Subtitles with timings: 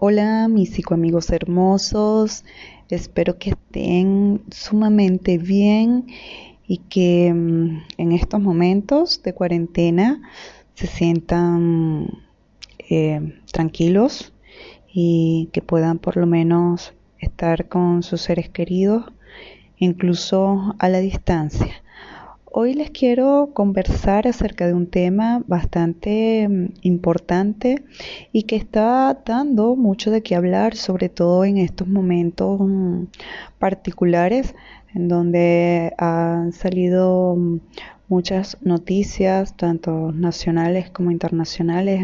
[0.00, 2.44] Hola mis psicoamigos hermosos,
[2.88, 6.06] espero que estén sumamente bien
[6.68, 10.22] y que mm, en estos momentos de cuarentena
[10.74, 12.06] se sientan
[12.88, 14.32] eh, tranquilos
[14.86, 19.04] y que puedan por lo menos estar con sus seres queridos,
[19.78, 21.82] incluso a la distancia.
[22.50, 27.84] Hoy les quiero conversar acerca de un tema bastante mm, importante
[28.32, 33.04] y que está dando mucho de qué hablar, sobre todo en estos momentos mm,
[33.58, 34.54] particulares
[34.94, 37.60] en donde han salido mm,
[38.08, 42.00] muchas noticias, tanto nacionales como internacionales,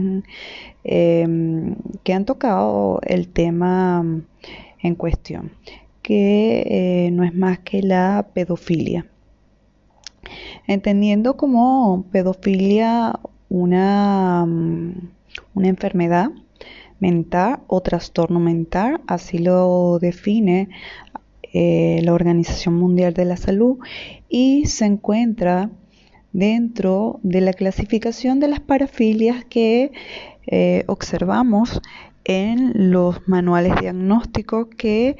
[0.84, 4.04] em, que han tocado el tema
[4.82, 5.52] en cuestión,
[6.02, 9.06] que eh, no es más que la pedofilia
[10.66, 15.10] entendiendo como pedofilia una, mm,
[15.54, 16.30] una enfermedad
[17.00, 20.68] mental o trastorno mental, así lo define
[21.52, 23.78] eh, la Organización Mundial de la Salud
[24.28, 25.70] y se encuentra
[26.32, 29.92] dentro de la clasificación de las parafilias que
[30.46, 31.80] eh, observamos
[32.24, 35.16] en los manuales diagnósticos que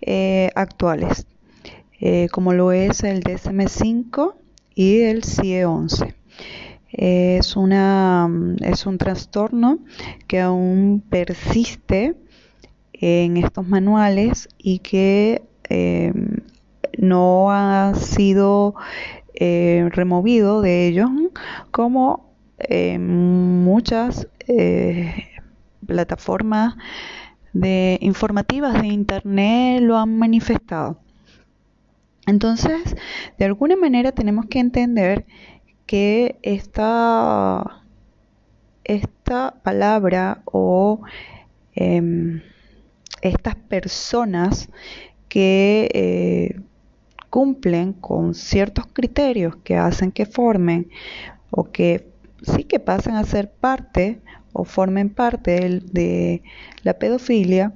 [0.00, 1.26] eh, actuales,
[2.32, 4.34] como lo es el DSM-5
[4.74, 6.14] y el CIE-11.
[6.92, 8.28] Es, una,
[8.60, 9.80] es un trastorno
[10.28, 12.14] que aún persiste
[12.92, 16.38] en estos manuales y que em,
[16.98, 18.76] no ha sido
[19.34, 21.10] eh, removido de ellos
[21.72, 22.32] como
[22.98, 25.12] muchas eh,
[25.86, 26.76] plataformas
[27.52, 31.03] de informativas de internet lo han manifestado.
[32.26, 32.96] Entonces,
[33.38, 35.26] de alguna manera tenemos que entender
[35.86, 37.84] que esta,
[38.84, 41.02] esta palabra o
[41.74, 42.42] em,
[43.20, 44.70] estas personas
[45.28, 46.60] que eh,
[47.30, 50.88] cumplen con ciertos criterios que hacen que formen
[51.50, 52.08] o que
[52.42, 54.20] sí que pasen a ser parte
[54.52, 56.42] o formen parte de
[56.82, 57.74] la pedofilia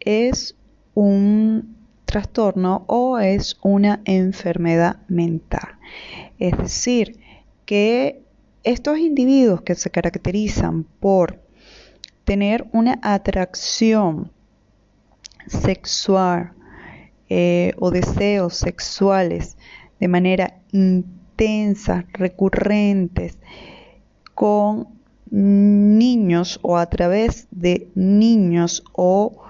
[0.00, 0.56] es
[0.94, 1.81] un
[2.12, 5.78] trastorno o es una enfermedad mental.
[6.38, 7.18] Es decir,
[7.64, 8.22] que
[8.64, 11.40] estos individuos que se caracterizan por
[12.24, 14.30] tener una atracción
[15.46, 16.52] sexual
[17.30, 19.56] eh, o deseos sexuales
[19.98, 23.38] de manera intensa, recurrentes,
[24.34, 24.88] con
[25.30, 29.42] niños o a través de niños o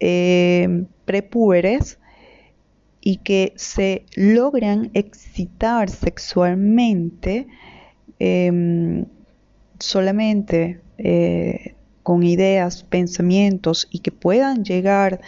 [0.00, 1.98] eh, prepúberes
[3.00, 7.46] y que se logran excitar sexualmente
[8.18, 9.04] em,
[9.78, 15.20] solamente eh, con ideas, pensamientos y que puedan llegar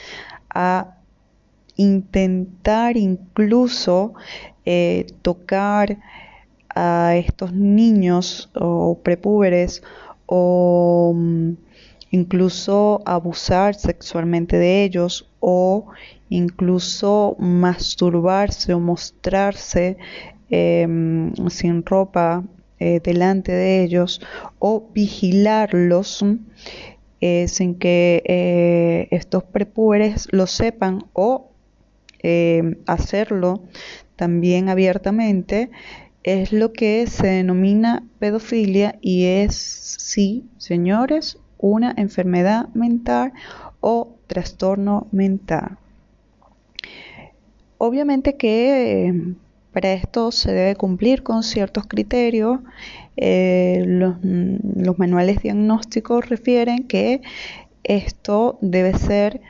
[0.51, 0.97] a
[1.77, 4.15] intentar incluso
[4.65, 5.99] eh, tocar
[6.75, 9.83] a estos niños o prepúberes
[10.27, 11.53] o mm,
[12.11, 15.87] incluso abusar sexualmente de ellos o
[16.29, 19.97] incluso masturbarse o mostrarse
[20.51, 22.45] em, sin ropa
[22.79, 24.21] eh, delante de ellos
[24.59, 26.25] o vigilarlos
[27.21, 31.51] eh, sin que eh, estos prepúberes lo sepan o
[32.23, 33.63] em, hacerlo
[34.17, 35.71] también abiertamente
[36.25, 43.33] es lo que se denomina pedofilia y es, sí, señores, una enfermedad mental
[43.81, 45.79] o trastorno mental.
[47.79, 49.35] Obviamente que eh,
[49.73, 52.59] para esto se debe cumplir con ciertos criterios.
[53.17, 57.23] Eh, mm, los, manuales diagnósticos refieren que
[57.85, 59.41] esto debe ser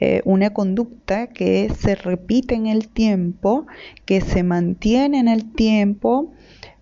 [0.00, 3.66] eh, una conducta que se repite en el tiempo,
[4.04, 6.32] que se mantiene en el tiempo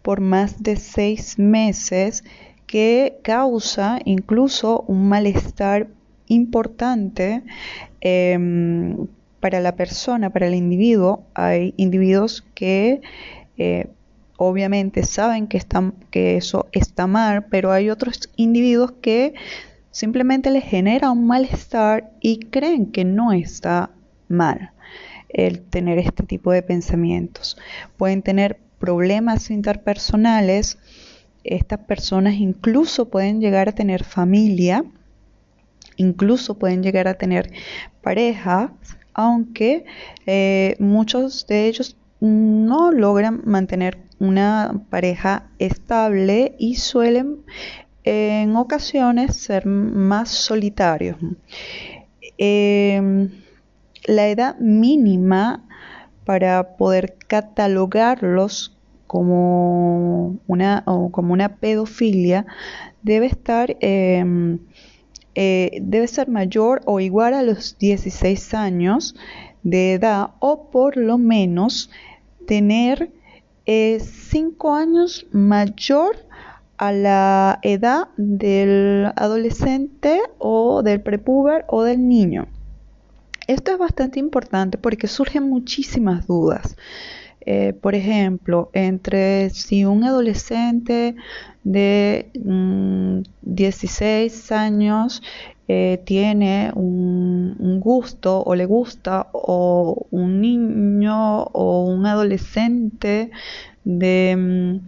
[0.02, 2.24] por más de seis meses
[2.68, 5.88] que causa incluso un malestar
[6.28, 7.42] importante
[8.00, 9.08] em,
[9.40, 11.24] para la persona, para el individuo.
[11.34, 13.00] Hay individuos que
[13.56, 13.88] eh,
[14.36, 19.34] obviamente saben que, eso está mal, pero hay otros individuos que
[19.90, 23.90] simplemente les genera un malestar y creen que no está
[24.28, 24.72] mal
[25.30, 27.56] el tener este tipo de pensamientos.
[27.96, 30.78] Pueden tener problemas interpersonales
[31.48, 34.84] estas personas incluso pueden llegar a tener familia,
[35.96, 37.50] incluso pueden llegar a tener
[38.02, 38.72] pareja,
[39.14, 39.84] aunque
[40.26, 47.38] eh, muchos de ellos no logran mantener una pareja estable y suelen
[48.04, 51.16] en ocasiones ser más solitarios.
[52.38, 53.30] Em,
[54.06, 55.64] la edad mínima
[56.24, 58.77] para poder catalogarlos
[59.08, 62.46] como una, como una pedofilia
[63.02, 64.60] debe estar em,
[65.34, 69.16] eh, debe ser mayor o igual a los 16 años
[69.62, 71.90] de edad o por lo menos
[72.46, 73.10] tener
[73.66, 76.16] 5 eh, años mayor
[76.76, 82.46] a la edad del adolescente o del prepuber o del niño.
[83.46, 86.76] Esto es bastante importante porque surgen muchísimas dudas.
[87.50, 91.16] Eh, por ejemplo, entre si un adolescente
[91.64, 92.30] de
[93.40, 95.22] 16 mm, años
[95.66, 103.30] eh, tiene un, gusto o le gusta o un niño o un adolescente
[103.82, 104.80] de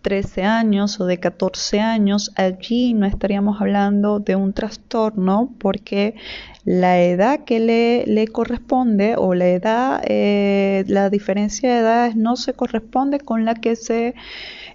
[0.00, 6.14] 13 mm, años o de 14 años, allí no estaríamos hablando de un trastorno porque
[6.64, 12.54] la edad que le, corresponde o la edad, eh, la diferencia de edades no se
[12.54, 14.14] corresponde con la que se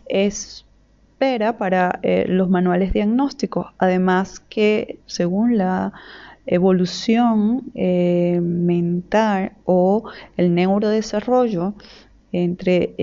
[0.07, 0.65] es
[1.19, 3.67] espera para eh, los manuales diagnósticos.
[3.79, 5.91] Además que según la
[6.45, 10.03] evolución eh, mental o
[10.37, 11.73] el neurodesarrollo
[12.31, 12.93] entre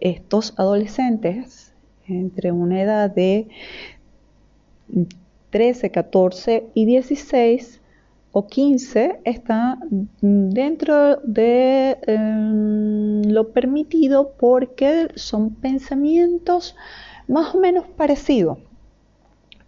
[0.00, 1.74] estos adolescentes,
[2.08, 3.48] entre una edad de
[5.50, 7.81] 13, 14 y 16
[8.32, 9.78] o 15, está
[10.20, 16.74] dentro de em, lo permitido porque son pensamientos
[17.28, 18.58] más o menos parecido.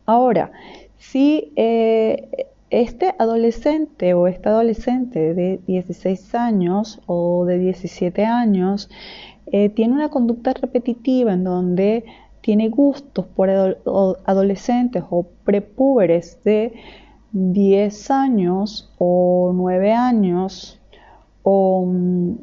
[0.07, 0.51] Ahora,
[0.97, 8.91] si eh, este adolescente o esta adolescente de 16 años o de 17 años
[9.47, 12.05] eh, tiene una conducta repetitiva en donde
[12.41, 16.75] tiene gustos por adolescentes o prepúberes de
[17.35, 20.81] 10 años o 9 años
[21.43, 22.39] o 11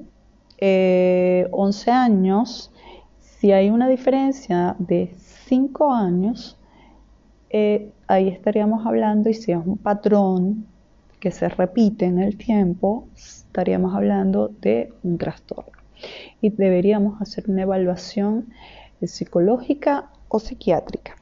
[0.60, 1.50] eh,
[1.88, 2.72] años,
[3.20, 5.16] si hay una diferencia de
[5.48, 6.58] 5 años,
[7.50, 10.68] eh, ahí estaríamos hablando, y si es un patrón
[11.22, 15.72] que se repite en el tiempo, estaríamos hablando de un trastorno.
[16.42, 18.48] Y deberíamos hacer una evaluación
[19.02, 21.16] psicológica o psiquiátrica.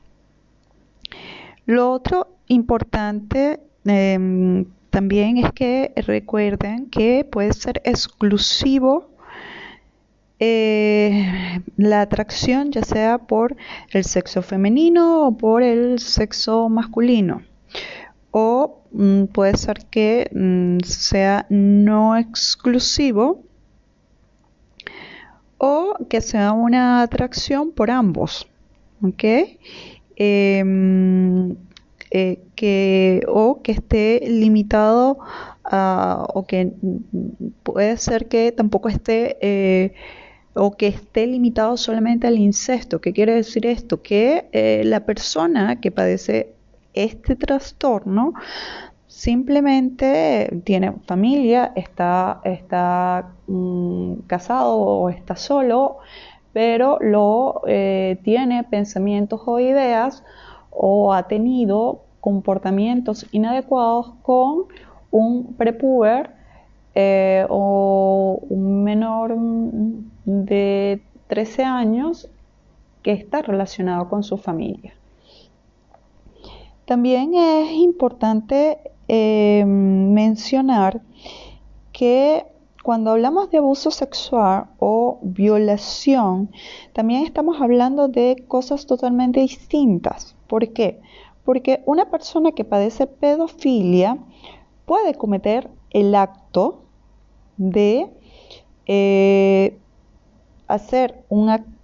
[1.69, 9.11] Lo otro importante em, también es que recuerden que puede ser exclusivo
[10.39, 13.55] eh, la atracción ya sea por
[13.91, 17.43] el sexo femenino o por el sexo masculino.
[18.31, 23.43] O mm, puede ser que mm, sea no exclusivo
[25.59, 28.47] o que sea una atracción por ambos.
[29.03, 29.23] ¿ok?
[30.19, 31.55] Em,
[32.11, 35.19] eh, que, o que esté limitado
[35.63, 36.73] a, o que
[37.63, 39.93] puede ser que tampoco esté eh,
[40.55, 42.99] o que esté limitado solamente al incesto.
[42.99, 44.01] ¿Qué quiere decir esto?
[44.01, 46.53] Que eh, la persona que padece
[46.93, 48.33] este trastorno
[49.07, 55.97] simplemente tiene familia, está, está mm, casado o está solo,
[56.59, 60.25] pero lo eh, tiene pensamientos o ideas
[60.71, 64.65] o ha tenido comportamientos inadecuados con
[65.09, 66.31] un prepuber
[66.95, 69.37] eh, o un menor
[70.25, 72.29] de 13 años
[73.03, 74.93] que está relacionado con su familia.
[76.83, 80.99] También es importante eh, mencionar
[81.93, 82.47] que
[82.89, 86.49] cuando hablamos de abuso sexual o violación,
[86.91, 90.35] también estamos hablando de cosas totalmente distintas.
[90.47, 90.99] ¿Por qué?
[91.45, 94.17] Porque una persona que padece pedofilia
[94.87, 96.81] puede cometer el acto
[97.57, 98.09] de
[98.87, 99.77] eh,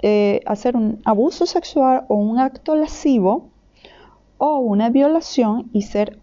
[0.01, 3.51] eh, hacer un abuso sexual o un acto lascivo
[4.39, 6.17] o una violación y ser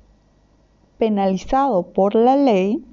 [0.98, 2.84] penalizado por la ley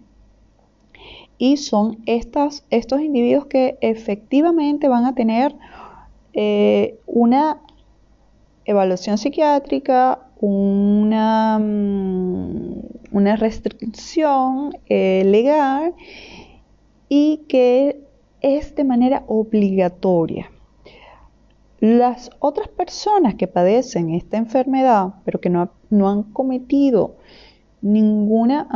[1.39, 2.61] y son estos
[3.01, 5.55] individuos que efectivamente van a tener
[6.33, 7.61] eh, una
[8.65, 12.81] evaluación psiquiátrica, una, mm,
[13.11, 15.95] una restricción legal
[17.09, 18.03] y que
[18.41, 20.51] es de manera obligatoria.
[21.79, 27.15] Las otras personas que padecen esta enfermedad, pero que no, han cometido
[27.81, 28.67] ninguna,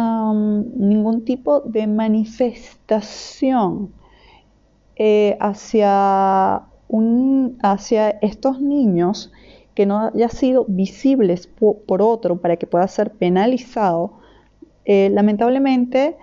[0.75, 3.91] ningún tipo de manifestación
[4.95, 6.63] eh, hacia,
[7.62, 9.31] hacia estos niños
[9.75, 14.13] que no haya sido visibles por, otro para que pueda ser penalizado,
[14.86, 16.15] eh, lamentablemente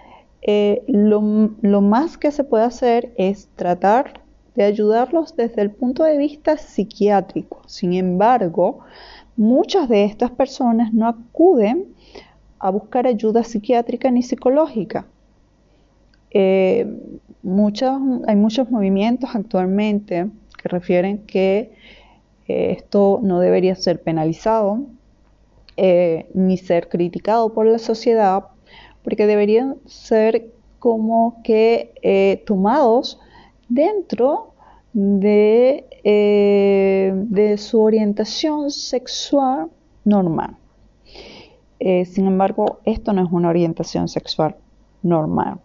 [0.43, 4.21] eh, lo, lo más que se puede hacer es tratar
[4.55, 7.63] de ayudarlos desde el punto de vista psiquiátrico.
[7.67, 8.81] Sin embargo,
[9.37, 11.95] muchas de estas personas no acuden
[12.61, 15.07] a buscar ayuda psiquiátrica ni psicológica.
[16.31, 16.87] Eh,
[18.27, 20.31] hay muchos movimientos actualmente
[20.63, 21.73] que refieren que
[22.47, 24.83] eh, esto no debería ser penalizado
[25.77, 28.45] eh, ni ser criticado por la sociedad,
[29.03, 33.19] porque deberían ser como que tomados
[33.69, 34.53] dentro
[34.93, 39.69] de, de su orientación sexual
[40.05, 40.60] normal.
[41.81, 44.57] Sin embargo, esto no es una orientación sexual
[45.03, 45.61] normal.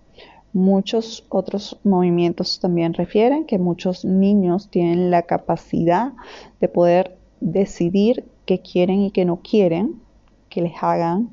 [0.53, 6.13] Muchos otros movimientos también refieren que muchos niños tienen la capacidad
[6.61, 10.01] de poder decidir qué quieren y qué no quieren
[10.49, 11.31] que les hagan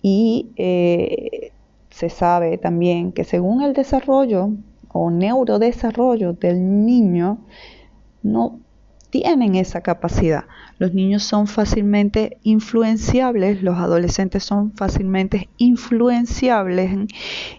[0.00, 1.52] y eh,
[1.90, 4.50] se sabe también que según el desarrollo
[4.92, 7.38] o neurodesarrollo del niño
[8.22, 8.60] no
[9.12, 10.46] tienen esa capacidad.
[10.78, 17.12] Los niños son fácilmente influenciables, los adolescentes son fácilmente influenciables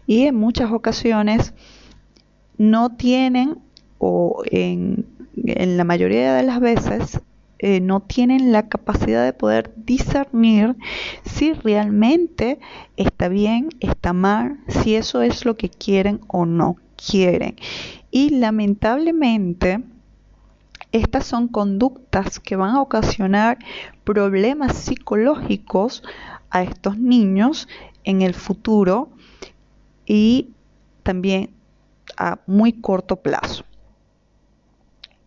[0.07, 1.53] y en muchas ocasiones
[2.57, 3.60] no tienen
[4.00, 5.05] o en,
[5.36, 7.22] la mayoría de las veces
[7.60, 10.75] eh, no tienen la capacidad de poder discernir
[11.24, 12.57] si realmente
[12.98, 17.57] está bien, está mal, si eso es lo que quieren o no quieren.
[18.10, 19.83] Y lamentablemente
[20.94, 23.58] estas son conductas que van a ocasionar
[24.04, 26.04] problemas psicológicos
[26.50, 27.68] a estos niños
[28.04, 29.10] en el futuro
[30.06, 30.52] y
[31.02, 31.50] también
[32.16, 33.66] a muy corto plazo.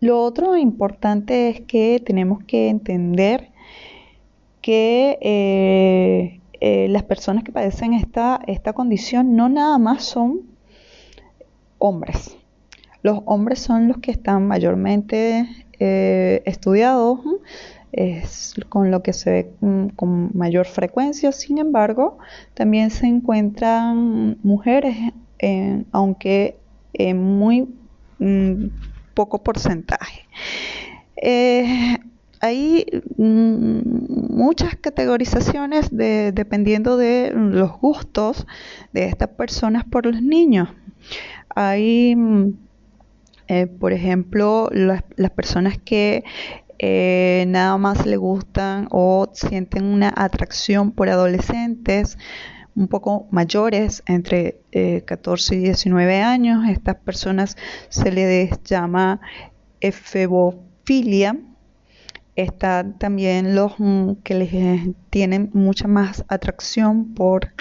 [0.00, 3.50] Lo otro importante es que tenemos que entender
[4.60, 10.42] que eh, eh, las personas que padecen esta, esta condición no nada más son
[11.78, 12.35] hombres,
[13.06, 15.48] los hombres son los que están mayormente
[15.78, 17.20] eh, estudiados,
[17.92, 22.18] es con lo que se ve mm, con mayor frecuencia, sin embargo,
[22.54, 24.96] también se encuentran mujeres,
[25.92, 26.58] aunque
[26.94, 27.68] en muy
[28.18, 28.66] mm,
[29.14, 30.22] poco porcentaje.
[31.16, 31.98] Eh,
[32.40, 32.86] hay
[33.16, 38.48] mm, muchas categorizaciones dependiendo de los gustos
[38.92, 40.68] de estas personas por los niños.
[41.54, 42.16] Hay
[43.48, 46.24] eh, por ejemplo, las, personas que
[46.78, 52.18] eh, nada más le gustan o sienten una atracción por adolescentes
[52.74, 54.60] un poco mayores, entre
[55.06, 57.56] 14 eh, y 19 años, estas personas
[57.88, 59.20] se les llama
[59.80, 61.38] efebofilia.
[62.34, 64.50] Están también los mm, que les
[65.08, 67.52] tienen mucha más atracción por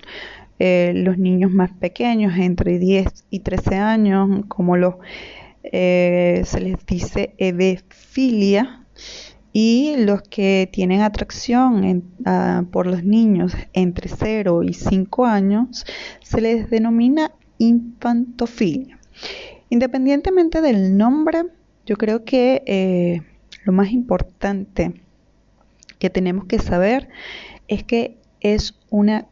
[0.57, 4.95] los niños más pequeños, entre 10 y 13 años, como los
[5.71, 8.85] eh, se les dice evefilia
[9.53, 15.85] y los que tienen atracción ah, por los niños entre 0 y 5 años
[16.21, 18.99] se les denomina infantofilia.
[19.69, 21.43] Independientemente del nombre,
[21.85, 23.21] yo creo que eh,
[23.63, 25.01] lo más importante
[25.99, 27.07] que tenemos que saber
[27.67, 29.27] es que es una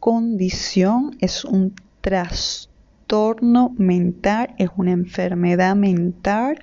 [0.00, 2.77] condición, es un trastorno
[3.76, 6.58] mental, es una enfermedad mental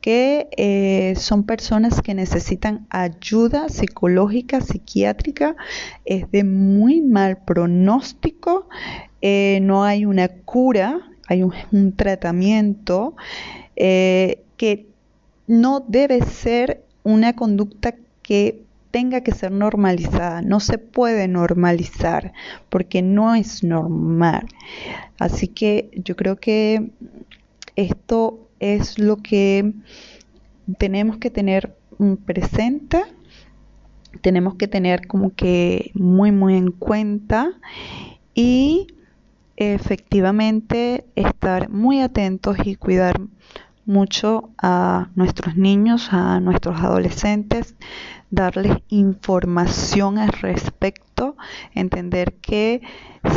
[0.00, 5.54] que eh, son personas que necesitan ayuda psicológica, psiquiátrica,
[6.04, 8.68] es de muy mal pronóstico,
[9.22, 13.14] eh, no hay una cura, hay un, tratamiento
[13.76, 14.86] eh, que
[15.46, 20.42] no debe ser una conducta que tenga que ser normalizada.
[20.42, 22.32] No se puede normalizar
[22.68, 24.46] porque no es normal.
[25.18, 26.90] Así que yo creo que
[27.76, 29.72] esto es lo que
[30.78, 31.76] tenemos que tener
[32.24, 33.02] presente,
[34.22, 37.52] tenemos que tener como que muy muy en cuenta
[38.34, 38.86] y
[39.56, 43.20] efectivamente estar muy atentos y cuidar
[43.86, 47.74] mucho a nuestros niños, a nuestros adolescentes,
[48.30, 51.36] darles información al respecto,
[51.74, 52.82] entender que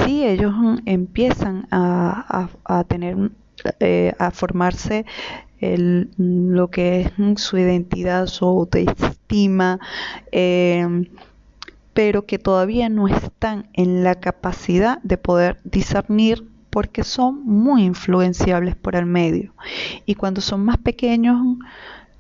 [0.03, 0.53] si ellos
[0.86, 2.50] empiezan a,
[2.88, 3.31] tener,
[3.79, 5.05] eh, a formarse
[5.62, 9.79] lo que es su identidad, su autoestima,
[10.31, 11.05] em,
[11.93, 18.75] pero que todavía no están en la capacidad de poder discernir porque son muy influenciables
[18.75, 19.53] por el medio.
[20.05, 21.38] Y cuando son más pequeños,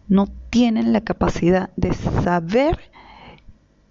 [0.09, 2.79] no tienen la capacidad de saber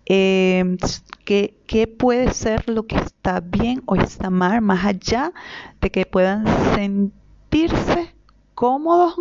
[0.06, 0.76] eh,
[1.24, 5.32] qué, puede ser lo que está bien o está mal, más allá
[5.80, 6.44] de que puedan
[6.74, 8.14] sentirse
[8.54, 9.14] cómodos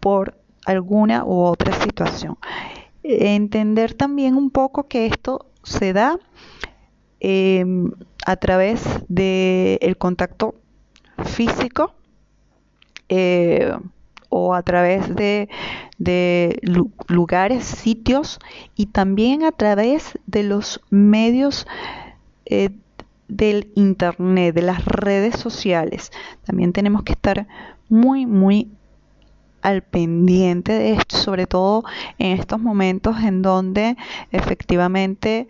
[0.00, 2.36] por alguna u otra situación.
[3.02, 6.18] Entender también un poco que esto se da
[7.20, 7.64] eh,
[8.26, 10.54] a través del contacto
[11.24, 11.92] físico
[13.10, 13.74] eh,
[14.30, 15.48] o a través de,
[17.08, 18.38] lugares, sitios
[18.74, 21.66] y también a través de los medios
[22.46, 22.70] eh,
[23.28, 26.10] del Internet, de las redes sociales.
[26.44, 27.46] También tenemos que estar
[27.88, 28.70] muy, muy
[29.62, 31.84] al pendiente de esto, sobre todo
[32.18, 33.96] en estos momentos en donde
[34.32, 35.48] efectivamente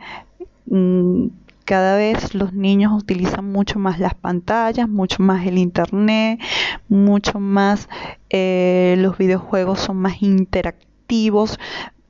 [0.67, 1.27] mm,
[1.71, 6.41] cada vez los niños utilizan mucho más las pantallas, mucho más el internet,
[6.89, 7.89] mucho más
[8.29, 11.61] eh, los videojuegos son más interactivos,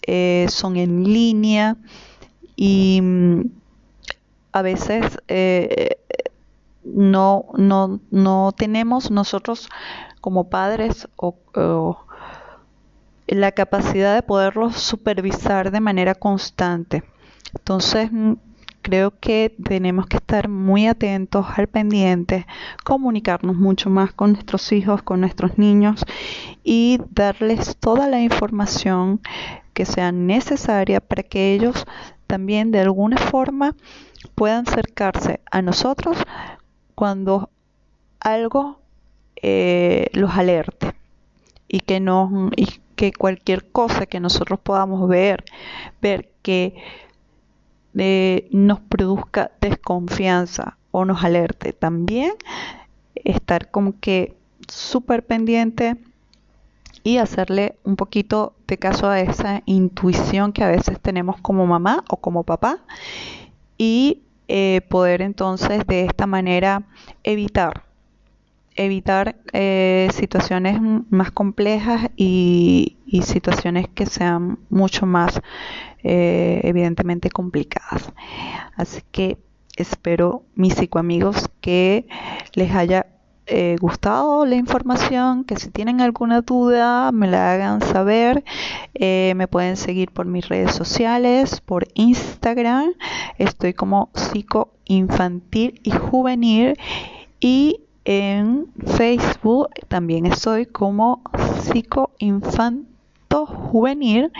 [0.07, 1.77] eh, son en línea
[2.57, 3.51] y mm,
[4.53, 5.99] a veces eh,
[6.83, 9.69] no, no, no tenemos nosotros
[10.23, 12.07] como padres o,
[13.27, 17.05] la capacidad de poderlos supervisar de manera constante.
[17.53, 18.33] Entonces, mm,
[18.91, 22.49] creo que tenemos que estar muy atentos al pendiente,
[22.85, 26.05] comunicarnos mucho más con nuestros hijos, con nuestros niños
[26.65, 29.21] y darles toda la información
[29.75, 31.87] que sea necesaria para que ellos
[32.27, 33.77] también de alguna forma
[34.35, 36.17] puedan acercarse a nosotros
[36.97, 37.49] cuando
[38.19, 38.81] algo
[39.41, 40.95] eh, los alerte
[41.69, 42.67] y que no y
[42.97, 45.45] que cualquier cosa que nosotros podamos ver
[46.03, 46.75] ver que
[47.93, 51.73] nos produzca desconfianza o nos alerte.
[51.73, 52.33] También
[53.15, 54.35] estar como que
[54.69, 55.97] súper pendiente
[57.03, 62.05] y hacerle un poquito de caso a esa intuición que a veces tenemos como mamá
[62.09, 62.79] o como papá
[63.79, 66.83] y eh, poder entonces de esta manera
[67.25, 67.85] evitar
[68.77, 70.81] evitar eh, situaciones
[71.11, 75.41] más complejas y, situaciones que sean mucho más
[76.03, 78.13] eh, evidentemente complicadas.
[78.77, 79.37] Así que
[79.77, 82.07] espero, mis psicoamigos, que
[82.55, 83.07] les haya
[83.47, 88.45] eh, gustado la información, que si tienen alguna duda me la hagan saber.
[88.99, 92.93] me pueden seguir por mis redes sociales, por Instagram.
[93.39, 96.79] Estoy como psicoinfantil y juvenil.
[97.41, 101.23] Y en Facebook también estoy como
[101.63, 104.33] psicoinfanto juvenil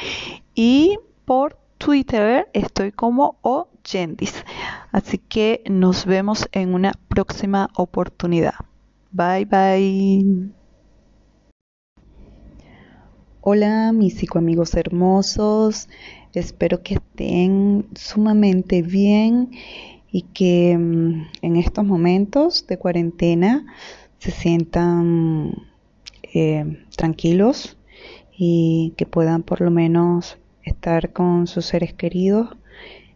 [0.57, 4.45] y por Twitter estoy como Oyendis.
[4.91, 8.55] Así que nos vemos en una próxima oportunidad.
[9.13, 10.51] Bye bye.
[13.41, 15.89] Hola mis psicoamigos hermosos,
[16.35, 19.53] espero que estén sumamente bien
[20.13, 23.67] y que mm, en estos momentos de cuarentena
[24.19, 25.55] se sientan
[26.35, 27.77] eh, tranquilos
[28.37, 32.57] y que puedan por lo menos estar con sus seres queridos,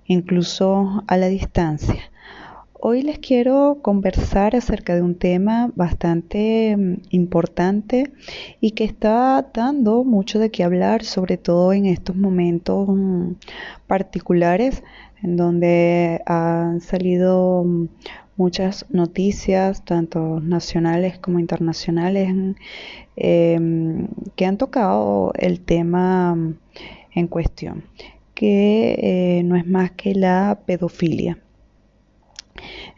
[0.07, 2.11] incluso a la distancia.
[2.87, 8.12] Hoy les quiero conversar acerca de un tema bastante mm, importante
[8.61, 13.33] y que está dando mucho de qué hablar, sobre todo en estos momentos mm,
[13.87, 14.83] particulares
[15.24, 17.88] en donde han salido mm,
[18.37, 22.28] muchas noticias, tanto nacionales como internacionales,
[23.16, 26.58] em, que han tocado el tema mm,
[27.14, 27.84] en cuestión,
[28.34, 31.38] que eh, no es más que la pedofilia.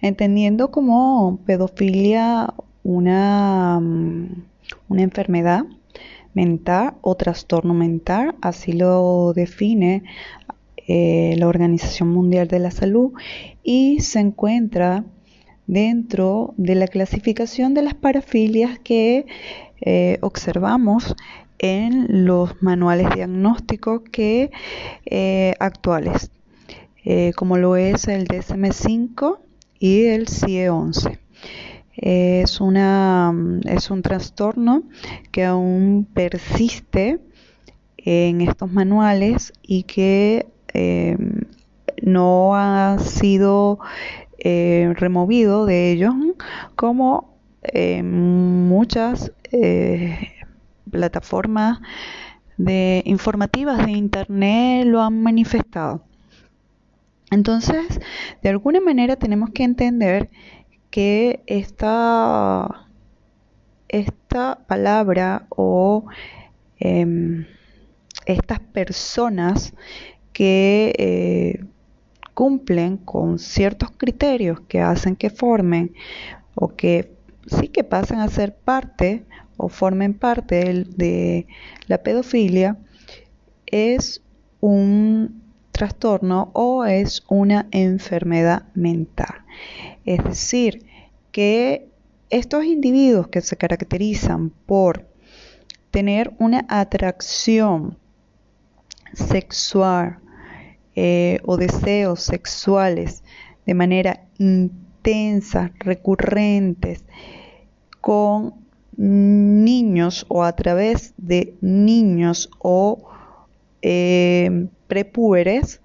[0.02, 4.44] Entendiendo como pedofilia una, mm,
[4.88, 5.64] una enfermedad
[6.34, 10.02] mental o trastorno mental, así lo define
[10.88, 13.12] eh, la Organización Mundial de la Salud
[13.64, 15.04] y se encuentra
[15.66, 19.26] dentro de la clasificación de las parafilias que
[19.80, 21.16] eh, observamos
[21.58, 24.52] en los manuales diagnósticos que
[25.06, 26.30] eh, actuales,
[27.36, 29.38] como lo es el DSM-5
[29.78, 31.18] y el CIE-11.
[31.96, 33.32] Es, una,
[33.64, 34.82] es un trastorno
[35.30, 37.20] que aún persiste
[37.96, 40.46] en estos manuales y que
[40.78, 41.46] Em,
[42.02, 43.78] no ha sido
[44.38, 46.14] eh, removido de ellos
[46.74, 47.34] como
[48.04, 50.18] muchas eh,
[50.90, 51.80] plataformas
[52.58, 56.02] de informativas de internet lo han manifestado.
[57.30, 58.00] Entonces,
[58.42, 60.30] de alguna manera tenemos que entender
[60.90, 62.86] que esta,
[63.88, 66.04] esta palabra o
[66.78, 67.46] em,
[68.26, 69.74] estas personas
[70.36, 71.64] que eh,
[72.34, 75.94] cumplen con ciertos criterios que hacen que formen
[76.54, 77.10] o que
[77.46, 79.24] sí que pasen a ser parte
[79.56, 81.46] o formen parte de
[81.86, 82.76] la pedofilia
[83.64, 84.20] es
[84.60, 85.40] un
[85.72, 89.42] trastorno o es una enfermedad mental.
[90.04, 90.84] Es decir,
[91.32, 91.88] que
[92.28, 95.06] estos individuos que se caracterizan por
[95.90, 97.96] tener una atracción
[99.14, 100.18] sexual
[100.96, 103.22] eh, o deseos sexuales
[103.66, 107.04] de manera intensa, recurrentes,
[108.00, 108.54] con
[108.96, 113.08] niños o a través de niños o
[113.82, 115.80] eh, prepúberes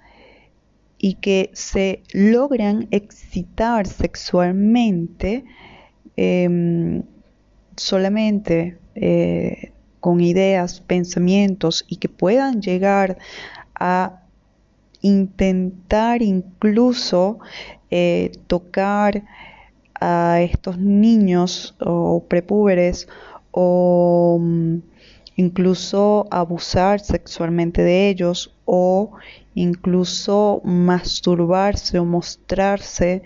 [0.98, 5.44] y que se logran excitar sexualmente
[6.16, 7.04] em,
[7.76, 13.18] solamente eh, con ideas, pensamientos y que puedan llegar
[13.76, 14.21] a
[15.02, 17.40] intentar incluso
[17.90, 19.24] eh, tocar
[20.00, 23.08] a estos niños o prepúberes
[23.52, 24.78] o mm,
[25.36, 29.12] incluso abusar sexualmente de ellos o
[29.56, 33.22] incluso masturbarse o mostrarse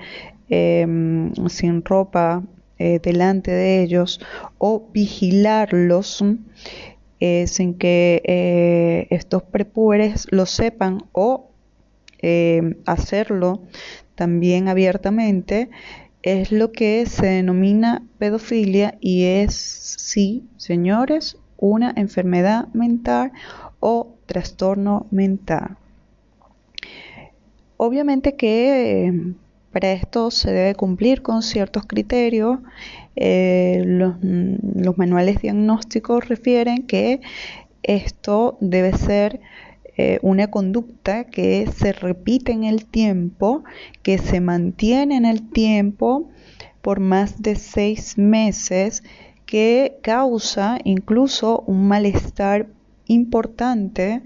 [0.49, 2.43] em, sin ropa
[2.79, 4.19] eh, delante de ellos
[4.57, 6.23] o vigilarlos
[7.19, 11.54] eh, sin que estos prepúberes lo sepan o
[12.19, 13.63] em, hacerlo
[14.15, 15.69] también abiertamente
[16.23, 23.31] es lo que se denomina pedofilia y es, sí, señores, una enfermedad mental
[23.79, 25.77] o trastorno mental.
[27.77, 29.33] Obviamente que eh,
[29.75, 32.59] para esto se debe cumplir con ciertos criterios.
[33.17, 37.19] Eh, los, manuales diagnósticos refieren que
[37.83, 39.41] esto debe ser
[39.97, 43.63] eh, una conducta que se repite en el tiempo,
[44.03, 46.29] que se mantiene en el tiempo
[46.81, 49.03] por más de seis meses
[49.45, 52.67] que causa incluso un malestar
[53.07, 54.21] importante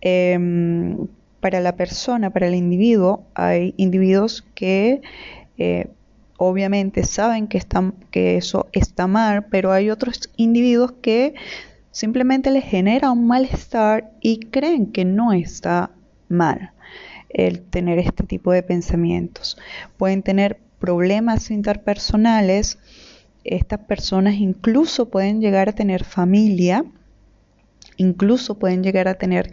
[0.00, 1.06] em,
[1.40, 3.24] para la persona, para el individuo.
[3.34, 5.00] Hay individuos que
[5.58, 5.88] eh,
[6.36, 11.34] obviamente saben que, están, que eso está mal, pero hay otros individuos que
[11.96, 15.92] simplemente les genera un malestar y creen que no está
[16.28, 16.72] mal
[17.30, 19.56] el tener este tipo de pensamientos.
[19.96, 22.78] Pueden tener problemas interpersonales
[23.44, 26.84] estas personas incluso pueden llegar a tener familia,
[27.96, 29.50] incluso pueden llegar a tener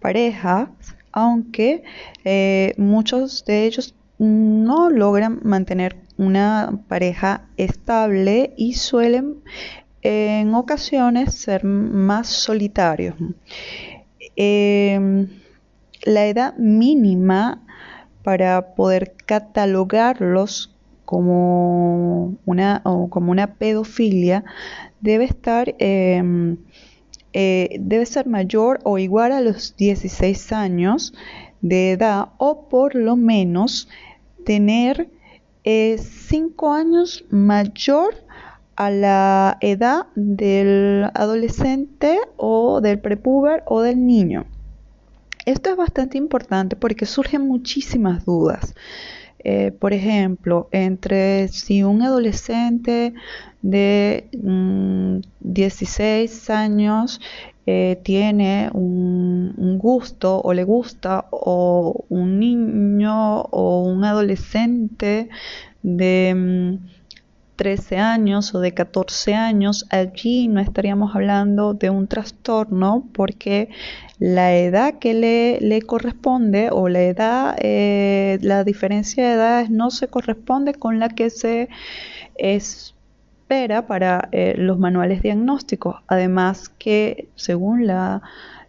[0.00, 0.72] pareja,
[1.12, 1.84] aunque
[2.24, 9.36] eh, muchos de ellos no logran mantener una pareja estable y suelen
[10.04, 13.16] en ocasiones ser más solitarios.
[14.36, 15.28] Em,
[16.04, 17.62] la edad mínima
[18.22, 24.44] para poder catalogarlos como una, como una pedofilia
[25.00, 26.58] debe estar em,
[27.32, 31.14] eh, debe ser mayor o igual a los 16 años
[31.62, 33.88] de edad o por lo menos
[34.44, 35.08] tener
[35.64, 38.14] 5 eh, años mayor
[38.76, 44.46] a la edad del adolescente o del prepuber o del niño.
[45.46, 48.74] Esto es bastante importante porque surgen muchísimas dudas.
[49.46, 53.12] Eh, por ejemplo, entre si un adolescente
[53.60, 54.28] de
[55.40, 57.20] 16 mm, años
[57.66, 65.28] eh, tiene un, gusto o le gusta o un niño o un adolescente
[65.82, 66.78] de
[67.56, 73.68] 13 mm, años o de 14 años, allí no estaríamos hablando de un trastorno porque
[74.18, 80.08] la edad que le, corresponde o la edad, eh, la diferencia de edades no se
[80.08, 81.68] corresponde con la que se
[82.36, 85.96] espera para eh, los manuales diagnósticos.
[86.06, 88.22] Además que según la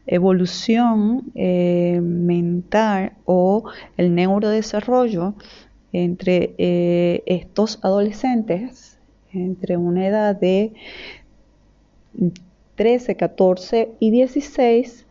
[0.08, 3.64] evolución eh, mental o
[3.98, 5.36] el neurodesarrollo
[6.04, 6.56] entre
[7.26, 8.98] estos adolescentes,
[9.32, 10.74] entre una edad de
[12.76, 15.06] 13, 14 y 16,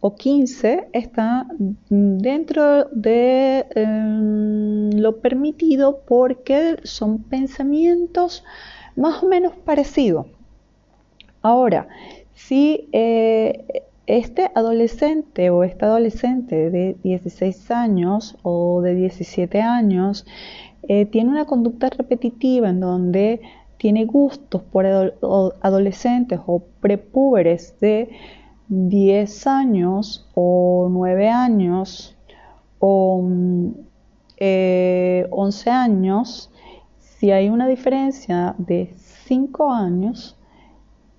[0.00, 1.46] o 15 está
[1.88, 8.44] dentro de em, lo permitido porque son pensamientos
[8.94, 10.26] más o menos parecidos.
[11.42, 11.88] Ahora,
[12.34, 13.64] si eh,
[14.08, 20.26] este adolescente o esta adolescente de 16 años o de 17 años
[20.88, 23.42] eh, tiene una conducta repetitiva en donde
[23.76, 28.08] tiene gustos por adolescentes o prepúberes de
[28.68, 32.16] 10 años o 9 años
[32.78, 33.74] o 11
[34.40, 36.50] mm, años,
[36.98, 40.38] si hay una diferencia de 5 años,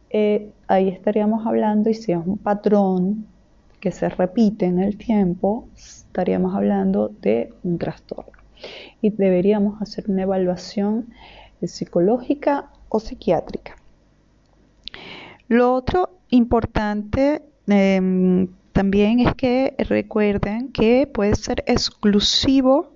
[0.10, 3.26] eh, ahí estaríamos hablando, y si es un patrón
[3.80, 8.32] que se repite en el tiempo, estaríamos hablando de un trastorno.
[9.02, 11.08] Y deberíamos hacer una evaluación
[11.62, 13.76] psicológica o psiquiátrica.
[15.48, 22.92] Lo otro importante em, también es que recuerden que puede ser exclusivo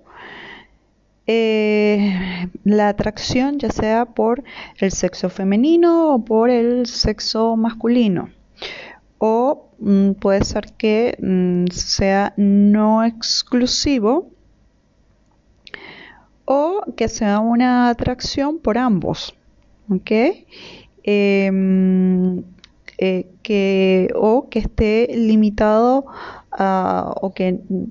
[1.26, 4.44] eh, la atracción ya sea por
[4.78, 8.30] el sexo femenino o por el sexo masculino.
[9.18, 14.30] O mm, puede ser que mm, sea no exclusivo
[16.44, 19.34] o que sea una atracción por ambos.
[19.88, 20.10] ¿Ok?
[21.02, 22.42] Em,
[22.98, 26.06] eh, que, o que esté limitado
[27.20, 27.84] o que mm,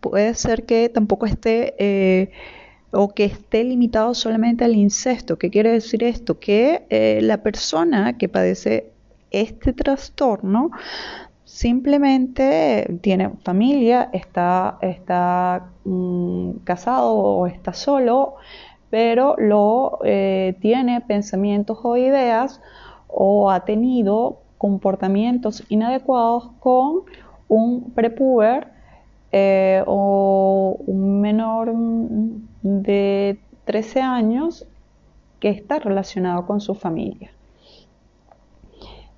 [0.00, 2.30] puede ser que tampoco esté eh,
[2.94, 5.36] o que esté limitado solamente al incesto.
[5.36, 6.38] ¿Qué quiere decir esto?
[6.38, 8.92] Que eh, la persona que padece
[9.30, 10.70] este trastorno
[11.44, 14.78] simplemente tiene familia, está,
[15.84, 18.36] mm, casado o está solo,
[18.90, 22.60] pero lo eh, tiene pensamientos o ideas
[23.08, 27.02] o ha tenido comportamientos inadecuados con
[27.48, 28.68] un prepuber
[29.32, 31.72] eh, o un menor
[32.64, 34.66] de 13 años
[35.38, 37.30] que está relacionado con su familia.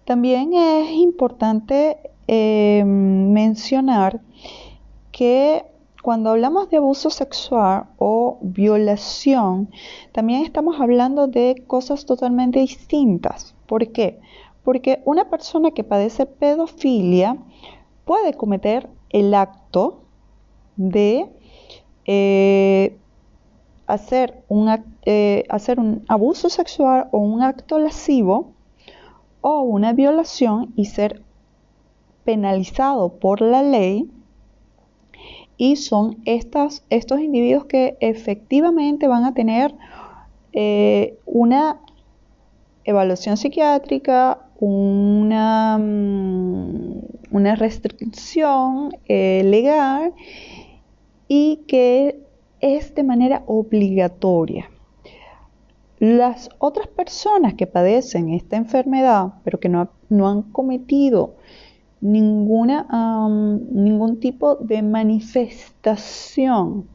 [0.05, 1.97] También es importante
[2.29, 4.21] eh, mencionar
[5.13, 5.65] que
[6.03, 9.71] cuando hablamos de abuso sexual o violación,
[10.13, 13.55] también estamos hablando de cosas totalmente distintas.
[13.67, 14.21] ¿Por qué?
[14.65, 17.37] Porque una persona que padece pedofilia
[18.05, 20.03] puede cometer el acto
[20.77, 21.29] de
[22.05, 22.99] eh,
[23.87, 24.69] hacer, un,
[25.05, 28.53] eh, hacer un abuso sexual o un acto lascivo
[29.41, 31.23] o una violación y ser
[32.25, 34.11] penalizado por la ley.
[35.57, 39.75] Y son estos individuos que efectivamente van a tener
[40.53, 41.81] eh, una
[42.85, 50.13] evaluación psiquiátrica, una, mm, una restricción legal
[51.29, 52.26] y que
[52.75, 54.71] es de manera obligatoria.
[55.99, 59.89] Las otras personas que padecen esta enfermedad, pero que no,
[60.29, 61.37] han cometido
[62.01, 62.87] ninguna,
[63.71, 66.87] ningún tipo de manifestación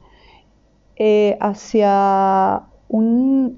[0.97, 2.63] eh, hacia,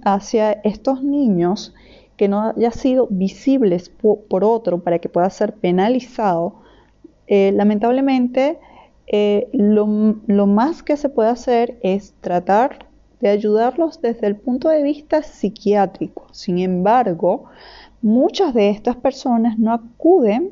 [0.06, 1.74] hacia estos niños
[2.16, 6.56] que no haya sido visibles por, otro para que pueda ser penalizado,
[7.28, 8.60] eh, lamentablemente
[9.08, 12.88] eh, lo, más que se puede hacer es tratar
[13.20, 16.28] de ayudarlos desde el punto de vista psiquiátrico.
[16.32, 17.46] Sin embargo,
[18.02, 20.52] muchas de estas personas no acuden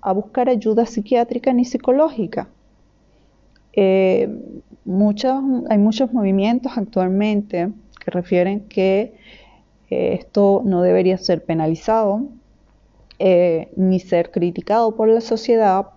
[0.00, 2.48] a buscar ayuda psiquiátrica ni psicológica.
[3.72, 4.28] Eh,
[5.68, 7.70] hay muchos movimientos actualmente
[8.02, 9.14] que refieren que
[9.90, 12.22] eh, esto no debería ser penalizado
[13.76, 15.88] ni ser criticado por la sociedad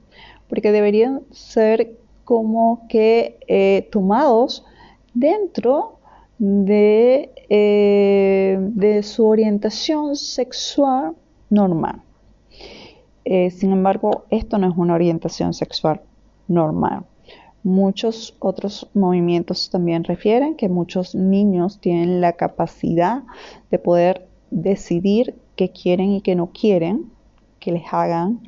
[0.54, 4.63] porque deberían ser como que eh, tomados
[5.16, 5.98] dentro
[6.38, 11.16] de, eh, de, su orientación sexual
[11.50, 12.04] normal.
[13.26, 16.02] Eh, sin embargo, esto no es una orientación sexual
[16.48, 17.04] normal.
[17.63, 23.24] Muchos otros movimientos también refieren que muchos niños tienen la capacidad
[23.72, 27.10] de poder decidir qué quieren y qué no quieren
[27.60, 28.42] que les hagan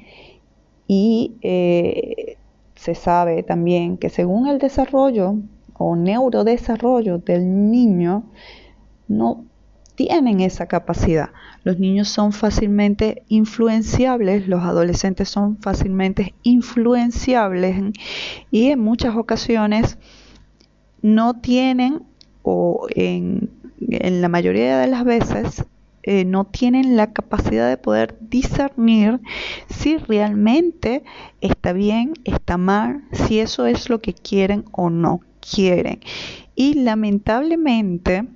[0.87, 2.37] y eh,
[2.75, 5.35] se sabe también que según el desarrollo
[5.73, 8.23] o neurodesarrollo del niño,
[9.07, 9.45] no
[9.95, 11.29] tienen esa capacidad.
[11.63, 17.93] Los niños son fácilmente influenciables, los adolescentes son fácilmente influenciables
[18.51, 19.97] y en muchas ocasiones
[21.01, 22.03] no tienen
[22.43, 25.65] o en, en la mayoría de las veces
[26.07, 29.19] eh, no tienen la capacidad de poder discernir
[29.69, 31.03] si realmente
[31.41, 36.01] está bien, está mal, si eso es lo que quieren o no quieren.
[36.53, 38.27] Y lamentablemente,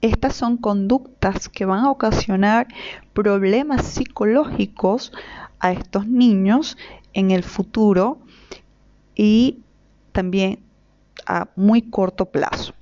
[0.00, 2.68] estas son conductas que van a ocasionar
[3.14, 5.12] problemas psicológicos
[5.58, 6.78] a estos niños
[7.14, 8.20] en el futuro
[9.16, 9.58] y
[10.12, 10.60] también
[11.26, 12.74] a muy corto plazo.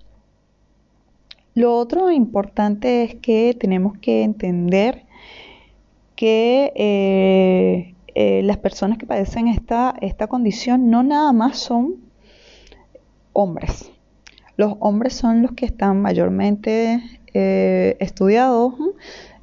[1.58, 5.06] Lo otro importante es que tenemos que entender
[6.14, 11.96] que eh, eh, las personas que padecen esta, esta condición no nada más son
[13.32, 13.90] hombres.
[14.56, 17.02] Los hombres son los que están mayormente
[17.34, 18.74] eh, estudiados,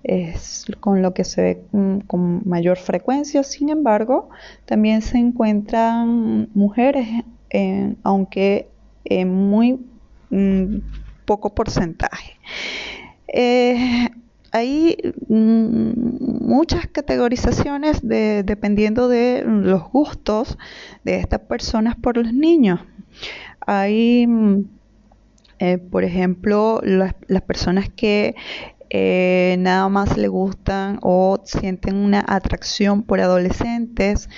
[0.04, 3.44] es con lo que se ve mm, con mayor frecuencia.
[3.44, 4.30] Sin embargo,
[4.64, 7.26] también se encuentran mujeres,
[8.04, 8.70] aunque
[9.26, 9.86] muy
[10.30, 10.78] mm,
[11.26, 12.40] poco porcentaje.
[13.28, 14.10] Eh,
[14.52, 20.58] hay mm, muchas categorizaciones dependiendo de los gustos
[21.04, 22.80] de estas personas por los niños.
[23.68, 24.64] Hay, mm,
[25.60, 27.14] eh, por ejemplo, las,
[27.46, 28.36] personas que
[28.90, 34.30] eh, nada más le gustan o sienten una atracción por adolescentes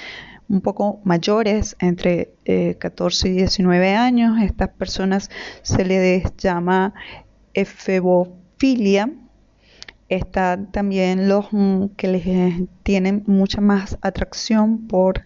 [0.50, 2.34] un poco mayores, entre
[2.80, 4.42] 14 y 19 años.
[4.42, 5.30] Estas personas
[5.62, 6.94] se les llama
[7.54, 9.12] efebofilia
[10.10, 15.26] están también los mm, que les eh, tienen mucha más atracción por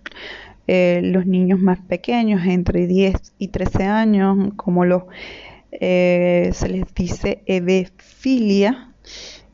[0.67, 5.03] eh, los niños más pequeños, entre 10 y 13 años, como los
[5.71, 8.93] eh, se les dice evefilia,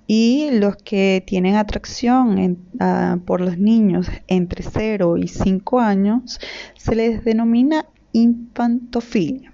[0.08, 6.39] y los que tienen atracción ah, por los niños entre 0 y 5 años
[6.78, 9.54] se les denomina infantofilia.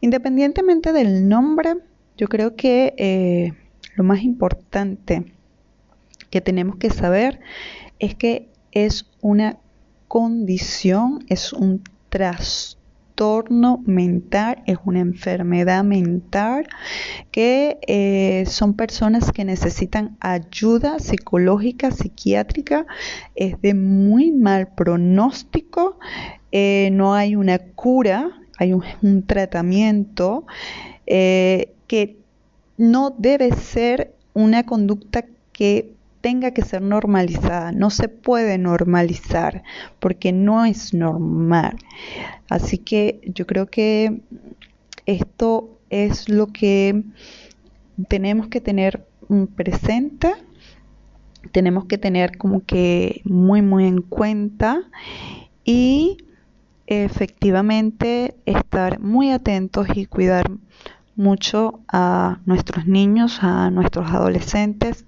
[0.00, 1.74] Independientemente del nombre,
[2.16, 3.52] yo creo que
[3.96, 5.24] lo más importante
[6.30, 7.40] que tenemos que saber
[7.98, 9.58] es que es una
[10.08, 12.83] condición, es un trastorno
[13.86, 16.66] mental, es una enfermedad mental,
[17.30, 22.86] que eh, son personas que necesitan ayuda psicológica, psiquiátrica,
[23.36, 25.98] es de muy mal pronóstico,
[26.50, 30.44] eh, no hay una cura, hay un, tratamiento
[31.06, 32.18] eh, que
[32.76, 35.93] no debe ser una conducta que
[36.24, 39.62] tenga que ser normalizada, no se puede normalizar
[40.00, 41.76] porque no es normal.
[42.48, 44.22] Así que yo creo que
[45.04, 47.02] esto es lo que
[48.08, 49.06] tenemos que tener
[49.54, 50.32] presente,
[51.52, 54.80] tenemos que tener como que muy muy en cuenta
[55.62, 56.16] y
[56.86, 60.50] efectivamente estar muy atentos y cuidar
[61.16, 65.04] mucho a nuestros niños, a nuestros adolescentes,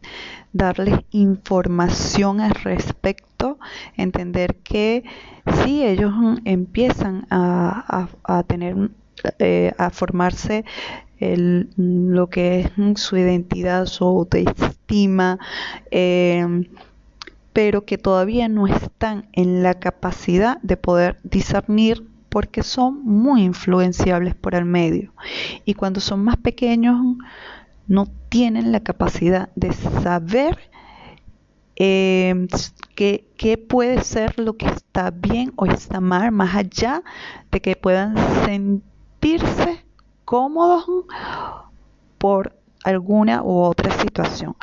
[0.57, 3.59] darles información al respecto,
[3.97, 5.05] entender que
[5.65, 6.13] si ellos
[6.45, 8.91] empiezan a, tener,
[9.39, 10.65] eh, a formarse
[11.19, 15.39] lo que es su identidad, su autoestima,
[15.91, 16.69] eh,
[17.53, 24.35] pero que todavía no están en la capacidad de poder discernir porque son muy influenciables
[24.35, 25.15] por el medio.
[25.65, 27.01] Y cuando son más pequeños
[27.87, 30.59] no tienen la capacidad de saber
[31.77, 32.49] eh,
[32.95, 37.03] qué, puede ser lo que está bien o está mal, más allá
[37.51, 39.85] de que puedan sentirse
[40.25, 40.85] cómodos
[42.19, 44.57] por alguna u otra situación.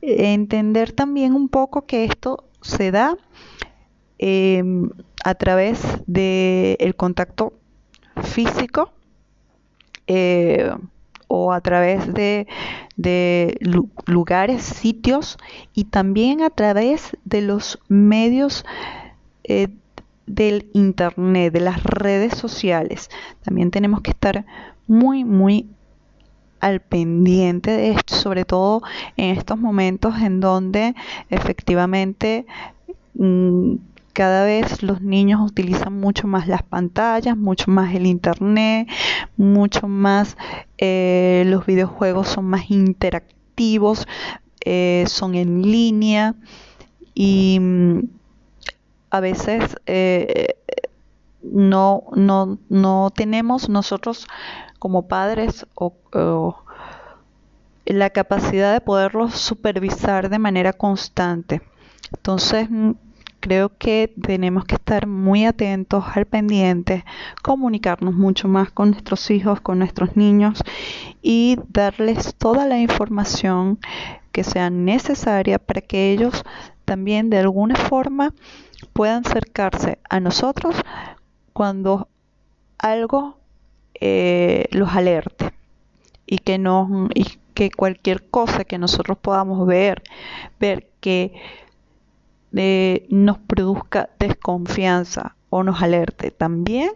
[0.00, 3.16] Entender también un poco que esto se da
[4.18, 4.64] eh,
[5.24, 7.52] a través del contacto
[8.22, 8.92] físico
[10.06, 10.74] eh,
[11.28, 12.46] o a través de,
[14.06, 15.38] lugares, sitios
[15.74, 18.64] y también a través de los medios
[19.44, 19.68] eh,
[20.26, 23.10] del Internet, de las redes sociales.
[23.44, 24.44] También tenemos que estar
[24.86, 25.68] muy, muy
[26.60, 28.82] al pendiente de esto, sobre todo
[29.16, 30.94] en estos momentos en donde
[31.30, 32.46] efectivamente
[33.14, 33.74] mm,
[34.16, 38.88] cada vez los niños utilizan mucho más las pantallas, mucho más el internet,
[39.36, 40.38] mucho más
[40.78, 44.08] eh, los videojuegos son más interactivos,
[44.64, 46.34] eh, son en línea
[47.12, 47.98] y mm,
[49.10, 50.54] a veces eh,
[51.42, 54.26] no, no, no tenemos nosotros
[54.78, 55.92] como padres o
[57.84, 61.60] la capacidad de poderlos supervisar de manera constante.
[62.12, 62.92] Entonces, mm,
[63.46, 67.04] creo que tenemos que estar muy atentos al pendiente,
[67.44, 70.64] comunicarnos mucho más con nuestros hijos, con nuestros niños
[71.22, 73.78] y darles toda la información
[74.32, 76.42] que sea necesaria para que ellos
[76.84, 78.34] también de alguna forma
[78.92, 80.74] puedan acercarse a nosotros
[81.52, 82.08] cuando
[82.78, 83.38] algo
[84.00, 85.52] eh, los alerte
[86.26, 90.02] y que no y que cualquier cosa que nosotros podamos ver
[90.58, 91.32] ver que
[92.52, 96.30] nos produzca desconfianza o nos alerte.
[96.30, 96.90] También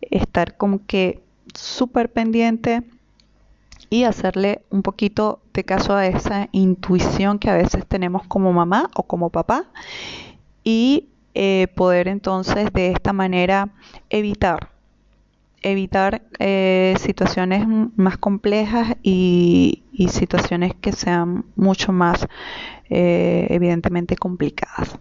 [0.00, 1.22] estar como que
[1.54, 2.82] súper pendiente
[3.90, 8.90] y hacerle un poquito de caso a esa intuición que a veces tenemos como mamá
[8.94, 9.66] o como papá
[10.64, 13.70] y eh, poder entonces de esta manera
[14.10, 14.74] evitar
[15.64, 17.66] evitar eh, situaciones
[17.96, 22.26] más complejas y, situaciones que sean mucho más
[22.90, 24.98] eh, evidentemente complicadas.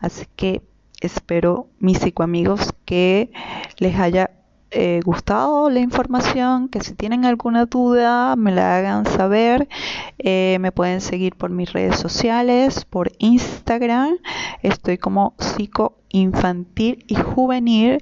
[0.00, 0.62] Así que
[1.00, 3.32] espero, mis psicoamigos, que
[3.78, 4.30] les haya
[4.70, 9.68] eh, gustado la información, que si tienen alguna duda me la hagan saber.
[10.24, 14.16] me pueden seguir por mis redes sociales, por Instagram.
[14.62, 17.98] Estoy como psicoinfantil y juvenil.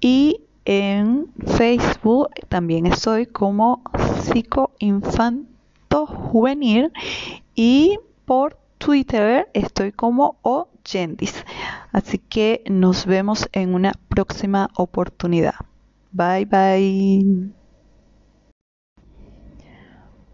[0.00, 3.82] Y en Facebook también estoy como
[4.20, 5.48] psicoinfanto
[6.06, 6.92] juvenil
[7.54, 7.98] y
[8.28, 11.46] por Twitter estoy como Oyendis.
[11.92, 15.54] Así que nos vemos en una próxima oportunidad.
[16.12, 17.50] Bye bye.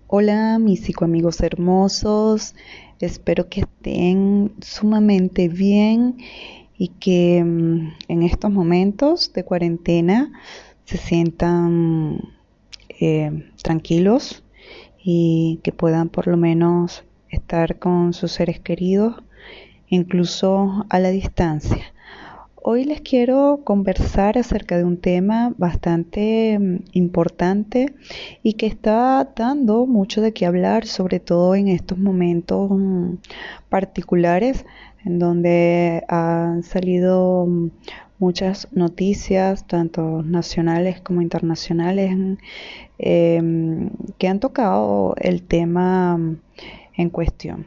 [0.09, 2.57] Hola mis psicoamigos hermosos,
[2.99, 6.17] espero que estén sumamente bien
[6.77, 10.33] y que mm, en estos momentos de cuarentena
[10.85, 12.19] se sientan
[12.89, 14.43] eh, tranquilos
[15.01, 17.05] y que puedan por lo menos
[17.35, 19.23] estar con sus seres queridos,
[19.89, 21.93] incluso a la distancia.
[22.67, 27.95] Hoy les quiero conversar acerca de un tema bastante mm, importante
[28.43, 33.17] y que está dando mucho de qué hablar, sobre todo en estos momentos mm,
[33.69, 34.65] particulares
[35.05, 37.47] en donde han salido
[38.19, 42.17] muchas noticias, tanto nacionales como internacionales,
[42.99, 46.19] em, que han tocado el tema
[46.97, 47.67] en cuestión,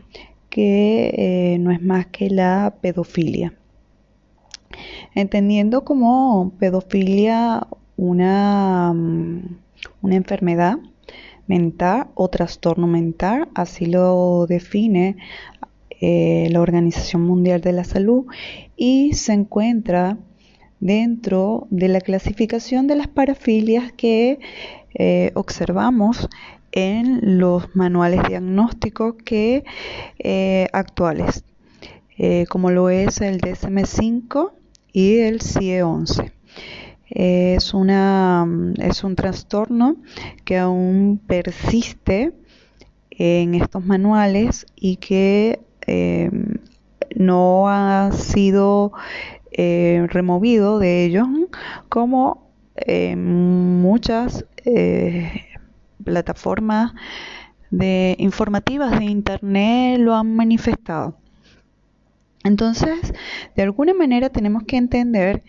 [0.49, 3.53] que eh, no es más que la pedofilia.
[5.15, 8.93] Entendiendo como pedofilia una,
[10.01, 10.78] una enfermedad
[11.47, 15.17] mental o trastorno mental, así lo define
[15.99, 18.25] eh, la Organización Mundial de la Salud
[18.75, 20.17] y se encuentra
[20.80, 24.39] dentro de la clasificación de las parafilias que
[24.93, 26.30] eh, observamos
[26.72, 29.63] en los manuales diagnósticos que
[30.20, 31.43] eh, actuales,
[32.49, 34.51] como lo es el DSM-5
[34.91, 36.32] y el CIE-11.
[37.09, 38.47] Es, una,
[38.80, 39.97] es un trastorno
[40.43, 42.34] que aún persiste
[43.11, 46.30] en estos manuales y que eh,
[47.15, 48.91] no ha sido
[49.51, 51.28] eh, removido de ellos
[51.89, 54.45] como eh, muchas
[56.08, 56.93] plataformas
[57.70, 61.18] de informativas de internet lo han manifestado.
[62.45, 63.14] Entonces,
[63.58, 65.43] de alguna manera tenemos que entender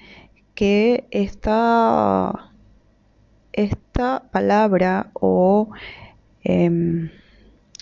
[0.57, 2.51] que esta,
[3.53, 5.71] esta palabra o
[6.43, 7.11] em,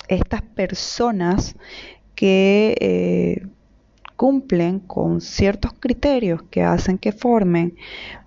[0.09, 1.57] estas personas
[2.15, 3.47] que eh,
[4.17, 7.75] cumplen con ciertos criterios que hacen que formen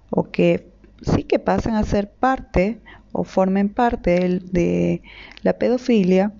[0.10, 0.72] o que
[1.02, 2.80] sí que pasen a ser parte
[3.12, 5.01] o formen parte de,
[5.41, 6.34] la pedofilia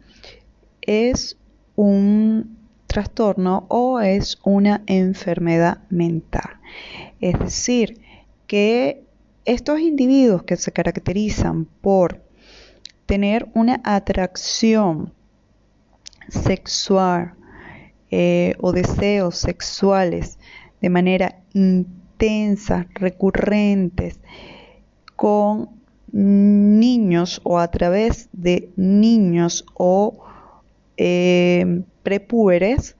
[0.82, 1.38] es
[1.76, 2.57] un
[2.88, 6.59] trastorno o es una enfermedad mental.
[7.20, 8.01] Es decir,
[8.47, 9.03] que
[9.45, 12.24] estos individuos que se caracterizan por
[13.05, 15.13] tener una atracción
[16.28, 17.34] sexual
[18.11, 20.39] eh, o deseos sexuales
[20.82, 24.20] de manera intensa, recurrentes,
[25.15, 25.78] con
[26.12, 30.18] niños o a través de niños o
[30.97, 32.95] eh, prepúberes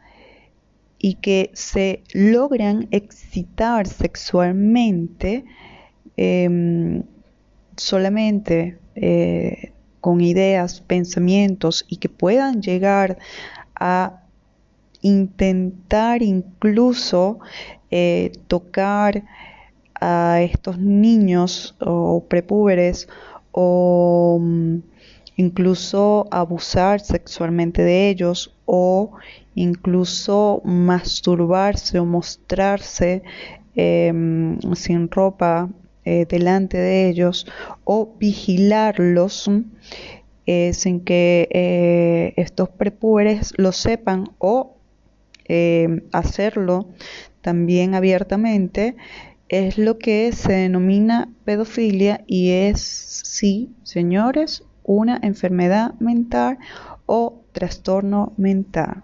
[0.98, 5.46] y que se logran excitar sexualmente
[6.18, 7.04] em,
[7.78, 13.18] solamente eh, con ideas, pensamientos y que puedan llegar
[13.76, 14.24] a
[15.02, 17.40] intentar incluso
[17.92, 19.24] eh, tocar
[20.00, 23.08] a estos niños o prepúberes
[23.52, 24.78] o mm,
[25.38, 29.12] incluso abusar sexualmente de ellos o
[29.56, 33.24] incluso masturbarse o mostrarse
[33.76, 35.70] em, sin ropa
[36.06, 37.46] eh, delante de ellos
[37.84, 39.50] o vigilarlos
[40.52, 44.78] eh, sin que eh, estos prepúberes lo sepan o
[45.48, 46.88] eh, hacerlo
[47.42, 48.96] también abiertamente,
[49.50, 56.60] es lo que se denomina pedofilia y es, sí, señores, una enfermedad mental
[57.06, 59.04] o trastorno mental.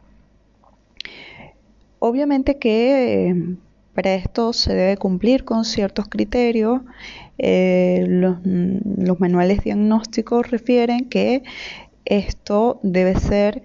[2.00, 3.56] Obviamente que
[3.96, 6.82] para esto se debe cumplir con ciertos criterios
[7.38, 8.38] eh, los,
[9.20, 11.44] manuales diagnósticos refieren que
[12.06, 13.64] esto debe ser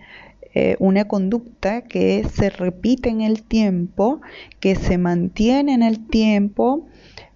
[0.54, 4.20] eh, una conducta que se repite en el tiempo,
[4.58, 6.86] que se mantiene en el tiempo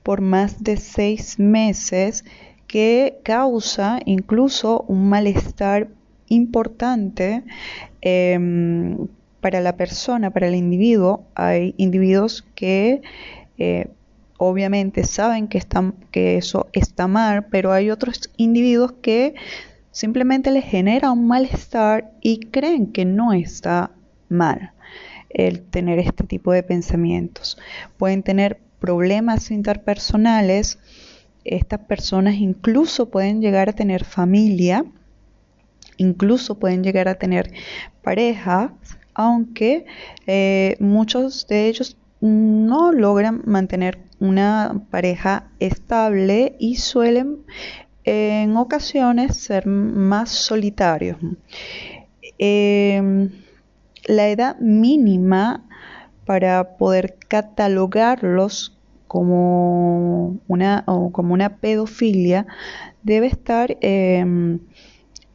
[0.03, 2.25] por más de seis meses,
[2.67, 5.89] que causa incluso un malestar
[6.29, 7.45] importante
[8.01, 9.07] em,
[9.41, 11.25] para la persona, para el individuo.
[11.35, 13.03] Hay individuos que
[13.59, 13.87] eh,
[14.39, 19.35] obviamente saben que, están, que eso está mal, pero hay otros individuos que
[19.95, 23.93] simplemente les genera un malestar y creen que no está
[24.29, 24.73] mal
[25.31, 27.57] el tener este tipo de pensamientos.
[27.97, 30.81] Pueden tener problemas interpersonales,
[31.45, 34.85] estas personas incluso pueden llegar a tener familia,
[35.97, 37.53] incluso pueden llegar a tener
[38.03, 38.75] pareja,
[39.15, 39.87] aunque
[40.27, 47.45] eh, muchos de ellos no logran mantener una pareja estable y suelen
[48.05, 51.17] en ocasiones ser más solitarios.
[52.39, 53.31] Em,
[54.07, 55.65] la edad mínima
[56.27, 58.77] para poder catalogarlos
[59.07, 62.47] como una, como una pedofilia
[63.03, 64.59] debe estar em,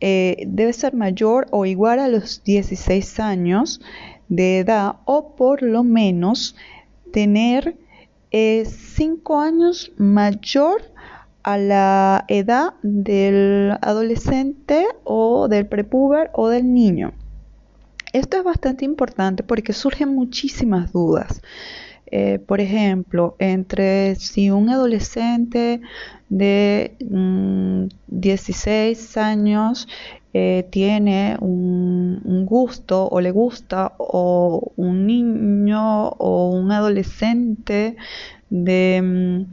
[0.02, 3.82] eh, debe ser mayor o igual a los 16 años
[4.30, 6.56] de edad o por lo menos
[7.12, 7.76] tener
[8.32, 10.82] 5 eh, años mayor
[11.44, 17.14] a la edad del adolescente o del prepuber o del niño.
[18.14, 21.42] Esto es bastante importante porque surgen muchísimas dudas.
[22.12, 25.80] Eh, por ejemplo, entre si un adolescente
[26.28, 26.96] de
[28.08, 29.88] 16 mm, años
[30.34, 37.96] eh, tiene un, gusto o le gusta o un niño o un adolescente
[38.50, 39.46] de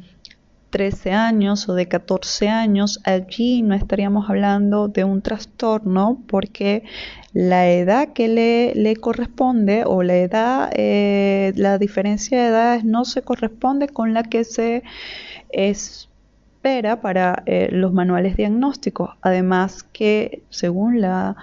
[0.71, 6.85] 13 mm, años o de 14 años, allí no estaríamos hablando de un trastorno porque
[7.33, 13.23] la edad que le, corresponde o la edad, eh, la diferencia de edades no se
[13.23, 14.83] corresponde con la que se
[15.51, 16.09] es
[17.01, 19.11] para eh, los manuales diagnósticos.
[19.23, 21.37] Además que según la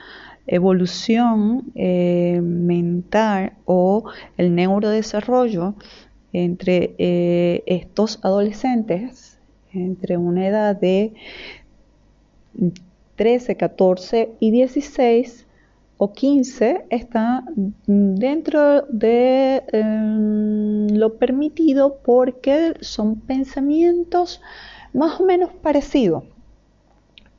[0.48, 4.04] evolución eh, mental o
[4.38, 5.76] el neurodesarrollo
[6.34, 9.40] entre eh, estos adolescentes,
[9.72, 11.14] entre una edad de
[13.16, 15.46] 13, 14 y 16
[15.98, 17.44] o 15, está
[17.86, 24.42] dentro de em, lo permitido porque son pensamientos
[24.94, 26.24] más o menos parecido.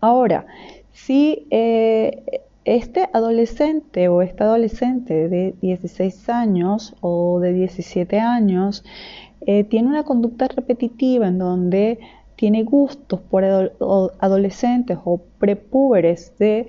[0.00, 0.46] Ahora,
[0.92, 8.84] si eh, este adolescente o esta adolescente de 16 años o de 17 años
[9.46, 11.98] eh, tiene una conducta repetitiva en donde
[12.36, 16.68] tiene gustos por adolescentes o prepúberes de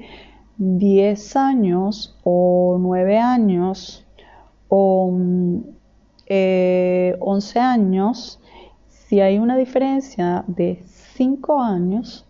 [0.58, 4.06] 10 años o 9 años
[4.68, 5.64] o 11 mm,
[6.28, 7.18] eh,
[7.56, 8.40] años,
[8.88, 10.82] si hay una diferencia de
[11.16, 12.26] 5 años,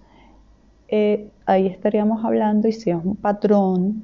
[0.88, 4.04] eh, ahí estaríamos hablando, y si es un patrón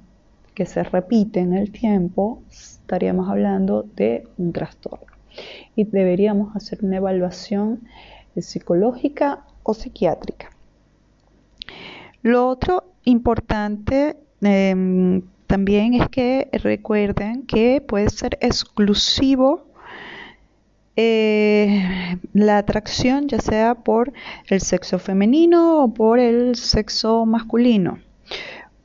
[0.54, 5.08] que se repite en el tiempo, estaríamos hablando de un trastorno.
[5.76, 7.82] Y deberíamos hacer una evaluación
[8.38, 10.50] psicológica o psiquiátrica.
[12.22, 19.66] Lo otro importante em, también es que recuerden que puede ser exclusivo
[20.96, 24.14] eh, la atracción ya sea por
[24.48, 28.00] el sexo femenino o por el sexo masculino.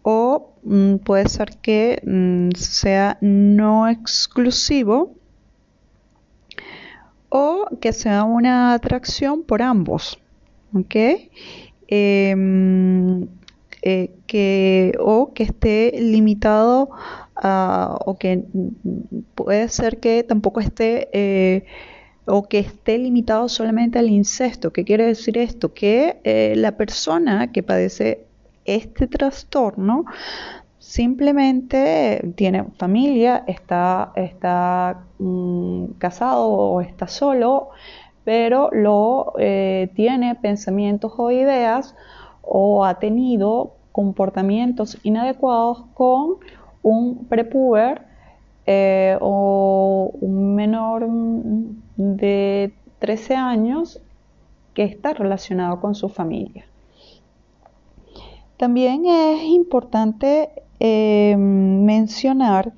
[0.03, 5.15] O mm, puede ser que mm, sea no exclusivo
[7.29, 10.19] o que sea una atracción por ambos.
[11.89, 13.29] Em,
[13.83, 16.91] eh, que, o que esté limitado
[17.37, 18.69] a, o que mm,
[19.35, 21.65] puede ser que tampoco esté eh,
[22.27, 24.73] o que esté limitado solamente al incesto.
[24.73, 25.73] ¿Qué quiere decir esto?
[25.73, 28.27] Que eh, la persona que padece
[28.65, 30.05] este trastorno
[30.79, 34.13] simplemente tiene familia, está,
[35.19, 37.71] mm, casado o está solo,
[38.25, 41.95] pero lo eh, tiene pensamientos o ideas
[42.43, 46.37] o ha tenido comportamientos inadecuados con
[46.83, 48.03] un prepuber
[48.67, 51.09] eh, o un menor
[51.97, 54.01] de 13 años
[54.75, 56.67] que está relacionado con su familia.
[58.57, 62.73] También es importante eh, mencionar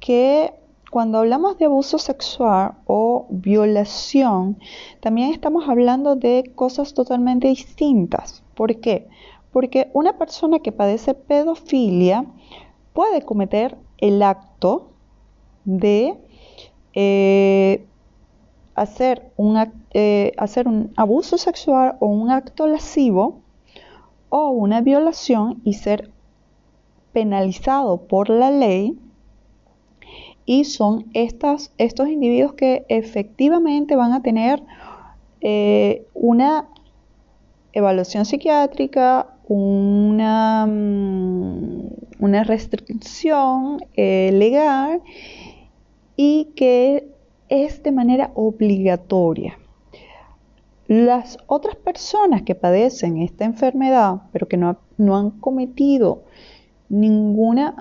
[0.00, 0.52] que
[0.90, 4.58] cuando hablamos de abuso sexual o violación,
[5.00, 8.42] también estamos hablando de cosas totalmente distintas.
[8.54, 9.08] ¿Por qué?
[9.52, 12.26] Porque una persona que padece pedofilia
[12.92, 14.90] puede cometer el acto
[15.64, 16.18] de
[16.92, 17.86] eh,
[18.74, 19.58] hacer, un,
[19.92, 23.40] eh, hacer un abuso sexual o un acto lascivo
[24.28, 26.10] o una violación y ser
[27.12, 28.98] penalizado por la ley.
[30.44, 34.62] Y son estas, estos individuos que efectivamente van a tener
[35.40, 36.68] eh, una
[37.72, 41.88] evaluación psiquiátrica, una, mm,
[42.20, 45.02] una restricción eh, legal
[46.16, 47.11] y que
[47.52, 49.58] es de manera obligatoria.
[50.88, 56.22] Las otras personas que padecen esta enfermedad, pero que no, han cometido
[56.88, 57.74] ninguna,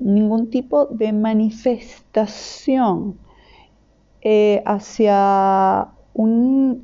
[0.00, 3.18] ningún tipo de manifestación
[4.22, 5.88] eh, hacia,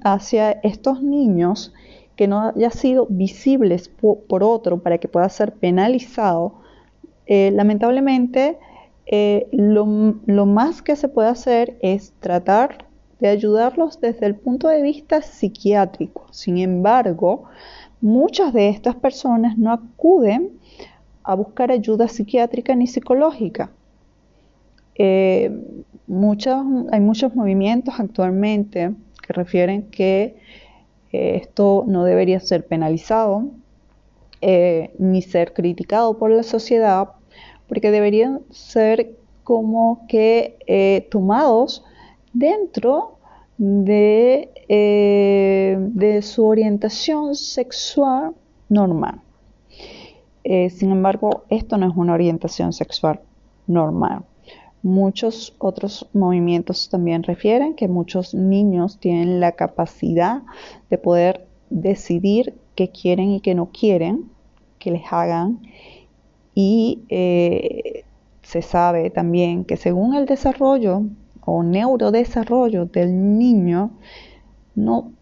[0.03, 1.73] hacia estos niños
[2.17, 6.55] que no haya sido visibles por, otro para que pueda ser penalizado,
[7.27, 8.59] eh, lamentablemente
[9.13, 9.87] eh, lo,
[10.47, 12.87] más que se puede hacer es tratar
[13.19, 16.29] de ayudarlos desde el punto de vista psiquiátrico.
[16.31, 17.43] Sin embargo,
[18.01, 20.53] muchas de estas personas no acuden
[21.25, 23.73] a buscar ayuda psiquiátrica ni psicológica.
[24.95, 25.51] Eh,
[26.93, 28.93] hay muchos movimientos actualmente
[29.27, 30.37] que refieren que
[31.11, 33.47] eh, esto no debería ser penalizado
[34.99, 37.11] ni ser criticado por la sociedad,
[37.71, 41.83] porque deberían ser como que tomados
[42.35, 43.17] dentro
[43.57, 48.35] de, de su orientación sexual
[48.69, 49.23] normal.
[50.45, 53.21] Eh, sin embargo, esto no es una orientación sexual
[53.67, 54.25] normal.
[54.83, 60.43] Muchos otros movimientos también refieren que muchos niños tienen la capacidad
[60.89, 64.31] de poder decidir qué quieren y qué no quieren
[64.79, 65.61] que les hagan
[66.55, 68.05] y eh,
[68.43, 71.03] se sabe también que según el desarrollo
[71.43, 73.93] o neurodesarrollo del niño
[74.75, 75.13] no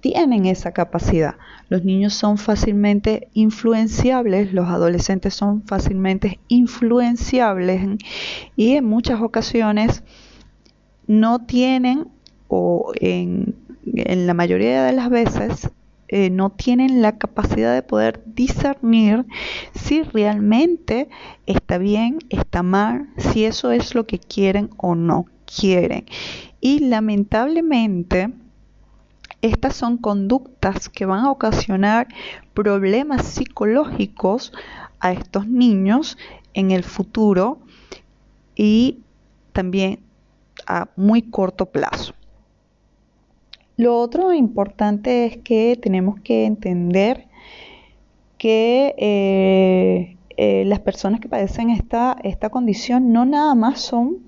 [0.00, 1.34] tienen esa capacidad.
[1.68, 7.98] Los niños son fácilmente influenciables, los adolescentes son fácilmente influenciables
[8.56, 10.02] y en muchas ocasiones
[11.06, 12.08] no tienen
[12.48, 15.70] o en, la mayoría de las veces
[16.08, 19.26] eh, no tienen la capacidad de poder discernir
[19.74, 21.08] si realmente
[21.46, 26.06] está bien, está mal, si eso es lo que quieren o no quieren.
[26.60, 28.32] Y lamentablemente,
[29.42, 32.08] estas son conductas que van a ocasionar
[32.54, 34.52] problemas psicológicos
[35.00, 36.18] a estos niños
[36.54, 37.60] en el futuro
[38.56, 38.98] y
[39.52, 40.00] también
[40.66, 42.14] a muy corto plazo.
[43.78, 47.28] Lo otro importante es que tenemos que entender
[48.36, 54.18] que eh, eh, las personas que padecen esta, esta condición no nada más son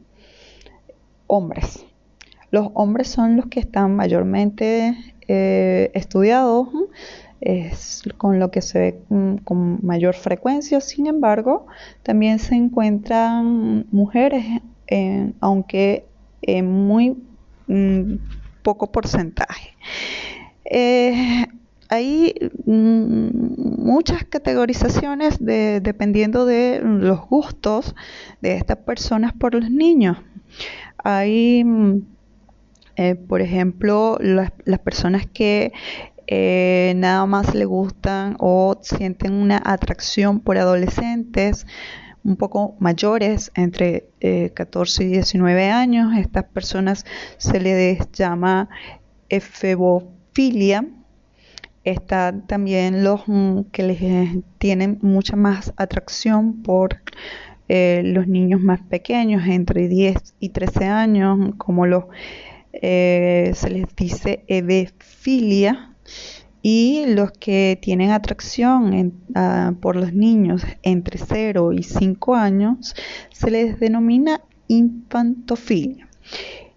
[1.27, 1.85] hombres,
[2.53, 4.97] los hombres son los que están mayormente
[5.27, 6.69] eh, estudiados,
[7.41, 11.67] es con lo que se ve mm, con mayor frecuencia, sin embargo,
[12.05, 14.45] también se encuentran mujeres,
[15.41, 16.07] aunque
[16.63, 17.17] muy
[17.67, 18.15] mm,
[18.63, 19.77] poco porcentaje.
[20.65, 21.47] Eh,
[21.89, 22.35] hay
[22.67, 27.95] mm, muchas categorizaciones dependiendo de los gustos
[28.41, 30.19] de estas personas por los niños.
[31.03, 31.65] Hay
[33.03, 34.51] eh, por ejemplo, las,
[34.85, 35.73] personas que
[36.27, 41.67] eh, nada más le gustan o sienten una atracción por adolescentes
[42.25, 44.09] un poco mayores, entre
[44.55, 46.17] 14 eh, y 19 años.
[46.17, 47.05] Estas personas
[47.39, 48.69] se les llama
[49.29, 50.87] efebofilia.
[51.85, 54.01] Están también los mm, que les
[54.59, 57.01] tienen mucha más atracción por
[57.73, 62.07] los niños más pequeños, entre 10 y 13 años, como los
[62.73, 65.95] eh, se les dice evefilia
[66.63, 72.95] y los que tienen atracción ah, por los niños entre 0 y 5 años
[73.33, 76.09] se les denomina infantofilia.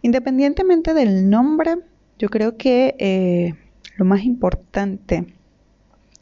[0.02, 1.78] Independientemente del nombre,
[2.18, 3.56] yo creo que eh,
[3.98, 5.28] lo más importante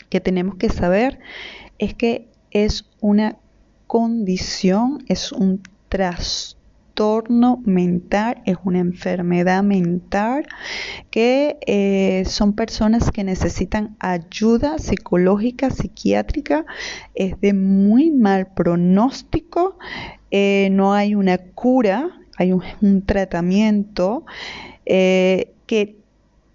[0.10, 1.20] que tenemos que saber
[1.78, 3.38] es que es una
[3.88, 6.61] condición, es un trastorno
[7.66, 10.46] mental, es una enfermedad mental
[11.10, 16.66] que eh, son personas que necesitan ayuda psicológica, psiquiátrica,
[17.16, 19.78] es de muy mal pronóstico,
[20.30, 24.26] eh, no hay una cura, hay un, tratamiento
[24.86, 25.96] eh, que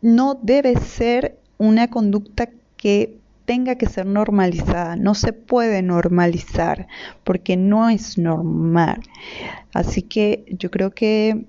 [0.01, 4.97] no debe ser una conducta que tenga que ser normalizada.
[4.97, 6.89] No se puede normalizar
[7.25, 9.01] porque no es normal.
[9.73, 11.47] Así que yo creo que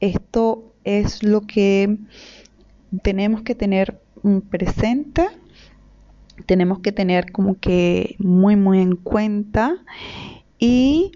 [0.00, 1.98] esto es lo que
[3.02, 4.00] tenemos que tener
[4.50, 5.26] presente,
[6.46, 9.76] tenemos que tener como que muy, muy en cuenta
[10.58, 11.12] y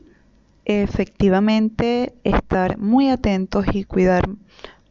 [0.64, 4.28] efectivamente estar muy atentos y cuidar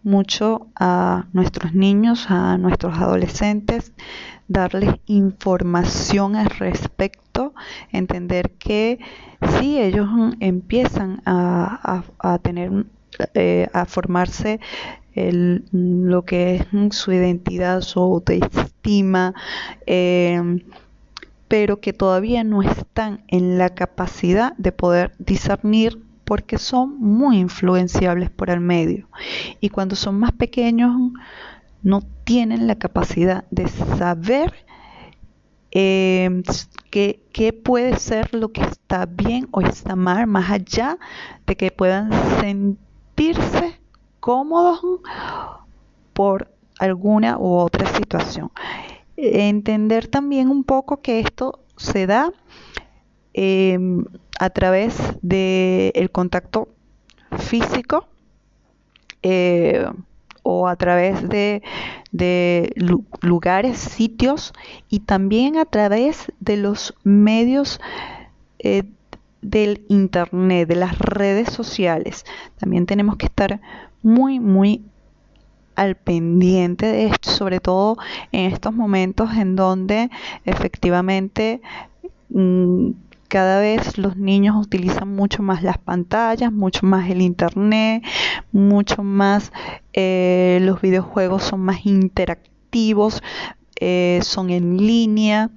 [0.03, 3.93] mucho a nuestros niños, a nuestros adolescentes,
[4.49, 7.53] darles información al respecto,
[7.93, 8.99] entender que
[9.59, 10.09] si ellos
[10.41, 12.03] empiezan a,
[12.41, 12.85] tener,
[13.35, 14.59] eh, a formarse
[15.13, 19.33] lo que es su identidad, su autoestima,
[19.85, 20.61] eh,
[21.47, 28.29] pero que todavía no están en la capacidad de poder discernir porque son muy influenciables
[28.29, 29.09] por el medio.
[29.59, 30.95] Y cuando son más pequeños
[31.81, 34.53] no tienen la capacidad de saber
[35.71, 36.41] eh,
[36.91, 40.97] qué, puede ser lo que está bien o está mal, más allá
[41.45, 43.79] de que puedan sentirse
[44.19, 44.81] cómodos
[46.13, 48.51] por alguna u otra situación.
[49.15, 52.31] Entender también un poco que esto se da
[53.33, 54.05] Em,
[54.39, 56.69] a través del contacto
[57.37, 58.07] físico
[59.21, 59.85] eh,
[60.43, 61.61] o a través de,
[63.21, 64.53] lugares, sitios
[64.89, 67.79] y también a través de los medios
[68.59, 68.83] eh,
[69.41, 72.25] del Internet, de las redes sociales.
[72.57, 73.61] También tenemos que estar
[74.01, 74.83] muy, muy
[75.75, 77.97] al pendiente de esto, sobre todo
[78.33, 80.09] en estos momentos en donde
[80.43, 81.61] efectivamente
[82.29, 82.89] mm,
[83.29, 88.03] cada vez los niños utilizan mucho más las pantallas, mucho más el internet,
[88.51, 89.53] mucho más
[89.93, 93.21] eh, los videojuegos son más interactivos,
[93.79, 95.51] eh, son en línea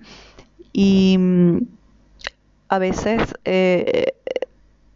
[0.73, 1.59] y mm,
[2.68, 4.14] a veces eh,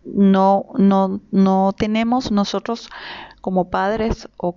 [0.05, 2.91] no, no, no tenemos nosotros
[3.41, 4.57] como padres o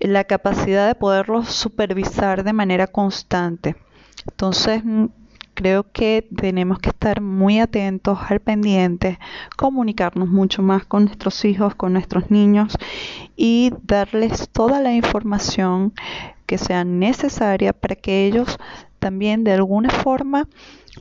[0.00, 3.76] la capacidad de poderlos supervisar de manera constante.
[4.28, 5.06] Entonces, mm,
[5.58, 9.18] creo que tenemos que estar muy atentos al pendiente,
[9.56, 12.78] comunicarnos mucho más con nuestros hijos, con nuestros niños
[13.36, 15.92] y darles toda la información
[16.46, 18.56] que sea necesaria para que ellos
[19.00, 20.46] también de alguna forma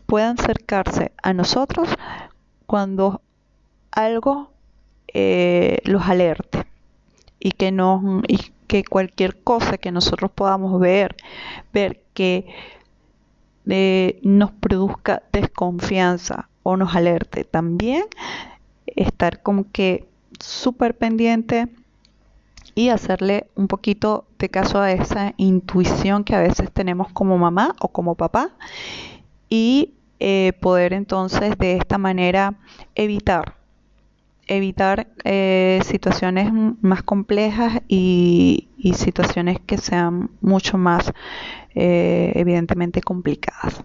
[0.08, 1.90] puedan acercarse a nosotros
[2.66, 3.22] cuando
[3.92, 4.50] algo
[5.14, 6.66] eh, los alerte
[7.40, 11.16] y que no y que cualquier cosa que nosotros podamos ver
[11.72, 12.48] ver que
[14.24, 17.44] nos produzca desconfianza o nos alerte.
[17.44, 18.06] También
[18.86, 20.08] estar como que
[20.40, 21.68] súper pendiente
[22.76, 27.76] y hacerle un poquito de caso a esa intuición que a veces tenemos como mamá
[27.80, 28.52] o como papá
[29.50, 32.56] y eh, poder entonces de esta manera
[32.96, 33.56] evitar
[34.48, 41.12] evitar eh, situaciones más complejas y, situaciones que sean mucho más
[41.76, 43.84] eh, evidentemente complicadas.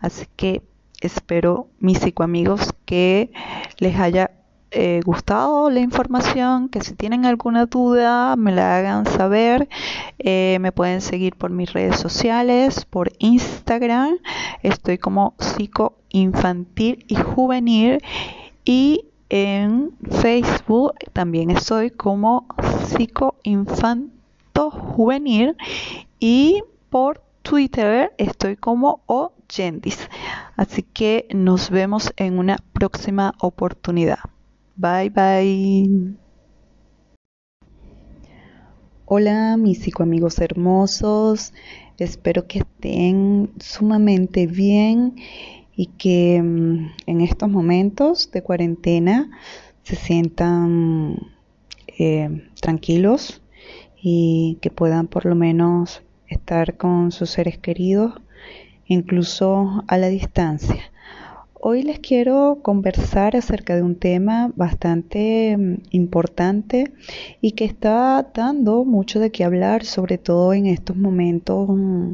[0.00, 0.62] Así que
[1.02, 3.32] espero, mis psicoamigos, que
[3.78, 4.30] les haya
[4.70, 9.68] eh, gustado la información, que si tienen alguna duda me la hagan saber.
[10.24, 14.16] me pueden seguir por mis redes sociales, por Instagram.
[14.62, 17.98] Estoy como psicoinfantil y juvenil.
[18.64, 22.46] Y en Facebook también estoy como
[22.86, 25.56] psicoinfanto juvenil
[26.18, 30.08] y por Twitter estoy como Oyendis.
[30.56, 34.18] Así que nos vemos en una próxima oportunidad.
[34.76, 36.16] Bye bye.
[39.06, 41.52] Hola mis psicoamigos hermosos,
[41.98, 45.16] espero que estén sumamente bien
[45.80, 49.30] y que mm, en estos momentos de cuarentena
[49.82, 51.16] se sientan
[51.98, 53.40] eh, tranquilos
[53.98, 58.12] y que puedan por lo menos estar con sus seres queridos
[58.84, 60.82] incluso a la distancia.
[61.62, 66.92] Hoy les quiero conversar acerca de un tema bastante mm, importante
[67.40, 72.12] y que está dando mucho de qué hablar, sobre todo en estos momentos mm,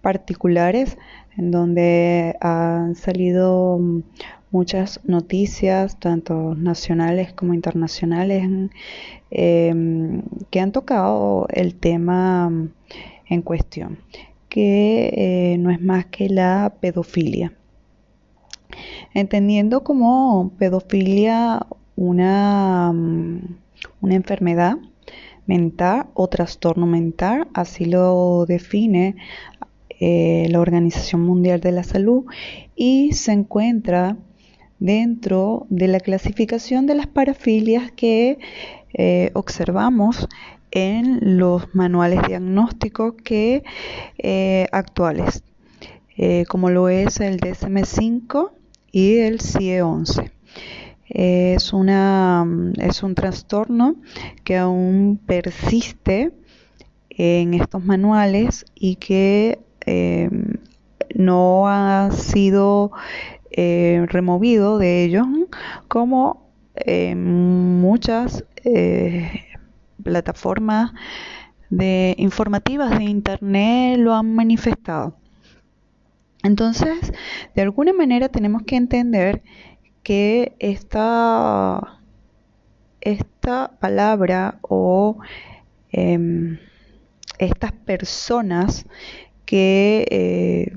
[0.00, 0.96] particulares
[1.36, 3.80] en donde han salido
[4.50, 8.48] muchas noticias, tanto nacionales como internacionales,
[9.30, 12.52] em, que han tocado el tema
[13.26, 13.98] en cuestión,
[14.48, 17.52] que eh, no es más que la pedofilia.
[19.12, 21.66] Entendiendo como pedofilia
[21.96, 22.90] una,
[24.00, 24.76] una enfermedad
[25.46, 29.16] mental o trastorno mental, así lo define
[30.00, 32.24] eh, la Organización Mundial de la Salud
[32.74, 34.16] y se encuentra
[34.80, 38.38] dentro de la clasificación de las parafilias que
[38.92, 40.28] eh, observamos
[40.72, 43.62] en los manuales diagnósticos que
[44.18, 45.44] eh, actuales,
[46.48, 48.50] como lo es el DSM-5
[48.90, 50.30] y el CIE-11.
[51.08, 52.46] Es, una,
[52.78, 53.96] es un trastorno
[54.42, 56.32] que aún persiste
[57.10, 60.30] en estos manuales y que eh,
[61.14, 62.92] no ha sido
[63.50, 65.26] eh, removido de ellos
[65.88, 68.44] como eh, muchas
[70.02, 70.92] plataformas
[71.70, 75.16] de informativas de internet lo han manifestado.
[76.42, 77.12] Entonces,
[77.54, 79.42] de alguna manera tenemos que entender
[80.02, 81.98] que esta,
[83.00, 85.18] esta palabra o
[85.90, 86.58] em,
[87.38, 88.86] estas personas
[89.44, 90.76] que eh,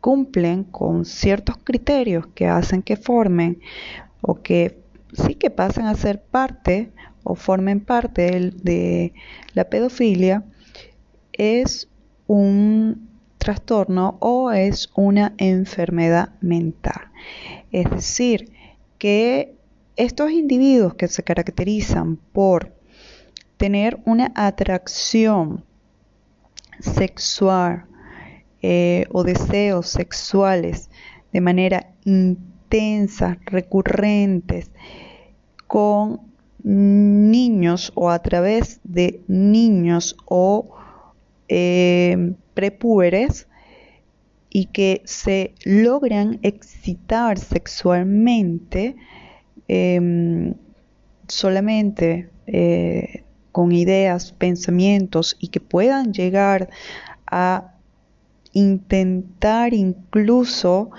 [0.00, 3.60] cumplen con ciertos criterios que hacen que formen
[4.20, 4.80] o que
[5.12, 6.92] sí que pasen a ser parte
[7.24, 9.12] o formen parte de
[9.54, 10.44] la pedofilia
[11.32, 11.88] es
[12.26, 17.10] un trastorno o es una enfermedad mental.
[17.70, 18.50] Es decir,
[18.98, 19.54] que
[19.96, 22.72] estos individuos que se caracterizan por
[23.56, 25.64] tener una atracción
[26.80, 27.84] sexual
[28.62, 30.90] eh, o deseos sexuales
[31.32, 34.70] de manera intensa, recurrentes,
[35.66, 36.20] con
[36.62, 40.70] niños o a través de niños o
[41.48, 42.34] eh,
[44.50, 48.96] y que se logran excitar sexualmente
[49.68, 50.54] em,
[51.28, 53.24] solamente eh,
[53.58, 56.70] con ideas, pensamientos y que puedan llegar
[57.26, 57.72] a
[58.52, 60.92] intentar incluso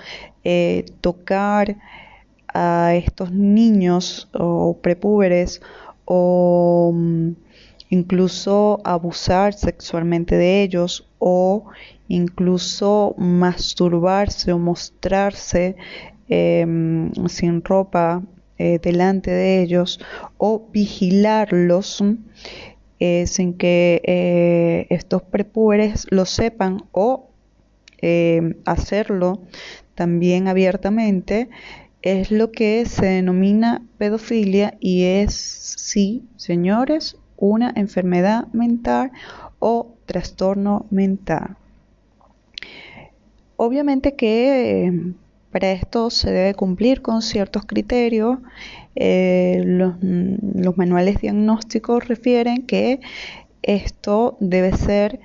[0.44, 1.78] eh, tocar
[2.52, 5.62] a estos niños o prepúberes
[6.04, 7.30] o mm,
[7.88, 11.64] incluso abusar sexualmente de ellos o
[12.08, 15.76] incluso masturbarse o mostrarse
[16.28, 18.22] em, sin ropa
[18.62, 19.98] eh, delante de ellos
[20.36, 22.04] o vigilarlos
[22.98, 27.30] eh, sin que eh, estos prepúberes lo sepan o
[28.02, 29.40] em, hacerlo
[29.94, 31.48] también abiertamente
[32.02, 35.32] es lo que se denomina pedofilia y es,
[35.78, 39.10] sí, señores, una enfermedad mental
[39.58, 41.56] o trastorno mental.
[43.56, 45.14] Obviamente que
[45.50, 48.38] para esto se debe cumplir con ciertos criterios.
[48.94, 53.00] Eh, mm, los, manuales diagnósticos refieren que
[53.62, 55.20] esto debe ser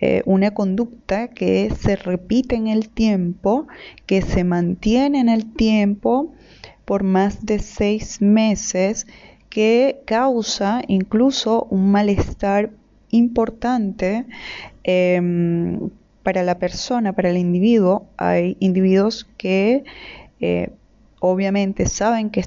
[0.00, 3.66] eh, una conducta que se repite en el tiempo,
[4.06, 6.32] que se mantiene en el tiempo
[6.84, 9.06] por más de seis meses,
[9.48, 12.70] que causa incluso un malestar
[13.10, 14.26] importante
[14.82, 15.90] em,
[16.24, 19.84] para la persona, para el individuo, hay individuos que
[20.40, 20.70] eh,
[21.20, 22.40] obviamente saben que,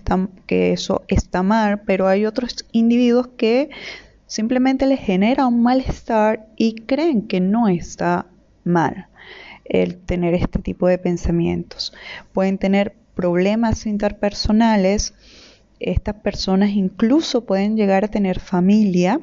[0.74, 3.70] eso está mal, pero hay otros individuos que
[4.26, 8.26] simplemente les genera un malestar y creen que no está
[8.66, 9.08] mal
[9.66, 11.94] el tener este tipo de pensamientos.
[12.34, 15.14] Pueden tener problemas interpersonales,
[15.80, 19.20] estas personas incluso pueden llegar a tener familia,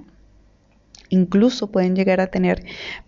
[1.10, 2.64] incluso pueden llegar a tener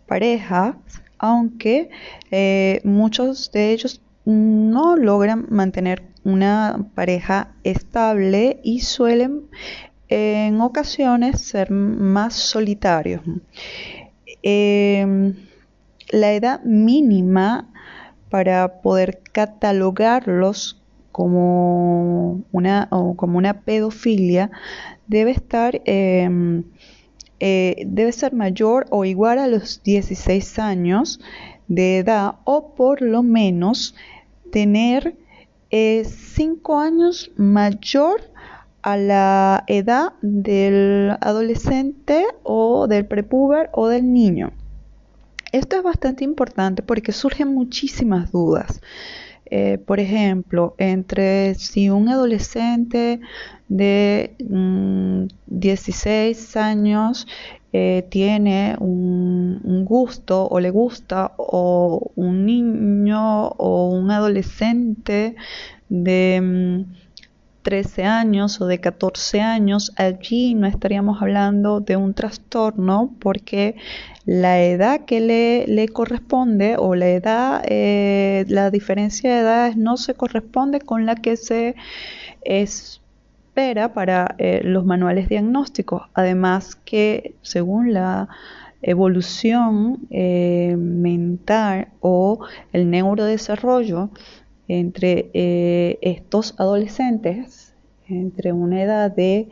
[0.06, 0.78] pareja
[1.18, 1.90] aunque
[2.30, 9.42] eh, muchos de ellos no logran mantener una pareja estable y suelen
[10.08, 13.22] en ocasiones ser más solitarios.
[14.42, 15.34] Em,
[16.10, 17.68] la edad mínima
[18.30, 24.50] para poder catalogarlos como una, como una pedofilia
[25.06, 26.64] debe estar em,
[27.40, 31.20] eh, debe ser mayor o igual a los 16 años
[31.68, 33.94] de edad o por lo menos
[34.50, 35.16] tener
[35.70, 38.22] 5 eh, años mayor
[38.82, 44.52] a la edad del adolescente o del prepuber o del niño.
[45.52, 48.80] Esto es bastante importante porque surgen muchísimas dudas.
[49.50, 53.20] Eh, por ejemplo, entre si un adolescente
[53.68, 54.34] de
[55.46, 57.26] 16 mm, años
[57.72, 65.36] eh, tiene un, gusto o le gusta o un niño o un adolescente
[65.88, 66.84] de
[67.66, 73.74] 13 años o de 14 años, allí no estaríamos hablando de un trastorno porque
[74.24, 80.14] la edad que le, corresponde o la edad, eh, la diferencia de edades no se
[80.14, 81.74] corresponde con la que se
[82.44, 86.02] espera para eh, los manuales diagnósticos.
[86.14, 88.28] Además que según la
[88.80, 94.10] evolución eh, mental o el neurodesarrollo,
[94.68, 97.74] entre eh, estos adolescentes,
[98.08, 99.48] entre una edad de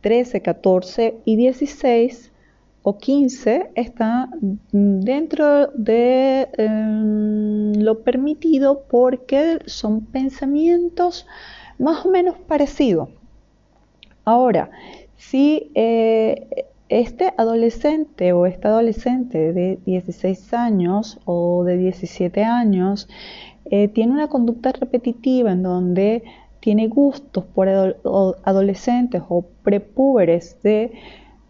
[0.00, 2.32] 13, 14 y 16
[2.82, 4.28] o 15, está
[4.70, 11.26] dentro de em, lo permitido porque son pensamientos
[11.78, 13.08] más o menos parecidos.
[14.24, 14.70] Ahora,
[15.16, 23.08] si eh, este adolescente o esta adolescente de 16 años o de 17 años
[23.64, 26.22] eh, tiene una conducta repetitiva en donde
[26.60, 30.92] tiene gustos por adolescentes o prepúberes de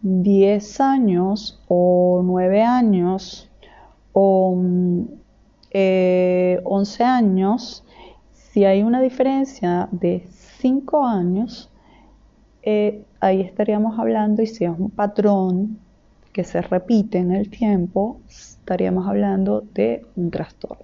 [0.01, 3.49] 10 años o 9 años
[4.13, 5.07] o 11
[5.73, 6.59] eh,
[7.05, 7.83] años,
[8.31, 10.27] si hay una diferencia de
[10.59, 11.69] 5 años,
[12.69, 15.79] eh, ahí estaríamos hablando, y si es un patrón
[16.33, 20.83] que se repite en el tiempo, estaríamos hablando de un trastorno.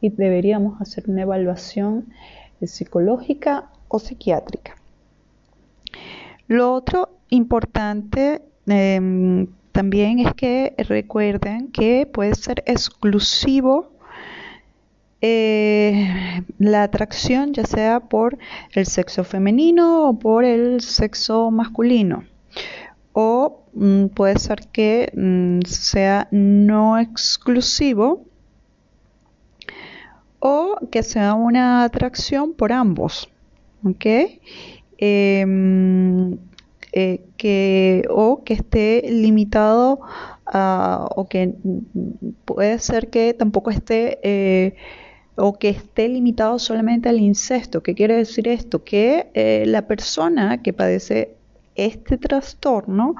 [0.00, 2.06] Y deberíamos hacer una evaluación
[2.60, 4.74] psicológica o psiquiátrica.
[6.48, 13.92] Lo otro importante em, también es que recuerden que puede ser exclusivo
[15.26, 18.36] eh, la atracción ya sea por
[18.74, 22.24] el sexo femenino o por el sexo masculino.
[23.14, 28.26] O mm, puede ser que mm, sea no exclusivo
[30.40, 33.30] o que sea una atracción por ambos.
[33.82, 34.04] ¿Ok?
[34.98, 36.36] Em,
[36.92, 40.00] eh, que, o que esté limitado
[40.44, 44.76] a, o que mm, puede ser que tampoco esté eh,
[45.36, 47.82] o que esté limitado solamente al incesto.
[47.82, 48.84] ¿Qué quiere decir esto?
[48.84, 51.36] Que eh, la persona que padece
[51.74, 53.16] este trastorno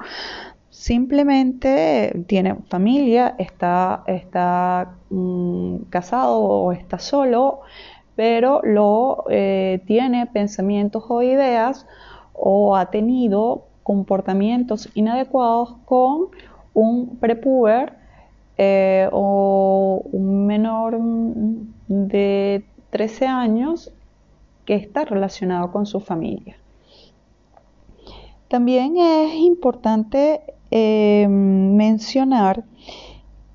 [0.69, 7.61] simplemente tiene familia, está, está mm, casado o está solo,
[8.15, 11.85] pero lo eh, tiene pensamientos o ideas
[12.33, 16.27] o ha tenido comportamientos inadecuados con
[16.73, 18.04] un prepuber
[18.57, 20.97] eh, o un menor
[21.87, 23.91] de 13 años
[24.65, 26.57] que está relacionado con su familia.
[28.47, 30.41] También es importante
[30.71, 32.63] eh, mencionar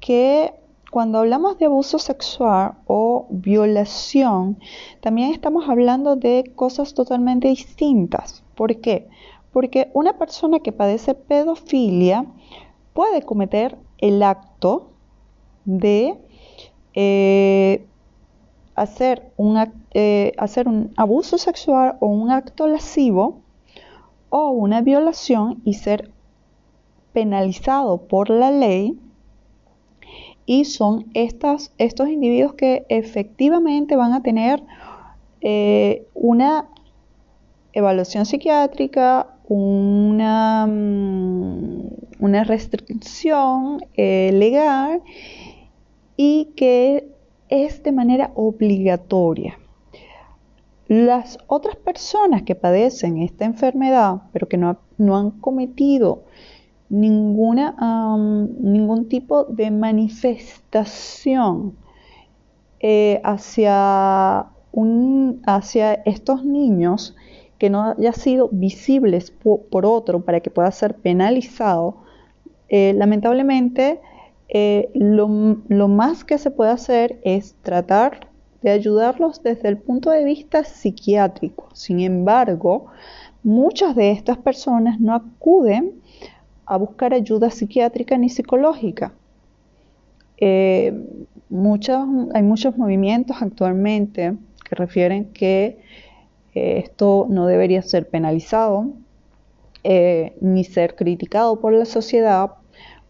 [0.01, 0.53] que
[0.90, 4.59] cuando hablamos de abuso sexual o violación,
[5.01, 8.42] también estamos hablando de cosas totalmente distintas.
[8.57, 9.09] ¿Por qué?
[9.53, 12.26] Porque una persona que padece pedofilia
[12.92, 14.89] puede cometer el acto
[15.64, 16.16] de
[16.94, 17.86] eh,
[18.74, 19.58] hacer, un,
[19.94, 23.40] eh, hacer un abuso sexual o un acto lascivo
[24.28, 26.11] o una violación y ser
[27.12, 28.98] penalizado por la ley.
[30.46, 34.62] Y son estas, estos individuos que efectivamente van a tener
[35.40, 36.66] eh, una
[37.72, 41.88] evaluación psiquiátrica, una, mm,
[42.18, 45.02] una restricción legal
[46.23, 47.09] y que
[47.49, 49.59] es de manera obligatoria.
[50.87, 54.77] Las otras personas que padecen esta enfermedad, pero que no,
[55.16, 56.25] han cometido
[56.91, 57.75] ninguna,
[58.61, 61.75] ningún tipo de manifestación
[62.81, 64.45] eh, hacia,
[65.47, 67.16] hacia estos niños
[67.57, 71.97] que no haya sido visibles por, otro para que pueda ser penalizado,
[72.68, 74.03] eh, lamentablemente
[74.53, 78.26] eh, lo, más que se puede hacer es tratar
[78.62, 81.68] de ayudarlos desde el punto de vista psiquiátrico.
[81.72, 82.86] Sin embargo,
[83.44, 85.92] muchas de estas personas no acuden
[86.66, 89.12] a buscar ayuda psiquiátrica ni psicológica.
[90.38, 91.01] Eh,
[92.34, 94.34] hay muchos movimientos actualmente
[94.68, 95.78] que refieren que
[96.55, 98.86] eh, esto no debería ser penalizado
[100.40, 102.59] ni ser criticado por la sociedad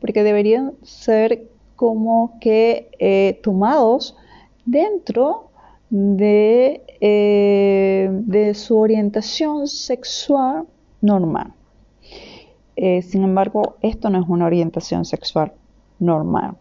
[0.01, 4.17] porque deberían ser como que eh, tomados
[4.65, 5.51] dentro
[5.89, 10.67] de, eh, de, su orientación sexual
[11.01, 11.53] normal.
[12.77, 15.53] Eh, sin embargo, esto no es una orientación sexual
[15.99, 16.57] normal.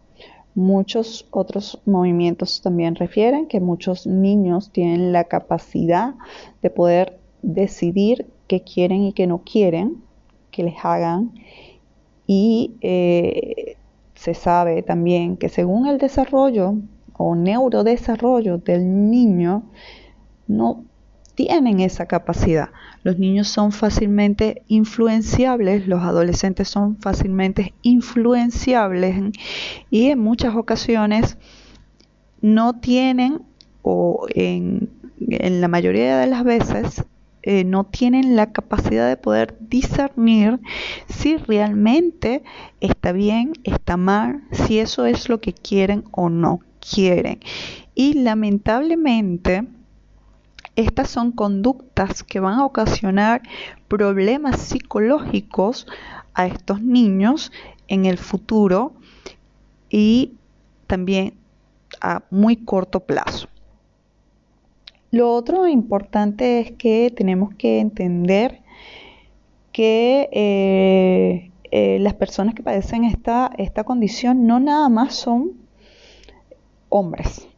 [0.54, 6.14] Muchos otros movimientos también refieren que muchos niños tienen la capacidad
[6.60, 10.02] de poder decidir qué quieren y qué no quieren
[10.50, 11.32] que les hagan
[12.32, 13.76] y eh,
[14.14, 16.76] se sabe también que según el desarrollo
[17.14, 19.64] o neurodesarrollo del niño,
[20.46, 20.84] no
[21.34, 22.68] tienen esa capacidad.
[23.02, 29.32] Los niños son fácilmente influenciables, los adolescentes son fácilmente influenciables
[29.90, 31.36] y en muchas ocasiones
[32.40, 33.42] no tienen
[33.82, 37.04] o en, en la mayoría de las veces
[37.42, 40.60] eh, no tienen la capacidad de poder discernir
[41.08, 42.42] si realmente
[42.80, 47.40] está bien, está mal, si eso es lo que quieren o no quieren.
[47.94, 49.66] Y lamentablemente,
[50.76, 53.42] estas son conductas que van a ocasionar
[53.88, 55.86] problemas psicológicos
[56.34, 57.52] a estos niños
[57.88, 58.94] en el futuro
[59.90, 60.32] y
[60.86, 61.34] también
[62.00, 63.49] a muy corto plazo.
[65.10, 68.60] Lo otro importante es que tenemos que entender
[69.72, 75.52] que eh, eh, las personas que padecen esta, esta condición no nada más son
[76.88, 77.48] hombres.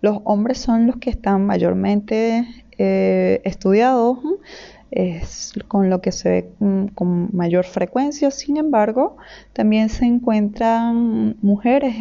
[0.00, 2.46] Los hombres son los que están mayormente
[2.78, 4.18] eh, estudiados,
[4.90, 8.32] es con lo que se ve mm, con mayor frecuencia.
[8.32, 9.18] Sin embargo,
[9.52, 11.94] también se encuentran mujeres,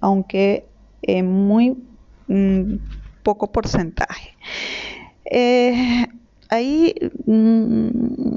[0.00, 0.64] aunque
[1.22, 1.76] muy
[2.28, 2.74] mm,
[3.28, 4.30] poco porcentaje.
[5.30, 6.06] Eh,
[6.48, 6.94] hay
[7.26, 7.88] mm,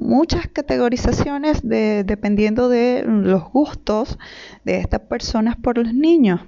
[0.06, 4.20] muchas categorizaciones dependiendo de los gustos
[4.66, 6.42] de estas personas por los niños.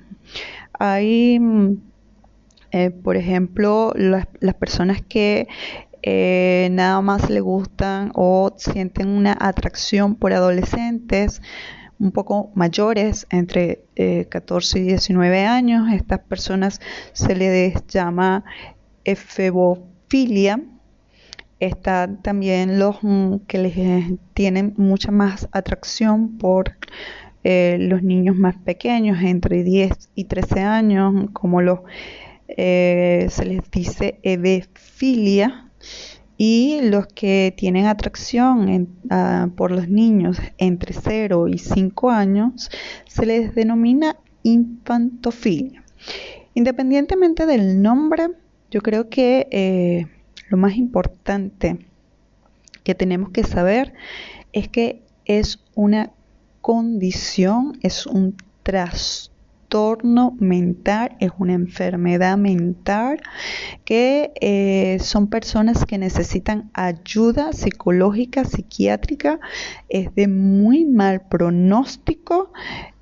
[0.77, 1.77] Hay, mm,
[2.71, 4.27] eh, por ejemplo, las,
[4.59, 5.47] personas que
[6.01, 11.41] eh, nada más le gustan o sienten una atracción por adolescentes,
[12.03, 13.85] un poco mayores, entre
[14.29, 15.91] 14 eh, y 19 años.
[15.93, 16.81] Estas personas
[17.13, 18.43] se les llama
[19.05, 20.61] efebofilia.
[21.59, 26.75] Están también los mm, que les eh, tienen mucha más atracción por
[27.45, 31.79] eh, los niños más pequeños, entre 10 y 13 años, como los
[32.55, 35.71] se les dice ebefilia
[36.37, 42.69] y los que tienen atracción ah, por los niños entre 0 y 5 años
[43.07, 45.83] se les denomina infantofilia.
[46.53, 48.29] Independientemente del nombre,
[48.71, 50.07] yo creo que eh,
[50.49, 51.79] lo más importante
[52.83, 53.93] que tenemos que saber
[54.51, 56.11] es que es una
[56.61, 59.32] condición, es un trastorno
[60.39, 63.19] mental, es una enfermedad mental
[63.85, 69.39] que eh, son personas que necesitan ayuda psicológica, psiquiátrica,
[69.89, 72.51] es de muy mal pronóstico,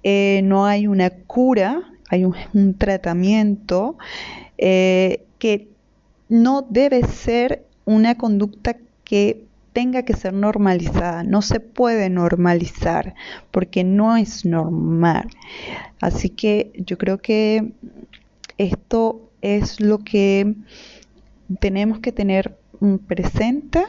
[0.03, 3.97] eh, no hay una cura, hay un, tratamiento
[4.57, 5.67] eh, que
[6.30, 11.24] no debe ser una conducta que tenga que ser normalizada.
[11.24, 13.15] No se puede normalizar
[13.51, 15.30] porque no es normal.
[15.99, 17.74] Así que yo creo que
[18.57, 20.55] esto es lo que
[21.59, 22.57] tenemos que tener
[23.07, 23.84] presente,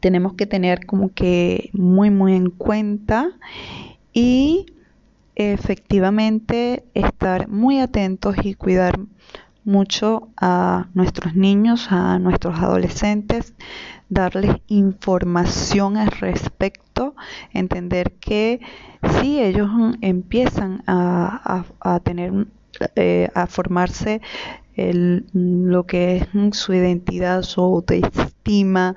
[0.00, 3.30] tenemos que tener como que muy muy en cuenta
[4.12, 4.66] y
[5.34, 8.98] efectivamente estar muy atentos y cuidar
[9.64, 13.54] mucho a nuestros niños, a nuestros adolescentes,
[14.08, 17.14] darles información al respecto,
[17.52, 18.60] entender que
[19.20, 22.46] si ellos empiezan a, tener,
[22.96, 24.20] eh, a formarse
[25.32, 28.94] lo que es su identidad, su autoestima,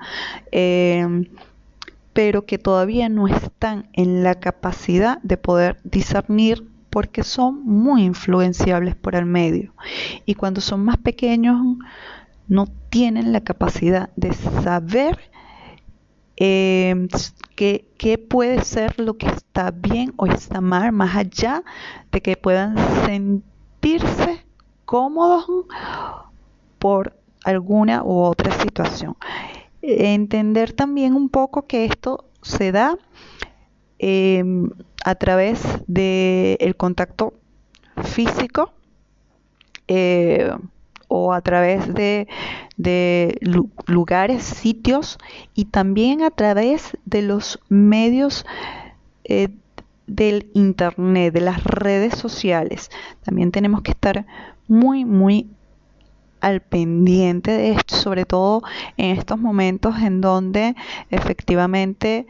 [0.52, 1.26] eh,
[2.12, 8.94] pero que todavía no están en la capacidad de poder discernir porque son muy influenciables
[8.94, 9.72] por el medio.
[10.26, 11.58] Y cuando son más pequeños
[12.48, 15.18] no tienen la capacidad de saber
[16.36, 17.08] eh,
[17.56, 21.62] qué, puede ser lo que está bien o está mal, más allá
[22.10, 24.44] de que puedan sentirse
[24.84, 25.46] cómodos
[26.78, 29.16] por alguna u otra situación.
[29.82, 32.98] Entender también un poco que esto se da
[33.98, 34.70] em,
[35.04, 37.34] a través del contacto
[38.02, 38.72] físico.
[39.88, 40.50] Eh,
[41.14, 42.26] o a través de,
[43.86, 45.18] lugares, sitios
[45.54, 48.46] y también a través de los medios
[49.24, 49.50] eh,
[50.06, 52.90] del Internet, de las redes sociales.
[53.24, 54.24] También tenemos que estar
[54.68, 55.50] muy, muy
[56.40, 58.62] al pendiente de esto, sobre todo
[58.96, 60.74] en estos momentos en donde
[61.10, 62.26] efectivamente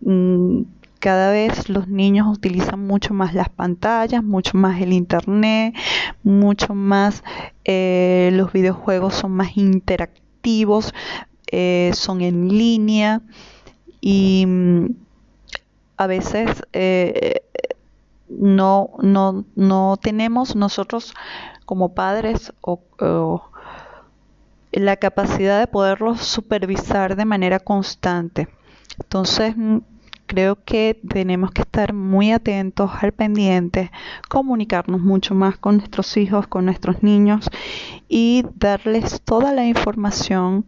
[0.00, 0.62] mm,
[0.98, 5.74] cada vez los niños utilizan mucho más las pantallas, mucho más el internet,
[6.22, 7.22] mucho más
[7.64, 10.94] eh, los videojuegos son más interactivos,
[11.50, 13.22] eh, son en línea
[14.00, 14.86] y mm,
[15.96, 17.42] a veces eh,
[18.28, 21.14] no, no, no tenemos nosotros
[21.64, 22.80] como padres o,
[24.72, 28.48] la capacidad de poderlos supervisar de manera constante.
[28.98, 29.78] Entonces, mm,
[30.28, 33.90] creo que tenemos que estar muy atentos al pendiente,
[34.28, 37.50] comunicarnos mucho más con nuestros hijos, con nuestros niños
[38.08, 40.66] y darles toda la información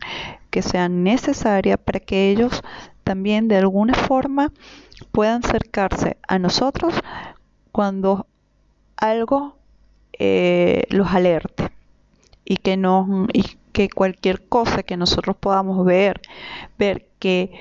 [0.50, 2.62] que sea necesaria para que ellos
[3.04, 4.52] también de alguna forma
[5.12, 6.94] puedan acercarse a nosotros
[7.70, 8.26] cuando
[8.96, 9.56] algo
[10.18, 11.70] eh, los alerte
[12.44, 16.20] y que no y que cualquier cosa que nosotros podamos ver
[16.78, 17.52] ver que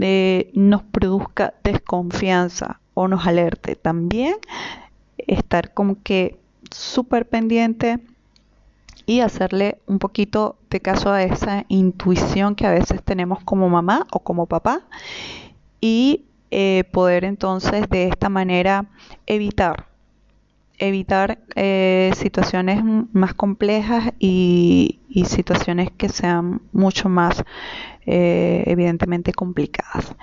[0.00, 3.76] eh, nos produzca desconfianza o nos alerte.
[3.76, 4.36] También
[5.18, 6.38] estar como que
[6.70, 8.00] súper pendiente
[9.06, 14.06] y hacerle un poquito de caso a esa intuición que a veces tenemos como mamá
[14.10, 14.82] o como papá
[15.80, 18.86] y eh, poder entonces de esta manera
[19.26, 19.86] evitar
[20.78, 22.82] evitar eh, situaciones
[23.12, 27.42] más complejas y, situaciones que sean mucho más
[28.06, 30.14] eh, evidentemente complicadas.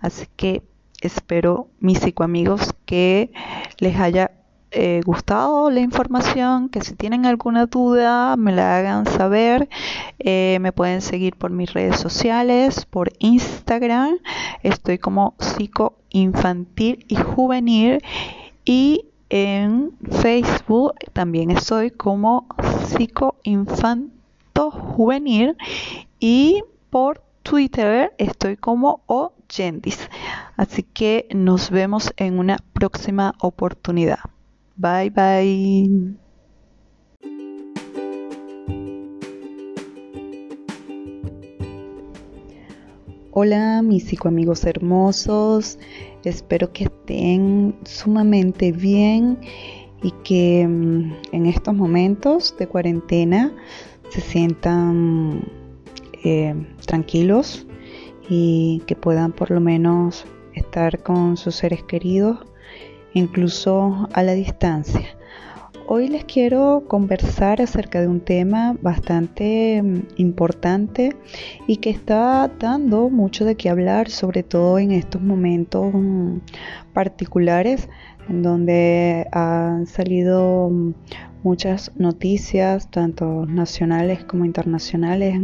[0.00, 0.62] Así que
[1.00, 3.30] espero, mis psicoamigos, que
[3.78, 4.32] les haya
[4.70, 9.68] eh, gustado la información, que si tienen alguna duda me la hagan saber.
[10.18, 14.18] Eh, me pueden seguir por mis redes sociales, por Instagram.
[14.62, 18.02] Estoy como psicoinfantil y juvenil.
[18.64, 22.46] Y en Facebook también estoy como
[22.88, 25.56] psicoinfanto juvenil.
[26.20, 30.08] Y por Twitter estoy como Oyendis.
[30.56, 34.18] Así que nos vemos en una próxima oportunidad.
[34.76, 36.28] Bye bye.
[43.40, 45.78] Hola mis psicoamigos hermosos,
[46.24, 49.38] espero que estén sumamente bien
[50.02, 53.52] y que mm, en estos momentos de cuarentena
[54.10, 55.44] se sientan
[56.24, 56.54] eh,
[56.88, 57.66] tranquilos
[58.28, 60.24] y que puedan por lo menos
[60.54, 62.38] estar con sus seres queridos
[63.14, 65.18] incluso a la distancia.
[65.90, 71.16] Hoy les quiero conversar acerca de un tema bastante mm, importante
[71.66, 76.40] y que está dando mucho de qué hablar, sobre todo en estos momentos mm,
[76.92, 77.88] particulares
[78.28, 80.92] en donde han salido mm,
[81.48, 85.34] muchas noticias, tanto nacionales como internacionales,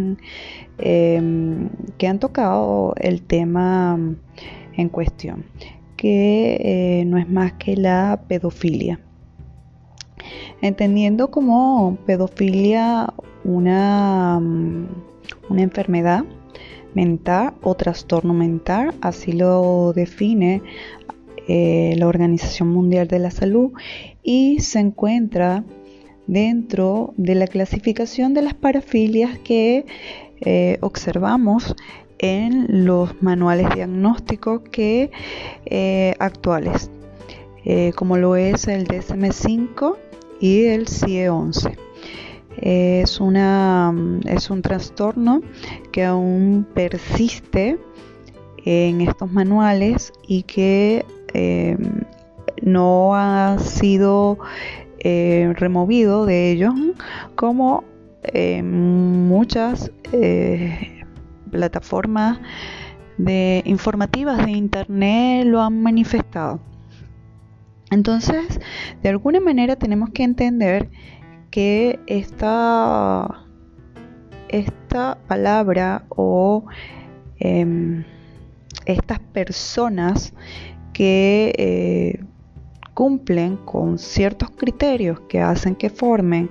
[0.78, 3.98] em, que han tocado el tema
[4.76, 5.44] en cuestión
[5.96, 9.00] que eh, no es más que la pedofilia.
[10.60, 14.86] Entendiendo como pedofilia una, mm,
[15.48, 16.24] una enfermedad
[16.94, 20.60] mental o trastorno mental, así lo define
[21.48, 23.72] eh, la Organización Mundial de la Salud
[24.22, 25.64] y se encuentra
[26.26, 29.86] dentro de la clasificación de las parafilias que
[30.40, 31.74] eh, observamos
[32.18, 35.10] en los manuales diagnósticos que
[35.66, 36.90] eh, actuales,
[37.64, 39.96] eh, como lo es el DSM-5
[40.40, 41.76] y el CIE-11.
[42.56, 43.92] Es, una,
[44.26, 45.42] es un trastorno
[45.90, 47.78] que aún persiste
[48.64, 51.04] en estos manuales y que
[52.62, 54.38] no ha sido
[55.04, 56.74] removido de ellos
[57.36, 57.84] como
[58.62, 59.92] muchas
[61.50, 62.38] plataformas
[63.18, 66.60] de informativas de internet lo han manifestado.
[67.90, 68.60] Entonces,
[69.02, 70.90] de alguna manera tenemos que entender
[71.50, 73.40] que esta,
[75.28, 76.64] palabra o
[77.38, 78.04] em,
[78.86, 80.32] estas personas
[80.92, 82.24] que eh,
[82.94, 86.50] cumplen con ciertos criterios que hacen que formen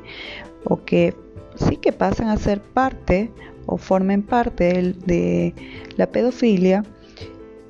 [0.66, 1.16] o que
[1.56, 3.32] sí que pasen a ser parte
[3.66, 5.54] o formen parte de,
[5.96, 6.84] la pedofilia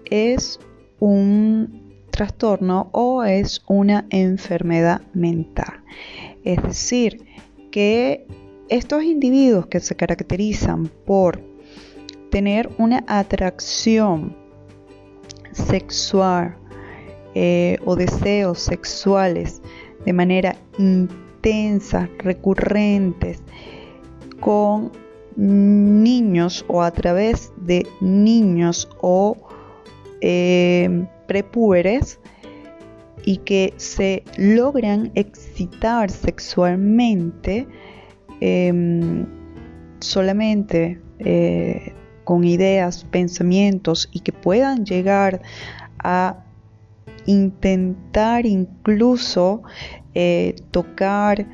[0.09, 0.59] es
[0.99, 5.83] un trastorno o es una enfermedad mental.
[6.43, 7.25] Es decir,
[7.71, 8.27] que
[8.69, 11.41] estos individuos que se caracterizan por
[12.29, 14.35] tener una atracción
[15.51, 16.57] sexual
[17.35, 19.61] eh, o deseos sexuales
[20.05, 23.41] de manera intensa, recurrentes,
[24.39, 24.91] con
[25.35, 29.37] niños o a través de niños o
[30.21, 32.19] eh, prepúberes
[33.25, 37.67] y que se logran excitar sexualmente
[38.41, 39.25] em,
[39.99, 41.93] solamente eh,
[42.25, 45.41] con ideas, pensamientos y que puedan llegar
[45.99, 46.43] a
[47.25, 49.63] intentar incluso
[50.13, 51.45] eh, tocar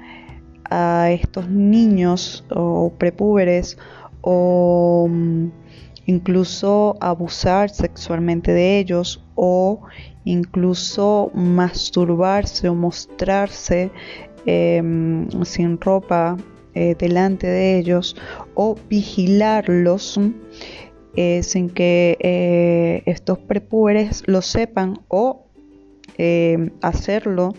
[0.69, 3.77] a estos niños o prepúberes
[4.21, 5.47] o mm,
[6.05, 9.81] incluso abusar sexualmente de ellos o
[10.25, 13.91] incluso masturbarse o mostrarse
[14.45, 16.37] em, sin ropa
[16.73, 18.15] eh, delante de ellos
[18.55, 20.19] o vigilarlos
[21.15, 25.48] eh, sin que eh, estos prepúberes lo sepan o
[26.81, 27.53] hacerlo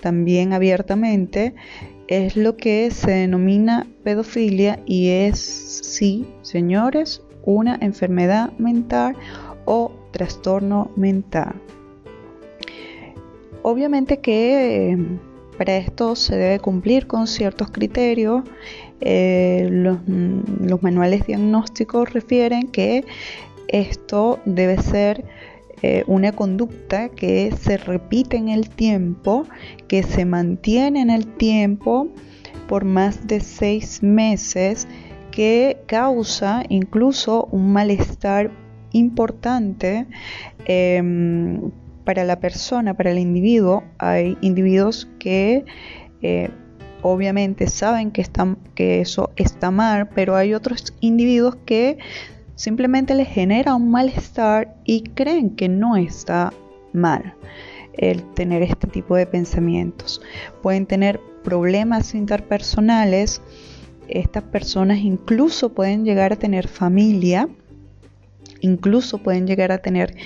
[0.00, 1.54] también abiertamente
[2.08, 9.14] es lo que se denomina pedofilia y es, sí, señores, una enfermedad mental
[9.66, 11.54] o trastorno mental.
[13.62, 14.98] Obviamente que eh,
[15.58, 18.44] para esto se debe cumplir con ciertos criterios.
[19.00, 19.98] Eh, los,
[20.82, 23.04] manuales diagnósticos refieren que
[23.68, 25.24] esto debe ser
[25.82, 29.44] eh, una conducta que se repite en el tiempo,
[29.86, 32.08] que se mantiene en el tiempo
[32.66, 34.88] por más de seis meses,
[35.30, 38.50] que causa incluso un malestar
[38.92, 40.06] importante
[40.64, 41.70] em,
[42.04, 43.84] para la persona, para el individuo.
[43.98, 45.64] Hay individuos que
[46.22, 46.50] eh,
[47.02, 48.26] obviamente saben que,
[48.74, 51.98] que eso está mal, pero hay otros individuos que
[52.58, 56.52] simplemente les genera un malestar y creen que no está
[56.92, 57.34] mal
[57.96, 60.20] el tener este tipo de pensamientos.
[60.60, 63.40] Pueden tener problemas interpersonales,
[64.08, 67.48] estas personas incluso pueden llegar a tener familia,
[68.60, 70.16] incluso pueden llegar a tener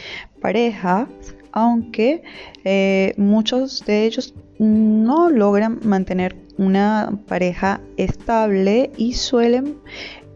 [0.40, 1.09] pareja,
[1.52, 2.22] aunque
[2.64, 9.76] eh, muchos de ellos no logran mantener una pareja estable y suelen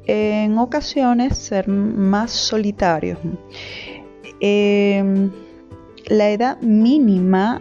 [0.07, 3.19] en ocasiones ser más solitarios.
[4.41, 5.31] Em,
[6.07, 7.61] la edad mínima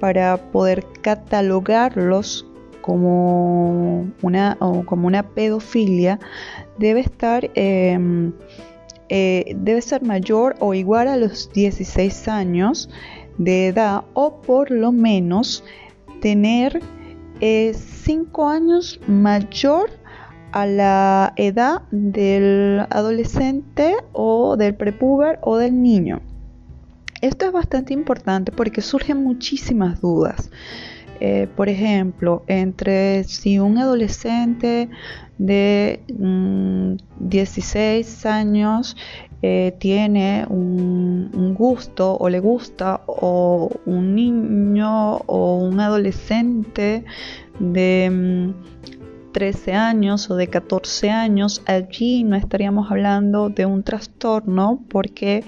[0.00, 2.46] para poder catalogarlos
[2.80, 4.56] como una,
[4.86, 6.18] como una pedofilia
[6.78, 8.32] debe estar em,
[9.10, 12.90] eh, debe ser mayor o igual a los 16 años
[13.38, 15.64] de edad o por lo menos
[16.20, 16.82] tener
[17.40, 19.90] 5 eh, años mayor
[20.58, 26.20] a la edad del adolescente o del prepuber o del niño.
[27.20, 30.50] Esto es bastante importante porque surgen muchísimas dudas.
[31.20, 34.88] Eh, por ejemplo, entre si un adolescente
[35.38, 36.00] de
[37.20, 38.96] 16 mm, años
[39.42, 47.04] eh, tiene un, gusto o le gusta o un niño o un adolescente
[47.60, 48.52] de
[49.38, 55.44] 13 mm, años o de 14 años, allí no estaríamos hablando de un trastorno porque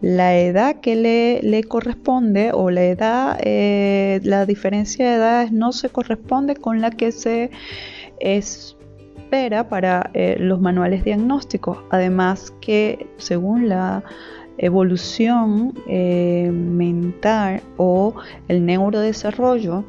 [0.00, 5.90] la edad que le, corresponde o la edad, eh, la diferencia de edades no se
[5.90, 7.50] corresponde con la que se
[8.18, 11.76] espera para eh, los manuales diagnósticos.
[11.90, 14.04] Además que según la
[14.56, 18.14] evolución eh, mental o
[18.48, 19.84] el neurodesarrollo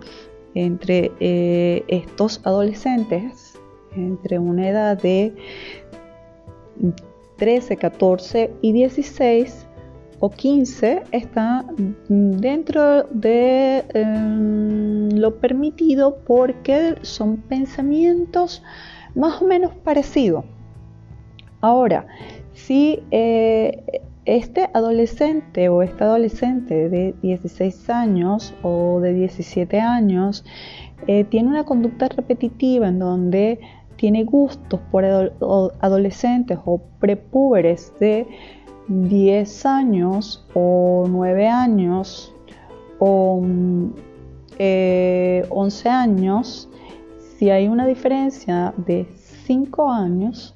[0.55, 1.11] entre
[1.87, 3.44] estos adolescentes,
[3.95, 5.33] entre una edad de
[7.37, 9.67] 13, 14 y 16,
[10.19, 11.65] o 15 está
[12.07, 18.63] dentro de em, lo permitido porque son pensamientos
[19.13, 20.45] más o menos parecidos.
[21.61, 22.07] Ahora,
[22.53, 30.43] si eh, este adolescente o esta adolescente de 16 años o de 17 años
[31.07, 33.59] eh, tiene una conducta repetitiva en donde
[33.95, 38.27] tiene gustos por adolescentes o prepúberes de
[38.87, 42.33] 10 años o 9 años
[42.99, 43.93] o 11
[44.59, 45.43] eh,
[45.91, 46.69] años,
[47.37, 49.05] si hay una diferencia de
[49.45, 50.55] 5 años,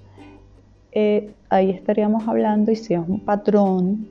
[0.92, 4.08] eh, ahí estaríamos hablando, y si es un patrón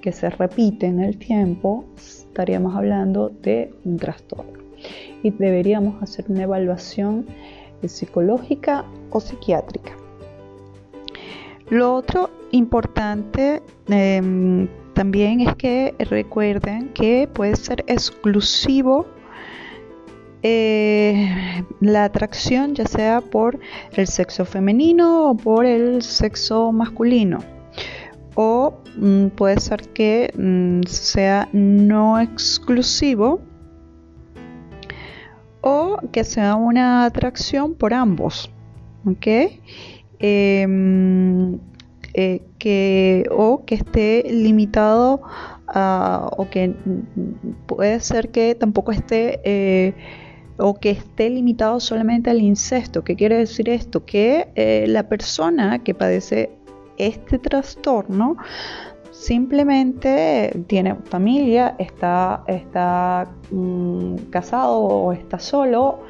[0.00, 4.58] que se repite en el tiempo, estaríamos hablando de un trastorno.
[5.22, 7.26] Y deberíamos hacer una evaluación
[7.86, 9.92] psicológica o psiquiátrica.
[11.70, 19.06] Lo otro importante em, también es que recuerden que puede ser exclusivo
[20.42, 23.58] eh, la atracción ya sea por
[23.92, 27.40] el sexo femenino o por el sexo masculino
[28.40, 33.40] o mm, puede ser que mm, sea no exclusivo
[35.60, 38.50] o que sea una atracción por ambos.
[39.06, 39.26] ¿ok?
[40.20, 41.58] Em,
[42.14, 45.22] eh, que, o que esté limitado
[45.68, 46.74] a, o que
[47.66, 49.94] puede ser que tampoco esté eh,
[50.56, 53.04] o que esté limitado solamente al incesto.
[53.04, 54.04] ¿Qué quiere decir esto?
[54.04, 56.50] Que eh, la persona que padece
[56.96, 58.36] este trastorno
[59.18, 66.00] simplemente tiene familia, está, está mm, casado o está solo,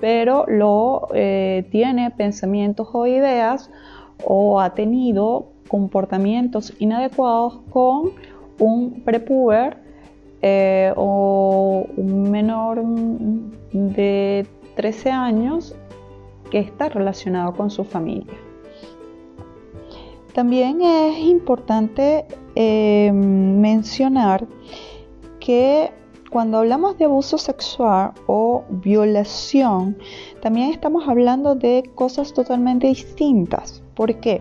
[0.00, 3.68] pero lo eh, tiene pensamientos o ideas
[4.24, 8.12] o ha tenido comportamientos inadecuados con
[8.60, 9.78] un prepuber
[10.40, 12.80] eh, o un menor
[13.72, 15.74] de 13 años
[16.50, 18.51] que está relacionado con su familia.
[20.34, 24.46] También es importante eh, mencionar
[25.40, 25.92] que
[26.30, 29.98] cuando hablamos de abuso sexual o violación,
[30.40, 33.82] también estamos hablando de cosas totalmente distintas.
[33.94, 34.40] ¿Por qué?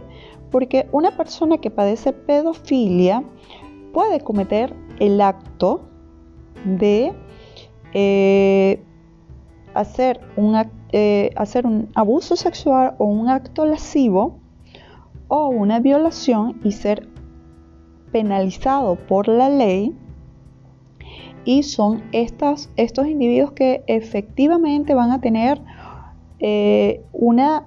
[0.50, 3.26] Porque una persona que padece pedofilia
[3.92, 5.82] puede cometer el acto
[6.64, 7.14] de
[7.94, 8.82] eh,
[9.74, 14.41] eh, hacer un abuso sexual o un acto lascivo
[15.34, 17.08] o una violación y ser
[18.12, 19.96] penalizado por la ley
[21.46, 22.68] y son estos
[23.08, 25.62] individuos que efectivamente van a tener
[26.40, 27.66] eh, una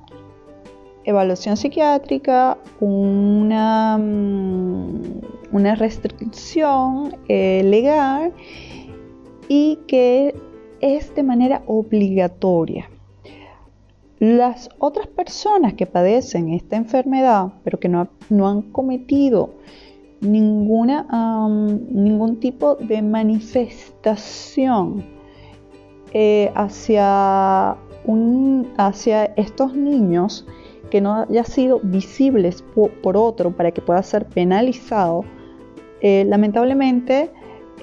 [1.04, 5.00] evaluación psiquiátrica, una, mm,
[5.52, 8.34] una restricción eh, legal
[9.48, 10.34] y que
[10.82, 12.90] es de manera obligatoria.
[14.24, 19.50] Las otras personas que padecen esta enfermedad, pero que no, han cometido
[20.22, 21.06] ninguna,
[21.90, 25.04] ningún tipo de manifestación
[26.14, 27.76] eh, hacia,
[28.06, 30.46] un, hacia estos niños
[30.90, 32.64] que no haya sido visibles
[33.02, 35.22] por, otro para que pueda ser penalizado,
[36.00, 37.30] eh, lamentablemente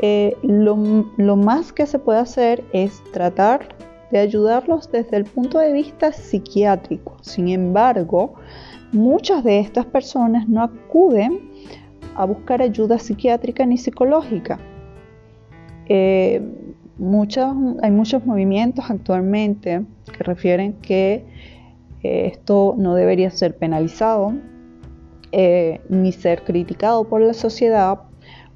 [0.01, 3.75] eh, lo, lo más que se puede hacer es tratar
[4.11, 7.17] de ayudarlos desde el punto de vista psiquiátrico.
[7.21, 8.35] Sin embargo,
[8.91, 11.49] muchas de estas personas no acuden
[12.15, 14.59] a buscar ayuda psiquiátrica ni psicológica.
[15.87, 16.41] Eh,
[17.81, 19.83] hay muchos movimientos actualmente
[20.15, 21.25] que refieren que
[22.03, 24.33] eh, esto no debería ser penalizado
[25.31, 27.99] eh, ni ser criticado por la sociedad,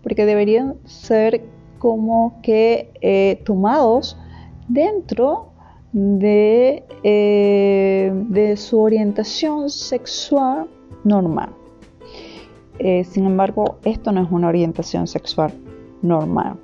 [0.03, 1.43] porque deberían ser
[1.79, 4.17] como que tomados
[4.67, 5.51] dentro
[5.91, 10.67] de, eh, de su orientación sexual
[11.03, 11.49] normal.
[12.79, 15.53] Eh, sin embargo, esto no es una orientación sexual
[16.01, 16.59] normal.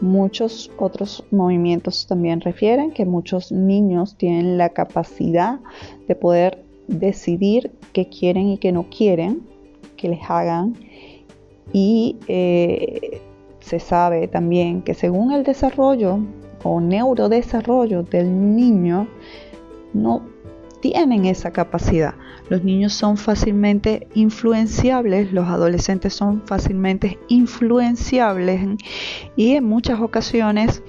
[0.00, 5.58] Muchos otros movimientos también refieren que muchos niños tienen la capacidad
[6.06, 9.42] de poder decidir qué quieren y qué no quieren
[9.96, 10.74] que les hagan
[11.72, 13.20] y eh,
[13.60, 16.20] se sabe también que según el desarrollo
[16.62, 19.08] o neurodesarrollo del niño
[19.92, 20.22] no
[20.80, 22.14] tienen esa capacidad.
[22.48, 28.78] Los niños son fácilmente influenciables, los adolescentes son fácilmente influenciables
[29.36, 30.82] y en muchas ocasiones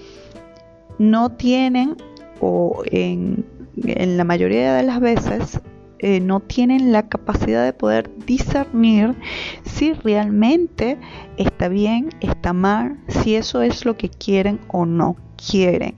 [0.97, 1.97] no tienen
[2.39, 5.59] o en, la mayoría de las veces
[5.99, 9.15] eh, no tienen la capacidad de poder discernir
[9.63, 10.97] si realmente
[11.37, 15.95] está bien, está mal, si eso es lo que quieren o no quieren.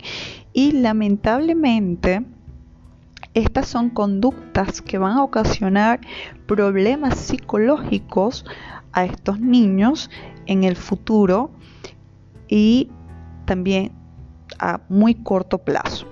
[0.54, 2.24] Y lamentablemente,
[3.34, 6.02] estas son conductas que van a ocasionar
[6.46, 8.46] problemas psicológicos
[8.92, 10.10] a estos niños
[10.46, 11.52] en el futuro
[12.50, 12.90] y
[13.46, 13.94] también
[14.60, 16.08] a muy corto plazo.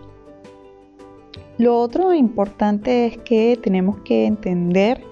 [1.58, 5.04] Lo otro importante es que tenemos que entender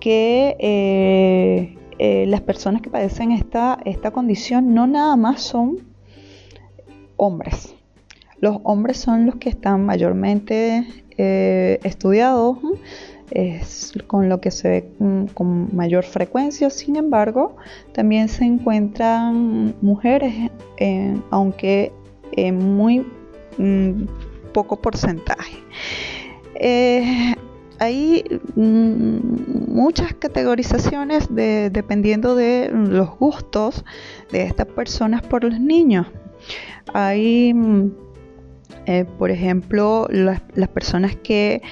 [0.00, 5.89] que eh, eh, las personas que padecen esta, esta condición no nada más son
[7.20, 7.74] hombres.
[8.40, 10.86] Los hombres son los que están mayormente
[11.18, 12.56] eh, estudiados,
[13.30, 16.70] es con lo que se ve mm, con mayor frecuencia.
[16.70, 17.56] Sin embargo,
[17.92, 20.50] también se encuentran mujeres,
[21.30, 21.92] aunque
[22.32, 23.06] en muy
[23.58, 24.04] mm,
[24.54, 25.58] poco porcentaje.
[26.54, 27.34] Eh,
[27.78, 28.24] hay
[28.54, 33.84] mm, muchas categorizaciones dependiendo de los gustos
[34.30, 36.06] de estas personas por los niños.
[36.92, 37.90] Hay mm,
[38.86, 40.40] Eh, por ejemplo, las,
[40.74, 41.62] personas que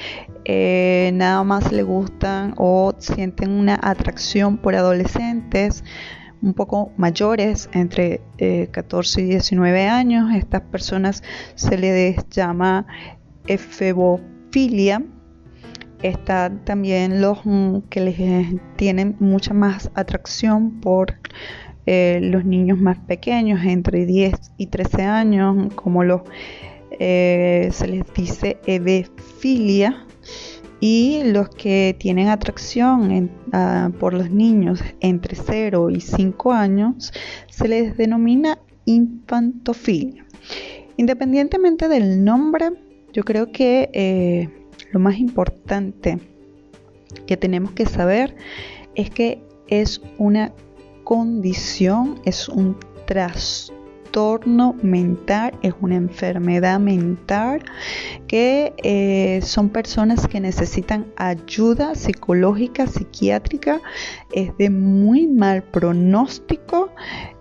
[0.45, 5.85] eh, nada más le gustan o sienten una atracción por adolescentes
[6.41, 8.21] un poco mayores, entre
[8.71, 11.25] 14 y 19 años, estas personas
[11.57, 12.87] se les llama
[13.49, 15.03] efebofilia.
[16.03, 21.17] Está también los mm, que les eh, tienen mucha más atracción por
[21.91, 26.21] eh, los niños más pequeños, entre 10 y 13 años, como los
[27.01, 30.05] eh, se les dice evefilia,
[30.81, 37.11] y los que tienen atracción ah, por los niños entre 0 y 5 años
[37.49, 40.27] se les denomina infantofilia.
[40.99, 42.69] Independientemente del nombre,
[43.15, 44.51] yo creo que
[44.93, 46.19] lo más importante
[47.27, 48.37] que tenemos que saber
[48.95, 50.53] es que es una
[51.09, 52.77] condición, es un
[53.07, 57.63] trastorno mental, es una enfermedad mental,
[58.27, 63.81] que eh, son personas que necesitan ayuda psicológica, psiquiátrica,
[64.35, 66.91] es de muy mal pronóstico,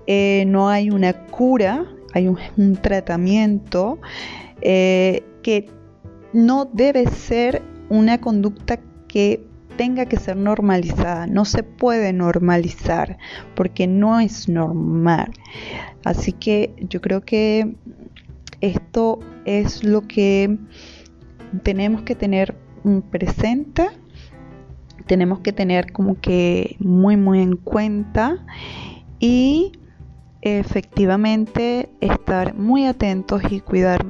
[0.05, 3.99] eh, no hay una cura, hay un, tratamiento
[4.61, 5.69] eh, que
[6.31, 8.79] no debe ser una conducta
[9.09, 9.46] que
[9.77, 13.17] tenga que ser normalizada, no se puede normalizar
[13.55, 15.31] porque no es normal.
[16.03, 17.75] Así que yo creo que
[18.59, 20.57] esto es lo que
[21.63, 22.55] tenemos que tener
[23.11, 23.87] presente,
[25.05, 28.45] tenemos que tener como que muy muy en cuenta
[29.19, 29.71] y
[30.41, 34.05] efectivamente estar muy atentos y cuidar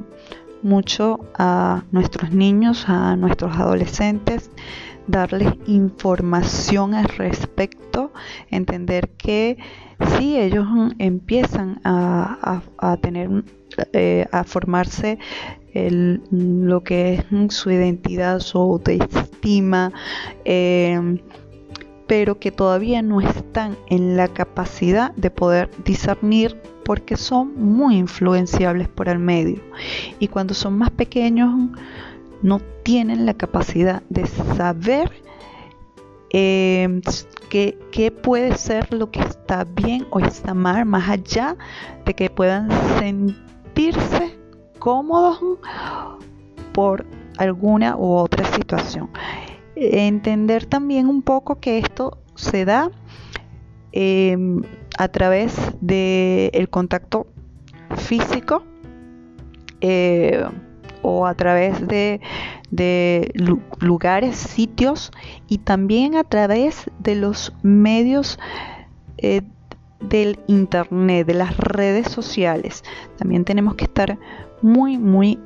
[0.62, 4.50] mucho a nuestros niños, a nuestros adolescentes,
[5.08, 8.12] darles información al respecto,
[8.50, 9.58] entender que
[10.18, 10.66] si ellos
[10.98, 12.60] empiezan a,
[13.00, 13.44] tener,
[13.92, 15.18] eh, a formarse
[15.72, 19.92] lo que es su identidad, su autoestima,
[20.44, 21.18] eh,
[22.06, 28.88] pero que todavía no están en la capacidad de poder discernir porque son muy influenciables
[28.88, 29.60] por el medio.
[30.18, 31.50] Y cuando son más pequeños
[32.42, 35.10] no tienen la capacidad de saber
[36.30, 37.00] em,
[37.50, 41.56] qué, puede ser lo que está bien o está mal, más allá
[42.04, 44.38] de que puedan sentirse
[44.78, 45.40] cómodos
[46.72, 47.06] por
[47.38, 49.10] alguna u otra situación.
[49.76, 52.90] Entender también un poco que esto se da
[53.92, 54.62] Em,
[54.98, 57.26] a través del contacto
[57.96, 58.62] físico
[59.80, 60.44] eh,
[61.02, 62.20] o a través de,
[63.80, 65.10] lugares, sitios
[65.48, 68.38] y también a través de los medios
[69.18, 69.42] eh,
[70.00, 72.84] del internet, de las redes sociales.
[73.16, 74.18] También tenemos que estar
[74.62, 75.38] muy, muy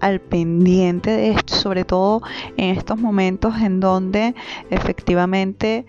[0.00, 2.22] al pendiente de esto, sobre todo
[2.56, 4.34] en estos momentos en donde
[4.70, 5.86] efectivamente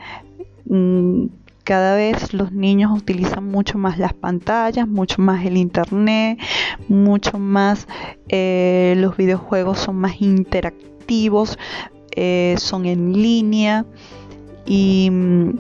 [0.66, 1.26] mm,
[1.66, 6.40] cada vez los niños utilizan mucho más las pantallas, mucho más el internet,
[6.88, 7.88] mucho más
[8.30, 11.58] eh, los videojuegos son más interactivos,
[12.16, 13.84] eh, son en línea
[14.66, 15.60] y mm,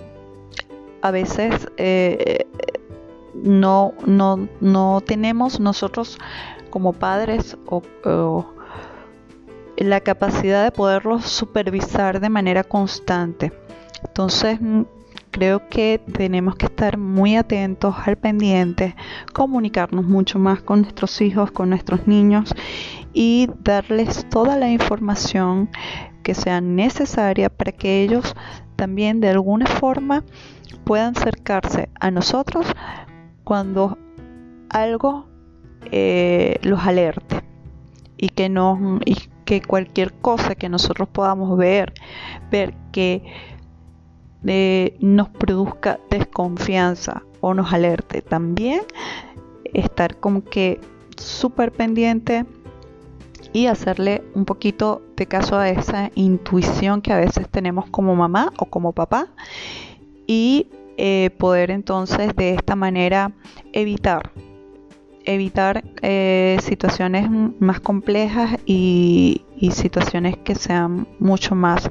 [1.01, 2.45] a veces eh,
[3.33, 6.19] no, no, no, tenemos nosotros
[6.69, 7.57] como padres
[9.77, 13.51] la capacidad de poderlos supervisar de manera constante.
[14.03, 14.83] Entonces mm,
[15.35, 18.95] creo que tenemos que estar muy atentos al pendiente,
[19.33, 22.55] comunicarnos mucho más con nuestros hijos, con nuestros niños
[23.11, 25.69] y darles toda la información
[26.23, 28.33] que sea necesaria para que ellos
[28.77, 30.23] también de alguna forma
[30.85, 32.65] puedan acercarse a nosotros
[33.43, 33.97] cuando
[34.69, 35.27] algo
[35.91, 37.43] eh, los alerte
[38.15, 41.93] y que no y que cualquier cosa que nosotros podamos ver
[42.49, 43.21] ver que
[44.99, 48.21] nos produzca desconfianza o nos alerte.
[48.21, 48.81] También
[49.73, 50.79] estar como que
[51.17, 52.45] súper pendiente
[53.53, 58.51] y hacerle un poquito de caso a esa intuición que a veces tenemos como mamá
[58.57, 59.27] o como papá
[60.27, 60.67] y
[60.97, 63.31] eh, poder entonces de esta manera
[63.73, 64.31] evitar
[65.25, 69.41] evitar eh, situaciones más complejas y,
[69.71, 71.89] situaciones que sean mucho más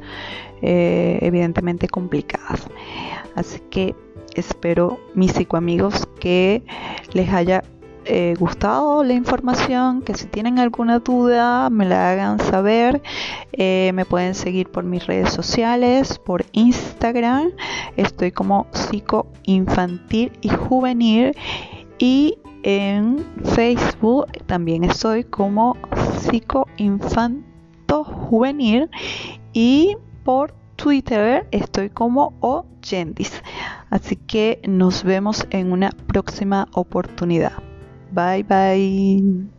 [0.66, 2.66] eh, evidentemente complicadas.
[3.34, 3.94] Así que
[4.34, 6.64] espero mis psicoamigos que
[7.12, 7.62] les haya
[8.06, 13.02] eh, gustado la información, que si tienen alguna duda me la hagan saber.
[13.56, 17.50] me pueden seguir por mis redes sociales, por Instagram.
[17.96, 21.36] Estoy como psico infantil y juvenil.
[21.98, 25.76] Y en Facebook también estoy como
[26.18, 27.44] psicoinfanto
[28.04, 28.88] juvenil
[29.52, 33.42] y por Twitter estoy como Oyendis.
[33.90, 37.52] Así que nos vemos en una próxima oportunidad.
[38.10, 39.54] Bye bye.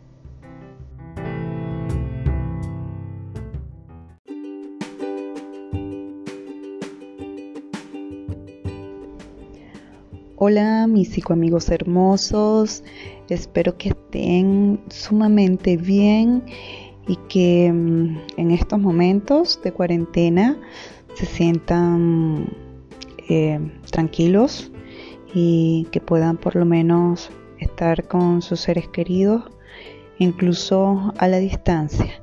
[10.38, 12.84] Hola mis psicoamigos hermosos,
[13.30, 16.44] espero que estén sumamente bien
[17.06, 20.56] y que mm, en estos momentos de cuarentena
[21.14, 22.48] se sientan
[23.28, 23.60] eh,
[23.90, 24.70] tranquilos
[25.34, 29.44] y que puedan por lo menos estar con sus seres queridos,
[30.18, 32.22] incluso a la distancia.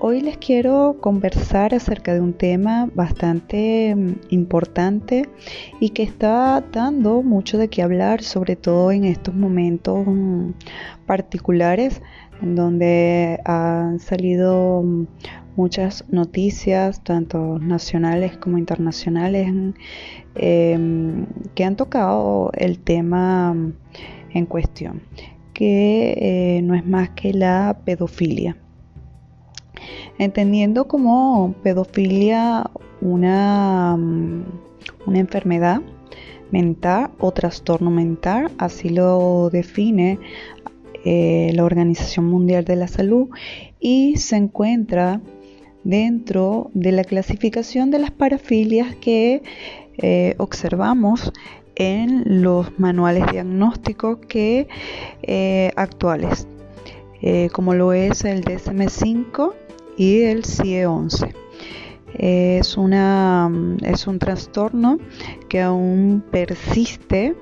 [0.00, 5.28] Hoy les quiero conversar acerca de un tema bastante mm, importante
[5.80, 10.50] y que está dando mucho de qué hablar, sobre todo en estos momentos mm,
[11.06, 12.02] particulares
[12.42, 14.84] en donde han salido
[15.56, 19.52] muchas noticias, tanto nacionales como internacionales,
[20.34, 23.54] em, que han tocado el tema
[24.30, 25.02] en cuestión,
[25.52, 26.14] que
[26.58, 28.56] eh, no es más que la pedofilia.
[30.18, 32.70] Entendiendo como pedofilia
[33.00, 33.96] una,
[35.06, 35.82] una enfermedad
[36.50, 40.18] mental o trastorno mental, así lo define
[41.04, 43.28] eh, la Organización Mundial de la Salud
[43.78, 45.20] y se encuentra
[45.82, 49.42] dentro de la clasificación de las parafilias que
[49.98, 51.30] eh, observamos
[51.74, 54.66] en los manuales diagnósticos que
[55.22, 56.46] eh, actuales,
[57.52, 59.52] como lo es el DSM-5
[59.96, 61.34] y el CIE-11.
[62.16, 63.50] Es, una,
[63.82, 64.98] es un trastorno
[65.48, 67.34] que aún persiste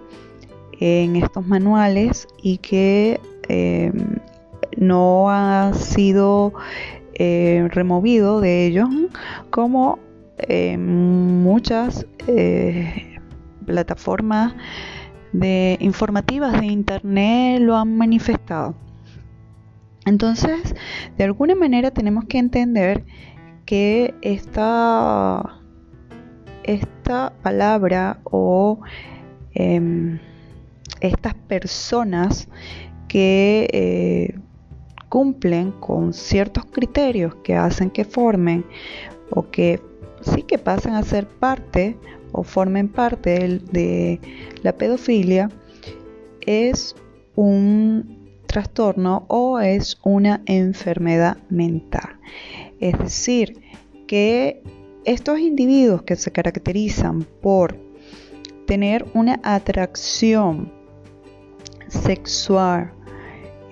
[0.81, 4.19] en estos manuales y que em,
[4.77, 6.55] no ha sido
[7.15, 8.89] eh, removido de ellos
[9.51, 9.99] como
[10.77, 13.19] muchas eh,
[13.65, 14.55] plataformas
[15.33, 18.75] de informativas de internet lo han manifestado.
[20.05, 20.75] Entonces,
[21.17, 23.05] de alguna manera tenemos que entender
[23.65, 25.61] que esta,
[26.65, 28.81] esta palabra o
[29.55, 30.19] em,
[31.01, 32.49] estas personas
[33.13, 34.41] que eh,
[35.11, 38.65] cumplen con ciertos criterios que hacen que formen
[39.31, 39.83] o que
[40.23, 41.99] sí que pasen a ser parte
[42.33, 44.19] o formen parte de
[44.63, 45.51] la pedofilia
[46.47, 46.97] es
[47.37, 52.19] un trastorno o es una enfermedad mental.
[52.81, 53.61] Es decir,
[54.07, 54.63] que
[55.05, 57.77] estos individuos que se caracterizan por
[58.67, 60.73] tener una atracción
[61.89, 62.95] sexual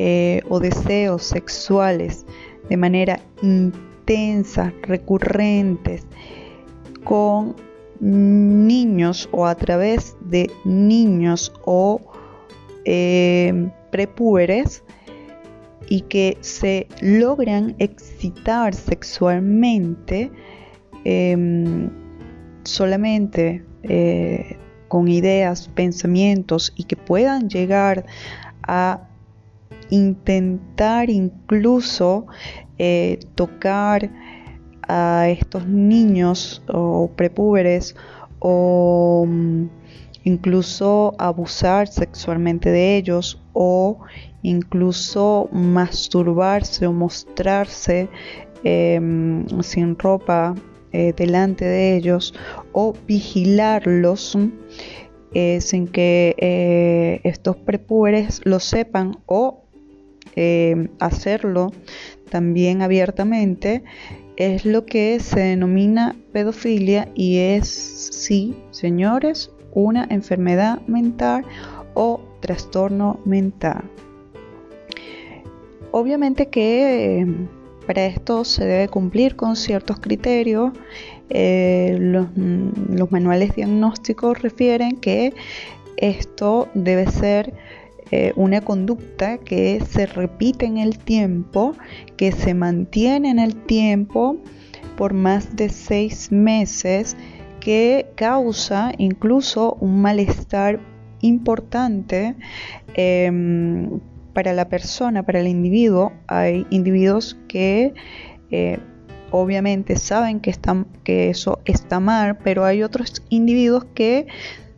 [0.02, 2.24] eh, o deseos sexuales
[2.70, 6.06] de manera intensa, recurrentes,
[7.04, 7.54] con
[8.00, 12.00] niños o a través de niños o
[12.86, 13.68] eh,
[15.90, 20.30] y que se logran excitar sexualmente
[21.04, 21.90] em,
[22.64, 24.56] solamente eh,
[24.88, 28.06] con ideas, pensamientos y que puedan llegar
[28.62, 29.09] a
[29.90, 32.26] intentar incluso
[32.78, 34.10] eh, tocar
[34.88, 37.94] a estos niños o prepúberes
[38.38, 39.66] o mm,
[40.24, 43.98] incluso abusar sexualmente de ellos o
[44.42, 48.08] incluso masturbarse o mostrarse
[48.64, 50.54] em, sin ropa
[50.92, 52.34] eh, delante de ellos
[52.72, 54.36] o vigilarlos
[55.32, 59.59] eh, sin que estos prepúberes lo sepan o
[60.98, 61.72] hacerlo
[62.30, 63.82] también abiertamente
[64.36, 71.44] es lo que se denomina pedofilia y es, sí, señores, una enfermedad mental
[71.94, 73.82] o trastorno mental.
[75.90, 77.26] Obviamente que eh,
[77.86, 80.70] para esto se debe cumplir con ciertos criterios.
[81.28, 82.28] Eh, los,
[83.10, 85.34] manuales diagnósticos refieren que
[85.96, 87.52] esto debe ser
[88.10, 91.74] eh, una conducta que se repite en el tiempo,
[92.16, 94.36] que se mantiene en el tiempo
[94.96, 97.16] por más de seis meses
[97.60, 100.80] que causa incluso un malestar
[101.20, 102.34] importante
[102.94, 104.00] em,
[104.32, 106.12] para la persona, para el individuo.
[106.26, 107.94] Hay individuos que
[108.50, 108.78] eh,
[109.30, 114.26] obviamente saben que, están, que eso está mal, pero hay otros individuos que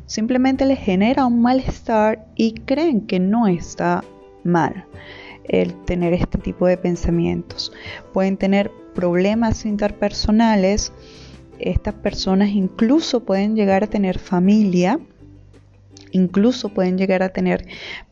[0.06, 4.04] simplemente les genera un malestar y creen que no está
[4.44, 4.86] mal
[5.44, 7.72] el tener este tipo de pensamientos.
[8.12, 10.92] Pueden tener problemas interpersonales,
[11.58, 14.98] estas personas incluso pueden llegar a tener familia,
[16.10, 17.66] incluso pueden llegar a tener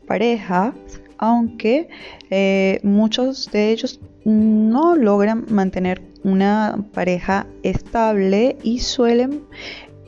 [0.07, 0.73] pareja,
[1.17, 1.89] aunque
[2.29, 9.41] eh, muchos de ellos no logran mantener una pareja estable y suelen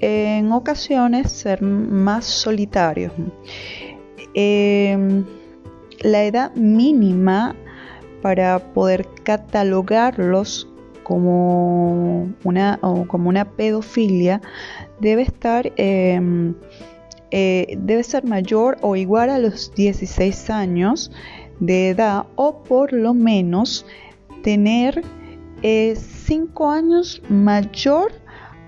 [0.03, 3.13] en ocasiones ser más solitarios.
[4.33, 5.23] Em,
[6.01, 7.55] la edad mínima
[8.21, 10.67] para poder catalogarlos
[11.03, 14.41] como una, como una pedofilia
[14.99, 16.53] debe estar em,
[17.31, 21.11] eh, debe ser mayor o igual a los 16 años
[21.59, 23.85] de edad o por lo menos
[24.43, 25.01] tener
[25.61, 28.22] 5 eh, años mayor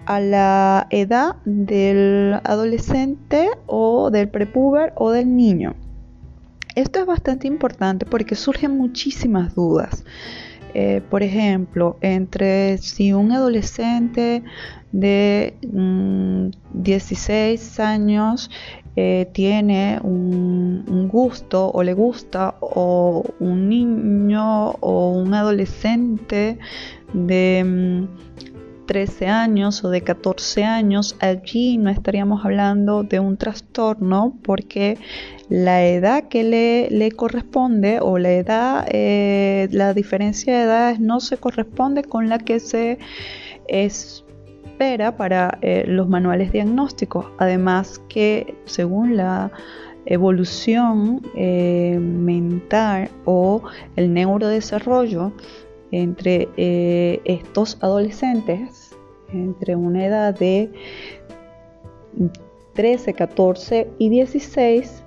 [0.06, 5.76] a la edad del adolescente o del prepuber o del niño.
[6.76, 10.04] Esto es bastante importante porque surgen muchísimas dudas.
[10.74, 14.44] Eh, por ejemplo, entre si un adolescente
[14.92, 15.54] de
[16.74, 18.52] 16 mm, años
[18.98, 26.60] eh, tiene un, gusto o le gusta o un niño o un adolescente
[27.14, 28.06] de
[28.86, 34.98] 13 mm, años o de 14 años, allí no estaríamos hablando de un trastorno porque
[35.50, 41.38] la edad que le, corresponde o la edad, eh, la diferencia de edades no se
[41.38, 42.98] corresponde con la que se
[43.68, 47.28] espera para eh, los manuales diagnósticos.
[47.38, 49.52] Además que según la
[50.06, 53.64] evolución eh, mental o
[53.96, 55.32] el neurodesarrollo
[56.02, 56.50] entre
[57.24, 58.96] estos adolescentes,
[59.32, 60.70] entre una edad de
[62.74, 65.06] 13, 14 y 16,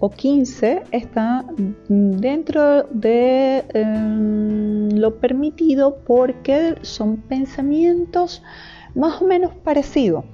[0.00, 1.44] o 15 está
[1.88, 8.42] dentro de em, lo permitido porque son pensamientos
[8.94, 10.24] más o menos parecidos.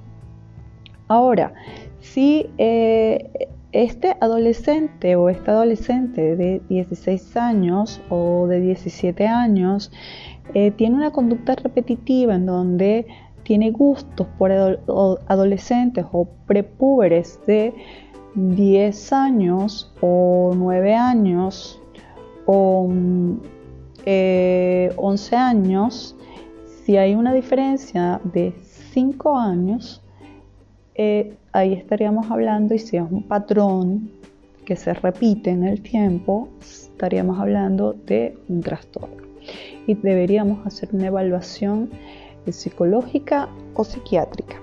[1.07, 1.53] Ahora,
[1.99, 3.49] si eh,
[3.83, 9.91] este adolescente o esta adolescente de 16 años o de 17 años
[10.53, 13.05] eh, tiene una conducta repetitiva en donde
[13.43, 14.51] tiene gustos por
[15.27, 17.73] adolescentes o prepúberes de
[18.35, 21.81] 10 años o 9 años
[22.45, 23.41] o 11
[24.05, 24.89] eh,
[25.37, 26.15] años,
[26.85, 28.53] si hay una diferencia de
[28.93, 30.01] 5 años,
[30.93, 34.11] eh, ahí estaríamos hablando, y si es un patrón
[34.65, 39.23] que se repite en el tiempo, estaríamos hablando de un trastorno.
[39.87, 41.89] Y deberíamos hacer una evaluación
[42.47, 44.57] psicológica o psiquiátrica.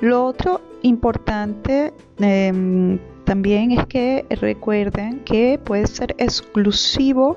[0.00, 7.36] Lo otro importante em, también es que recuerden que puede ser exclusivo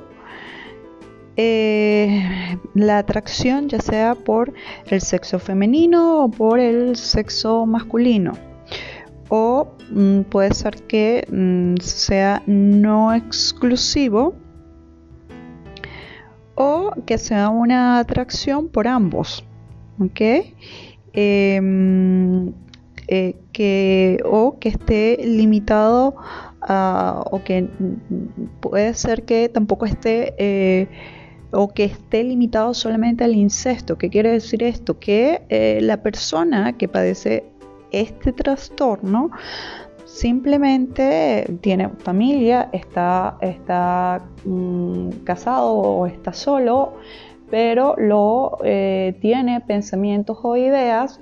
[1.38, 4.53] eh, la atracción ya sea por
[4.88, 8.34] el sexo femenino o por el sexo masculino
[9.30, 14.36] o mm, puede ser que mm, sea no exclusivo
[16.56, 19.44] o que sea una atracción por ambos
[19.99, 20.22] ¿ok?
[21.14, 22.53] Em,
[23.07, 26.16] eh, que, o que esté limitado
[26.68, 27.70] o que
[28.60, 30.88] puede ser que tampoco esté eh,
[31.56, 33.98] o que esté limitado solamente al incesto.
[33.98, 34.99] ¿Qué quiere decir esto?
[34.99, 37.45] Que eh, la persona que padece
[37.91, 39.32] este trastorno
[40.06, 46.94] simplemente tiene familia, está, está mm, casado o está solo,
[47.49, 48.57] pero lo
[49.22, 51.22] tiene pensamientos o ideas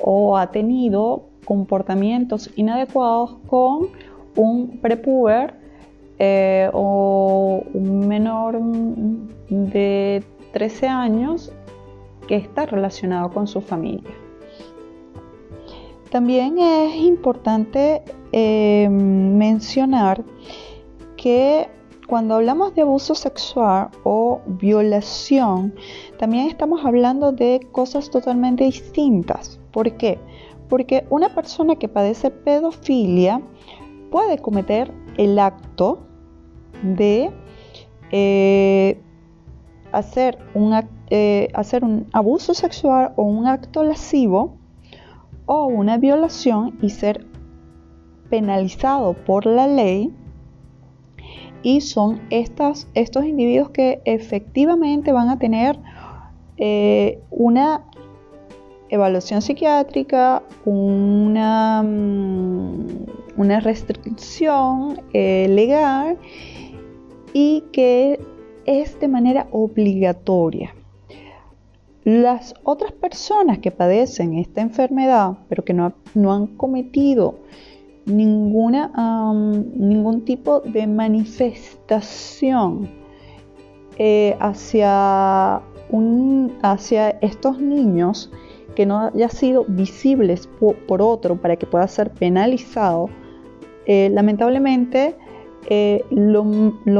[0.00, 3.88] o ha tenido comportamientos inadecuados con
[4.36, 5.61] un prepuber
[6.24, 8.56] eh, o un menor
[9.48, 10.22] de
[10.52, 11.52] 13 años
[12.28, 14.12] que está relacionado con su familia.
[16.12, 20.22] También es importante eh, mencionar
[21.16, 21.68] que
[22.06, 25.74] cuando hablamos de abuso sexual o violación,
[26.20, 29.58] también estamos hablando de cosas totalmente distintas.
[29.72, 30.20] ¿Por qué?
[30.68, 33.42] Porque una persona que padece pedofilia
[34.12, 36.11] puede cometer el acto
[36.82, 37.30] de
[38.10, 38.98] eh,
[39.92, 40.74] hacer, un,
[41.10, 44.56] eh, hacer un abuso sexual o un acto lascivo
[45.46, 47.26] o una violación y ser
[48.28, 50.12] penalizado por la ley.
[51.62, 55.78] Y son estas, estos individuos que efectivamente van a tener
[56.56, 57.84] eh, una
[58.88, 62.86] evaluación psiquiátrica, una, mm,
[63.36, 66.18] una restricción legal
[67.32, 68.20] y que
[68.66, 70.74] es de manera obligatoria.
[72.04, 75.92] Las otras personas que padecen esta enfermedad, pero que no,
[76.32, 77.36] han cometido
[78.06, 78.90] ninguna,
[79.76, 82.88] ningún tipo de manifestación
[83.98, 85.62] eh, hacia,
[86.62, 88.32] hacia estos niños
[88.74, 93.10] que no haya sido visibles por, otro para que pueda ser penalizado,
[93.86, 95.14] eh, lamentablemente
[95.68, 96.44] eh, lo,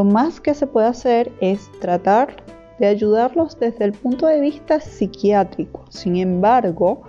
[0.04, 2.36] más que se puede hacer es tratar
[2.78, 5.84] de ayudarlos desde el punto de vista psiquiátrico.
[5.90, 7.02] Sin embargo,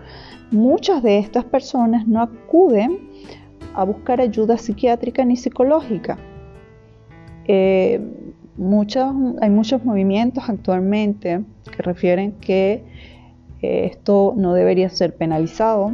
[0.52, 3.10] muchas de estas personas no acuden
[3.76, 6.18] a buscar ayuda psiquiátrica ni psicológica.
[7.46, 8.02] Eh,
[9.42, 11.44] hay muchos movimientos actualmente
[11.76, 12.84] que refieren que
[13.62, 15.94] eh, esto no debería ser penalizado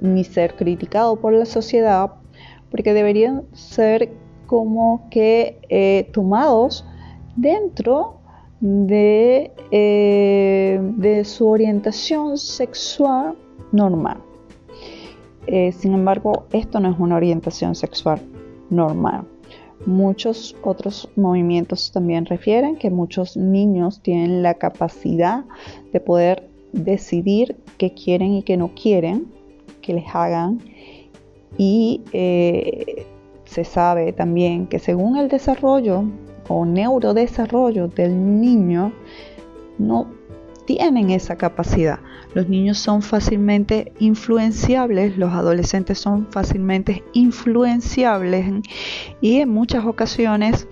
[0.00, 2.10] ni ser criticado por la sociedad,
[2.70, 4.12] porque deberían ser
[4.46, 6.84] como que tomados
[7.36, 8.20] dentro
[8.60, 13.36] de, de, su orientación sexual
[13.72, 14.18] normal.
[15.46, 18.20] sin embargo, esto no es una orientación sexual
[18.70, 19.26] normal.
[19.84, 25.44] Muchos otros movimientos también refieren que muchos niños tienen la capacidad
[25.92, 29.26] de poder decidir qué quieren y qué no quieren
[29.82, 30.60] que les hagan
[31.56, 33.06] y eh,
[33.44, 36.04] se sabe también que según el desarrollo
[36.48, 38.92] o neurodesarrollo del niño
[39.78, 40.08] no
[40.66, 42.00] tienen esa capacidad.
[42.34, 48.46] Los niños son fácilmente influenciables, los adolescentes son fácilmente influenciables
[49.22, 50.68] y en muchas ocasiones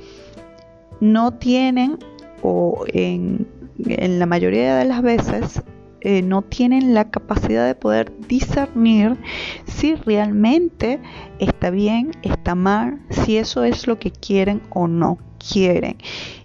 [1.01, 1.98] no tienen
[2.42, 3.46] o en,
[3.78, 5.62] la mayoría de las veces
[6.05, 9.16] eh, no tienen la capacidad de poder discernir
[9.64, 11.01] si realmente
[11.39, 15.97] está bien, está mal, si eso es lo que quieren o no quieren.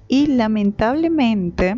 [0.07, 1.77] Y lamentablemente,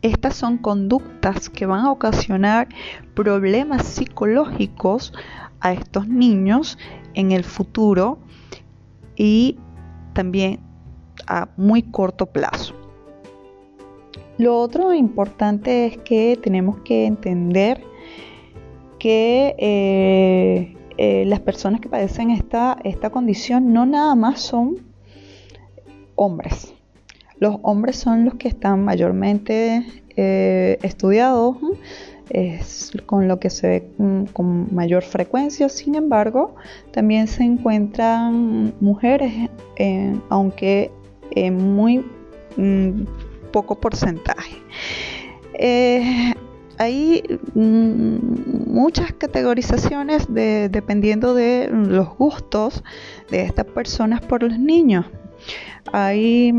[0.00, 2.68] estas son conductas que van a ocasionar
[3.14, 5.12] problemas psicológicos
[5.60, 6.78] a estos niños
[7.14, 8.18] en el futuro
[9.14, 9.58] y
[10.14, 10.60] también
[11.26, 12.81] a muy corto plazo.
[14.38, 17.82] Lo otro importante es que tenemos que entender
[18.98, 24.76] que eh, eh, las personas que padecen esta, esta condición no nada más son
[26.14, 26.72] hombres,
[27.38, 29.84] los hombres son los que están mayormente
[30.16, 31.56] eh, estudiados,
[32.30, 36.54] es con lo que se ve mm, con mayor frecuencia, sin embargo,
[36.92, 39.50] también se encuentran mujeres,
[40.30, 40.90] aunque
[41.50, 42.04] muy
[42.56, 43.02] mm,
[43.52, 44.56] poco porcentaje.
[45.54, 46.34] Eh,
[46.78, 47.22] hay
[47.54, 52.82] mm, muchas categorizaciones dependiendo de los gustos
[53.30, 55.06] de estas personas por los niños.
[55.92, 56.52] Hay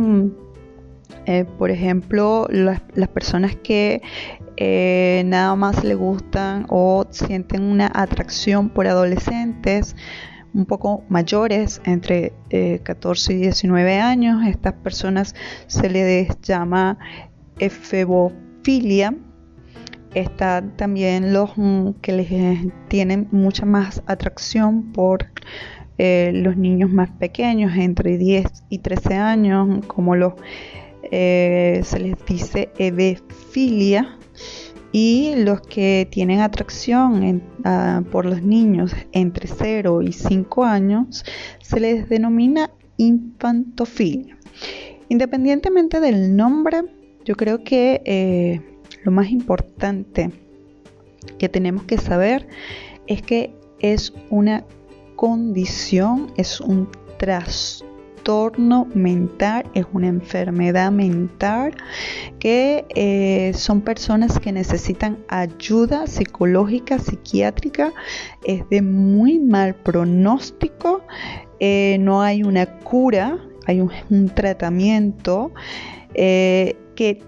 [1.25, 2.81] eh, por ejemplo, las,
[3.13, 4.01] personas que
[4.57, 9.95] eh, nada más le gustan o sienten una atracción por adolescentes
[10.53, 12.33] un poco mayores, entre
[12.83, 15.35] 14 eh, y 19 años, estas personas
[15.67, 16.97] se les llama
[17.59, 19.15] efebofilia.
[20.13, 22.29] Están también los mm, que les
[22.87, 25.31] tienen mucha más atracción por
[25.97, 30.33] los niños más pequeños, entre 10 y 13 años, como los
[31.15, 34.17] eh, se les dice evefilia
[34.93, 41.25] y los que tienen atracción ah, por los niños entre 0 y 5 años
[41.61, 44.37] se les denomina infantofilia.
[45.09, 46.83] Independientemente del nombre,
[47.25, 48.61] yo creo que eh,
[49.03, 50.31] lo más importante
[51.39, 52.47] que tenemos que saber
[53.07, 54.63] es que es una
[55.15, 56.87] condición, es un
[57.17, 57.92] trastorno
[58.93, 61.75] mental, es una enfermedad mental
[62.39, 67.91] que eh, son personas que necesitan ayuda psicológica, psiquiátrica,
[68.43, 71.01] es de muy mal pronóstico,
[71.59, 75.51] eh, no hay una cura, hay un, tratamiento
[76.13, 77.21] eh, que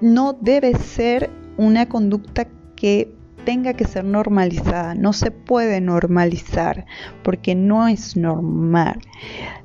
[0.00, 2.46] no debe ser una conducta
[2.76, 3.12] que
[3.44, 6.84] tenga que ser normalizada, no se puede normalizar
[7.22, 9.00] porque no es normal.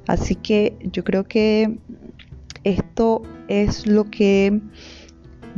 [0.07, 1.77] Así que yo creo que
[2.63, 4.61] esto es lo que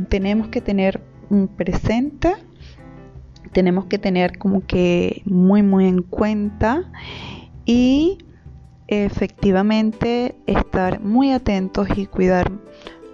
[0.08, 1.00] tenemos que tener
[1.56, 2.34] presente,
[3.52, 6.90] tenemos que tener como que muy muy en cuenta
[7.64, 8.18] y
[8.88, 12.52] efectivamente estar muy atentos y cuidar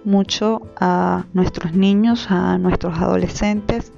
[0.03, 3.93] mucho a nuestros niños, a nuestros adolescentes,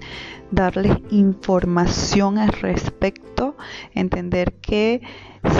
[0.51, 3.57] darles información al respecto,
[3.93, 5.01] entender que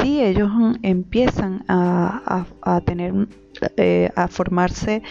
[0.01, 0.51] si ellos
[0.81, 2.45] empiezan a,
[2.85, 3.27] tener,
[3.77, 5.01] eh, a formarse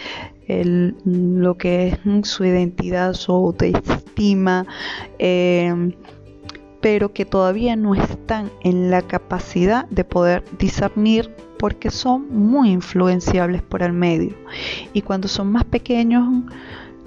[0.47, 4.65] lo que es su identidad, su autoestima,
[5.19, 5.91] eh,
[6.81, 13.63] pero que todavía no están en la capacidad de poder discernir porque son muy influenciables
[13.63, 14.35] por el medio.
[14.93, 16.27] Y cuando son más pequeños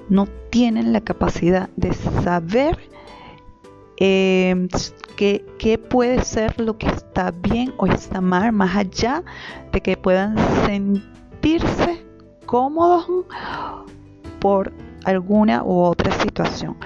[0.08, 2.78] no tienen la capacidad de saber
[4.00, 4.68] eh,
[5.16, 9.24] qué, puede ser lo que está bien o está mal, más allá
[9.72, 12.04] de que puedan sentirse
[12.46, 13.06] cómodos
[14.38, 14.72] por
[15.04, 16.76] alguna u otra situación.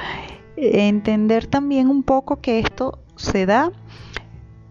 [0.57, 3.73] Entender también un poco que esto se da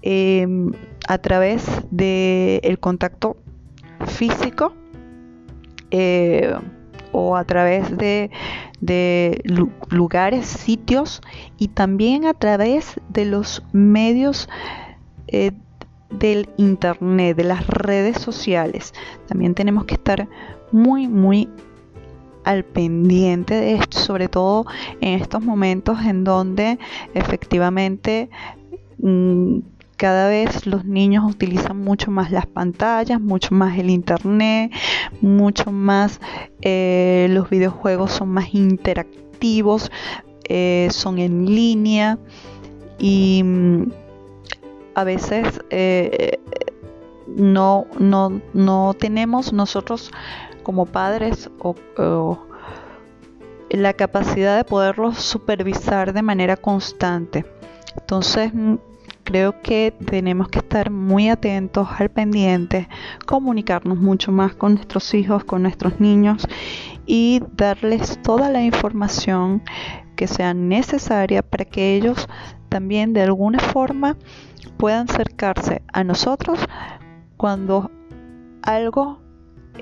[0.02, 0.72] em,
[1.08, 3.38] a través del contacto
[4.08, 4.74] físico
[5.92, 6.56] eh,
[7.12, 8.32] o a través de,
[9.90, 11.22] lugares, sitios
[11.58, 14.50] y también a través de los medios
[15.28, 15.52] eh,
[16.10, 18.94] del internet, de las redes sociales.
[19.28, 20.28] También tenemos que estar
[20.72, 21.50] muy, muy
[22.44, 24.66] al pendiente de esto, sobre todo
[25.00, 26.80] en estos momentos en donde
[27.14, 28.30] efectivamente
[28.98, 29.60] mm,
[30.02, 34.72] cada vez los niños utilizan mucho más las pantallas, mucho más el internet,
[35.22, 36.20] mucho más
[36.64, 39.92] eh, los videojuegos son más interactivos,
[40.50, 42.18] eh, son en línea
[42.98, 43.92] y mm,
[44.96, 46.40] a veces eh,
[47.28, 50.10] no, no, no tenemos nosotros
[50.64, 52.40] como padres o,
[53.70, 57.46] la capacidad de poderlos supervisar de manera constante.
[57.96, 58.78] Entonces, mm,
[59.24, 62.88] creo que tenemos que estar muy atentos al pendiente,
[63.26, 66.48] comunicarnos mucho más con nuestros hijos, con nuestros niños
[67.06, 69.62] y darles toda la información
[70.16, 72.28] que sea necesaria para que ellos
[72.70, 74.18] también de alguna forma
[74.78, 76.60] puedan acercarse a nosotros
[77.38, 77.92] cuando
[78.62, 79.20] algo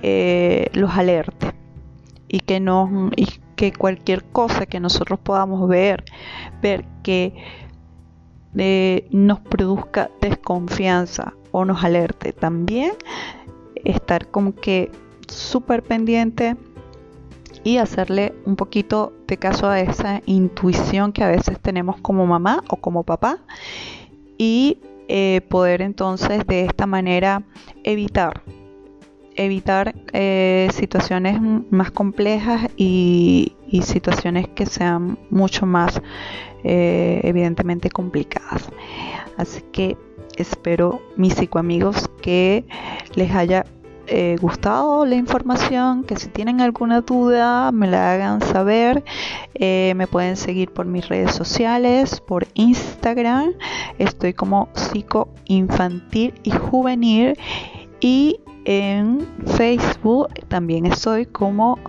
[0.01, 1.53] eh, los alerte
[2.27, 6.05] y que no y que cualquier cosa que nosotros podamos ver
[6.61, 7.35] ver que
[9.11, 12.33] nos produzca desconfianza o nos alerte.
[12.33, 12.93] También
[13.75, 14.91] estar como que
[15.27, 16.57] súper pendiente
[17.63, 22.63] y hacerle un poquito de caso a esa intuición que a veces tenemos como mamá
[22.69, 23.39] o como papá
[24.37, 27.43] y eh, poder entonces de esta manera
[27.83, 28.43] evitar
[29.35, 31.39] evitar eh, situaciones
[31.71, 36.01] más complejas y, situaciones que sean mucho más
[36.63, 38.69] eh, evidentemente complicadas.
[39.37, 39.97] Así que
[40.35, 42.65] espero mis psicoamigos que
[43.15, 43.65] les haya
[44.07, 49.03] eh, gustado la información, que si tienen alguna duda me la hagan saber.
[49.59, 53.53] me pueden seguir por mis redes sociales, por Instagram.
[53.99, 57.37] Estoy como psicoinfantil y juvenil.
[58.01, 59.27] Y en
[59.57, 61.79] Facebook también estoy como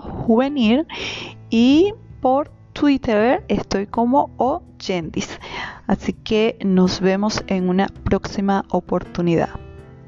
[0.00, 0.86] juvenil
[1.50, 5.38] y por Twitter estoy como Oyendis.
[5.86, 9.50] Así que nos vemos en una próxima oportunidad.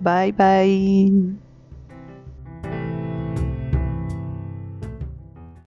[0.01, 1.46] Bye bye.